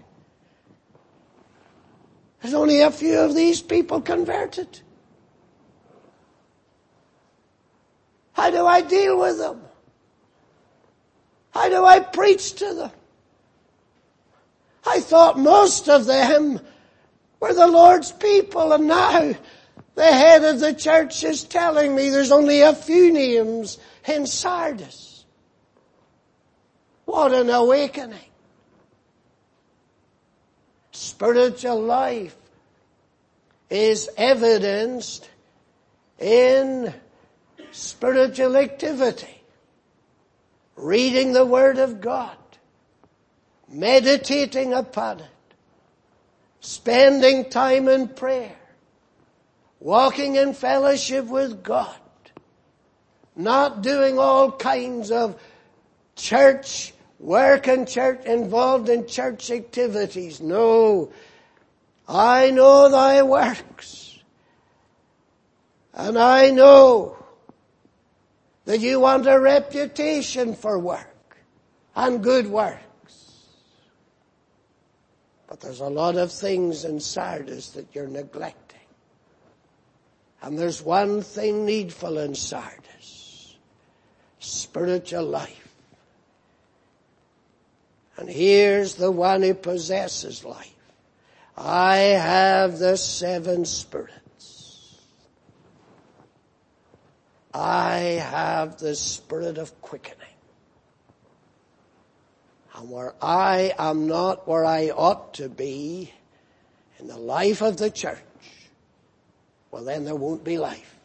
There's 2.42 2.54
only 2.54 2.82
a 2.82 2.92
few 2.92 3.20
of 3.20 3.36
these 3.36 3.62
people 3.62 4.02
converted. 4.02 4.80
How 8.34 8.50
do 8.50 8.66
I 8.66 8.82
deal 8.82 9.20
with 9.20 9.38
them? 9.38 9.62
How 11.52 11.70
do 11.70 11.86
I 11.86 12.00
preach 12.00 12.54
to 12.56 12.74
them? 12.74 12.92
I 14.86 15.00
thought 15.00 15.38
most 15.38 15.90
of 15.90 16.06
them 16.06 16.60
were 17.40 17.54
the 17.54 17.68
Lord's 17.68 18.12
people 18.12 18.74
and 18.74 18.88
now 18.88 19.36
the 19.96 20.04
head 20.04 20.44
of 20.44 20.60
the 20.60 20.74
church 20.74 21.24
is 21.24 21.44
telling 21.44 21.96
me 21.96 22.10
there's 22.10 22.32
only 22.32 22.62
a 22.62 22.74
few 22.74 23.12
names 23.12 23.78
in 24.08 24.26
Sardis. 24.26 25.26
What 27.06 27.34
an 27.34 27.50
awakening. 27.50 28.18
Spiritual 30.92 31.82
life 31.82 32.36
is 33.70 34.10
evidenced 34.18 35.30
in 36.20 36.94
spiritual 37.72 38.56
activity. 38.58 39.42
Reading 40.76 41.34
the 41.34 41.46
Word 41.46 41.78
of 41.78 42.02
God. 42.02 42.38
Meditating 43.68 44.74
upon 44.74 45.20
it. 45.20 45.26
Spending 46.60 47.50
time 47.50 47.88
in 47.88 48.08
prayer 48.08 48.56
walking 49.82 50.36
in 50.36 50.54
fellowship 50.54 51.26
with 51.26 51.64
God, 51.64 51.96
not 53.36 53.82
doing 53.82 54.18
all 54.18 54.52
kinds 54.52 55.12
of 55.12 55.42
church 56.16 56.94
work 57.20 57.68
and 57.68 57.88
church 57.88 58.24
involved 58.26 58.90
in 58.90 59.08
church 59.08 59.52
activities. 59.52 60.40
No, 60.40 61.12
I 62.08 62.52
know 62.52 62.90
thy 62.90 63.24
works. 63.24 64.20
And 65.94 66.18
I 66.18 66.52
know 66.52 67.18
that 68.66 68.80
you 68.80 69.00
want 69.00 69.28
a 69.28 69.40
reputation 69.40 70.56
for 70.56 70.80
work 70.80 71.38
and 71.96 72.24
good 72.24 72.48
works. 72.48 72.80
But 75.48 75.60
there's 75.60 75.82
a 75.82 75.88
lot 75.88 76.16
of 76.16 76.32
things 76.32 76.86
in 76.86 77.00
Sardis 77.00 77.72
that 77.72 77.88
you're 77.94 78.08
neglecting. 78.08 78.71
And 80.42 80.58
there's 80.58 80.82
one 80.82 81.22
thing 81.22 81.66
needful 81.66 82.18
in 82.18 82.34
Sardis. 82.36 83.56
Spiritual 84.40 85.26
life. 85.26 85.76
And 88.18 88.30
here's 88.30 88.96
the 88.96 89.12
one 89.12 89.42
who 89.42 89.54
possesses 89.54 90.44
life. 90.44 90.76
I 91.58 91.98
have 91.98 92.80
the 92.80 92.98
seven 92.98 93.66
spirits. 93.66 95.00
I 97.54 97.98
have 97.98 98.78
the 98.78 98.96
spirit 98.96 99.58
of 99.58 99.80
quickening. 99.82 100.18
And 102.76 102.90
where 102.90 103.14
I 103.22 103.74
am 103.78 104.08
not 104.08 104.48
where 104.48 104.66
I 104.66 104.90
ought 104.90 105.36
to 105.36 105.50
be 105.50 106.14
in 107.00 107.08
the 107.08 107.18
life 107.18 107.62
of 107.62 107.78
the 107.78 107.92
church, 107.92 108.20
well 109.72 109.84
then 109.84 110.06
there 110.06 110.16
won't 110.16 110.44
be 110.44 110.58
life. 110.58 110.96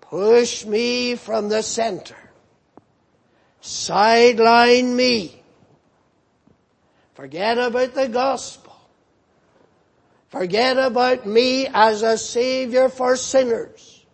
Push 0.00 0.64
me 0.64 1.16
from 1.16 1.48
the 1.48 1.62
center. 1.62 2.16
Sideline 3.60 4.94
me. 4.94 5.42
Forget 7.14 7.58
about 7.58 7.94
the 7.94 8.06
gospel. 8.06 8.76
Forget 10.28 10.78
about 10.78 11.26
me 11.26 11.66
as 11.66 12.02
a 12.02 12.16
savior 12.18 12.88
for 12.88 13.16
sinners. 13.16 14.04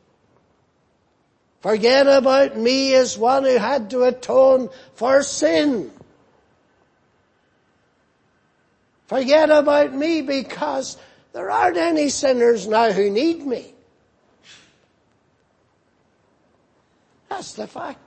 Forget 1.60 2.06
about 2.06 2.56
me 2.56 2.94
as 2.94 3.18
one 3.18 3.44
who 3.44 3.56
had 3.56 3.90
to 3.90 4.04
atone 4.04 4.70
for 4.94 5.22
sin. 5.22 5.90
Forget 9.06 9.50
about 9.50 9.92
me 9.94 10.22
because 10.22 10.96
there 11.32 11.50
aren't 11.50 11.76
any 11.76 12.08
sinners 12.08 12.66
now 12.66 12.92
who 12.92 13.10
need 13.10 13.44
me. 13.46 13.74
That's 17.28 17.54
the 17.54 17.66
fact. 17.66 17.98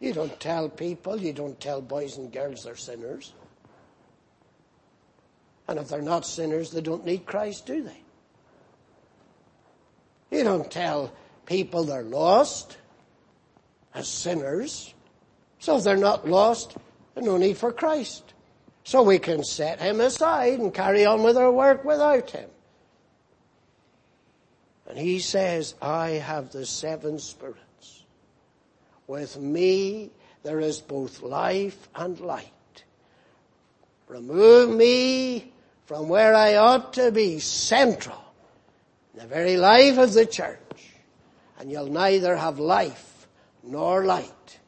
You 0.00 0.12
don't 0.12 0.40
tell 0.40 0.68
people, 0.68 1.20
you 1.20 1.32
don't 1.32 1.60
tell 1.60 1.80
boys 1.80 2.16
and 2.16 2.32
girls 2.32 2.64
they're 2.64 2.74
sinners. 2.74 3.32
And 5.68 5.78
if 5.78 5.88
they're 5.88 6.02
not 6.02 6.26
sinners, 6.26 6.70
they 6.70 6.80
don't 6.80 7.04
need 7.06 7.24
Christ, 7.24 7.66
do 7.66 7.82
they? 7.82 8.02
You 10.36 10.44
don't 10.44 10.70
tell 10.70 11.12
people 11.46 11.84
they're 11.84 12.02
lost 12.02 12.78
as 13.94 14.08
sinners. 14.08 14.92
So 15.58 15.76
if 15.76 15.84
they're 15.84 15.96
not 15.96 16.26
lost, 16.26 16.76
there's 17.14 17.26
no 17.26 17.36
need 17.36 17.58
for 17.58 17.70
Christ. 17.70 18.32
So 18.84 19.02
we 19.02 19.18
can 19.18 19.44
set 19.44 19.80
him 19.80 20.00
aside 20.00 20.58
and 20.58 20.74
carry 20.74 21.06
on 21.06 21.22
with 21.22 21.36
our 21.36 21.52
work 21.52 21.84
without 21.84 22.30
him. 22.30 22.50
And 24.88 24.98
he 24.98 25.20
says, 25.20 25.74
I 25.80 26.10
have 26.10 26.52
the 26.52 26.66
seven 26.66 27.18
spirits. 27.18 28.04
With 29.06 29.38
me 29.38 30.10
there 30.42 30.60
is 30.60 30.80
both 30.80 31.22
life 31.22 31.88
and 31.94 32.18
light. 32.20 32.50
Remove 34.08 34.74
me 34.76 35.52
from 35.86 36.08
where 36.08 36.34
I 36.34 36.56
ought 36.56 36.94
to 36.94 37.10
be 37.12 37.38
central 37.38 38.22
in 39.14 39.20
the 39.20 39.26
very 39.26 39.56
life 39.56 39.98
of 39.98 40.12
the 40.12 40.26
church 40.26 40.58
and 41.58 41.70
you'll 41.70 41.86
neither 41.86 42.36
have 42.36 42.58
life 42.58 43.28
nor 43.62 44.04
light. 44.04 44.58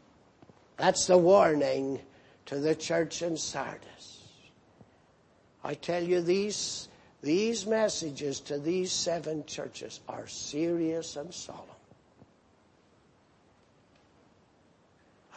That's 0.77 1.07
the 1.07 1.19
warning 1.19 2.01
to 2.47 2.61
the 2.61 2.75
church 2.75 3.23
in 3.23 3.37
Sardis. 3.37 3.94
I 5.65 5.73
tell 5.73 6.03
you 6.03 6.21
these, 6.21 6.89
these 7.23 7.67
messages 7.67 8.39
to 8.41 8.59
these 8.59 8.93
seven 8.93 9.47
churches 9.47 10.01
are 10.07 10.27
serious 10.27 11.17
and 11.17 11.33
solemn. 11.33 11.62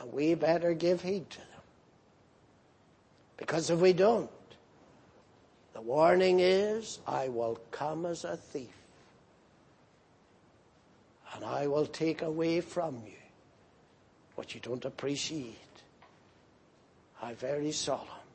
And 0.01 0.11
we 0.11 0.35
better 0.35 0.73
give 0.73 1.01
heed 1.01 1.29
to 1.29 1.37
them. 1.37 1.47
Because 3.37 3.69
if 3.69 3.79
we 3.79 3.93
don't, 3.93 4.29
the 5.73 5.81
warning 5.81 6.41
is, 6.41 6.99
I 7.07 7.29
will 7.29 7.59
come 7.71 8.05
as 8.05 8.25
a 8.25 8.35
thief. 8.35 8.67
And 11.33 11.45
I 11.45 11.67
will 11.67 11.85
take 11.85 12.21
away 12.21 12.61
from 12.61 12.95
you 13.05 13.13
what 14.35 14.53
you 14.53 14.59
don't 14.59 14.83
appreciate. 14.83 15.55
How 17.15 17.33
very 17.33 17.71
solemn. 17.71 18.26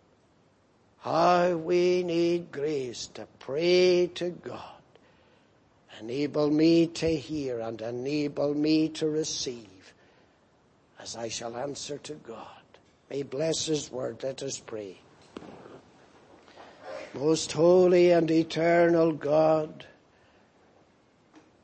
How 1.03 1.57
we 1.57 2.05
need 2.05 2.53
grace 2.53 3.09
to 3.14 3.26
pray 3.40 4.07
to 4.14 4.30
God. 4.30 4.61
Enable 5.98 6.48
me 6.48 6.86
to 6.86 7.16
hear 7.16 7.59
and 7.59 7.80
enable 7.82 8.55
me 8.55 8.88
to 8.90 9.09
receive 9.09 9.94
as 11.00 11.16
I 11.16 11.26
shall 11.26 11.57
answer 11.57 11.98
to 11.98 12.14
God. 12.14 12.46
May 13.11 13.24
bless 13.24 13.66
His 13.66 13.90
word. 13.90 14.22
Let 14.22 14.44
us 14.44 14.59
pray. 14.59 14.98
Most 17.14 17.50
holy 17.50 18.12
and 18.12 18.30
eternal 18.30 19.11
God, 19.11 19.84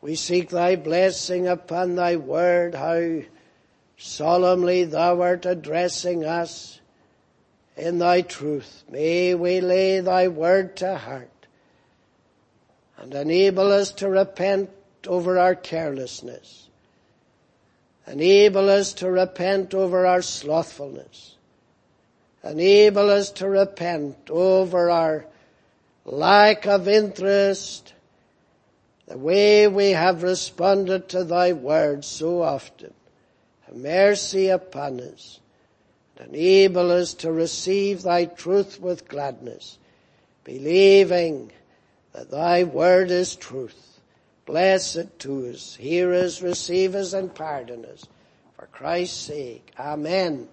we 0.01 0.17
seek 0.17 0.51
thy 0.51 0.75
blessing 0.75 1.47
upon 1.47 1.95
thy 1.95 2.17
word, 2.17 2.75
how 2.75 3.21
solemnly 3.97 4.83
thou 4.83 5.21
art 5.21 5.47
addressing 5.47 6.25
us 6.25 6.81
in 7.79 7.99
thy 7.99 8.23
truth. 8.23 8.85
May 8.91 9.35
we 9.35 9.61
lay 9.61 10.01
thy 10.01 10.29
word 10.29 10.77
to 10.79 10.97
heart 10.97 11.47
and 12.99 13.15
enable 13.15 13.73
us 13.73 13.93
to 13.93 14.09
repent 14.09 14.71
over 15.07 15.39
our 15.39 15.55
carelessness 15.55 16.69
Enable 18.09 18.71
us 18.71 18.95
to 18.95 19.11
repent 19.11 19.75
over 19.75 20.07
our 20.07 20.23
slothfulness. 20.23 21.37
Enable 22.43 23.11
us 23.11 23.31
to 23.33 23.49
repent 23.49 24.31
over 24.31 24.89
our 24.89 25.27
lack 26.07 26.67
of 26.67 26.89
interest, 26.89 27.93
the 29.07 29.19
way 29.19 29.69
we 29.69 29.91
have 29.91 30.23
responded 30.23 31.11
to 31.11 31.23
thy 31.25 31.53
word 31.53 32.03
so 32.03 32.41
often. 32.41 32.95
Have 33.67 33.77
mercy 33.77 34.49
upon 34.49 35.01
us 35.01 35.41
enable 36.21 36.91
us 36.91 37.15
to 37.15 37.33
receive 37.33 38.03
thy 38.03 38.25
truth 38.27 38.81
with 38.81 39.09
gladness, 39.09 39.79
believing 40.45 41.53
that 42.13 42.31
thy 42.31 42.65
word 42.65 43.11
is 43.11 43.37
truth 43.37 43.89
Bless 44.49 44.97
it 44.97 45.19
to 45.19 45.51
us. 45.51 45.77
Hear 45.77 46.15
us, 46.15 46.41
receive 46.41 46.95
us, 46.95 47.13
and 47.13 47.35
pardon 47.35 47.85
us. 47.85 48.07
For 48.57 48.65
Christ's 48.73 49.27
sake. 49.27 49.71
Amen. 49.79 50.49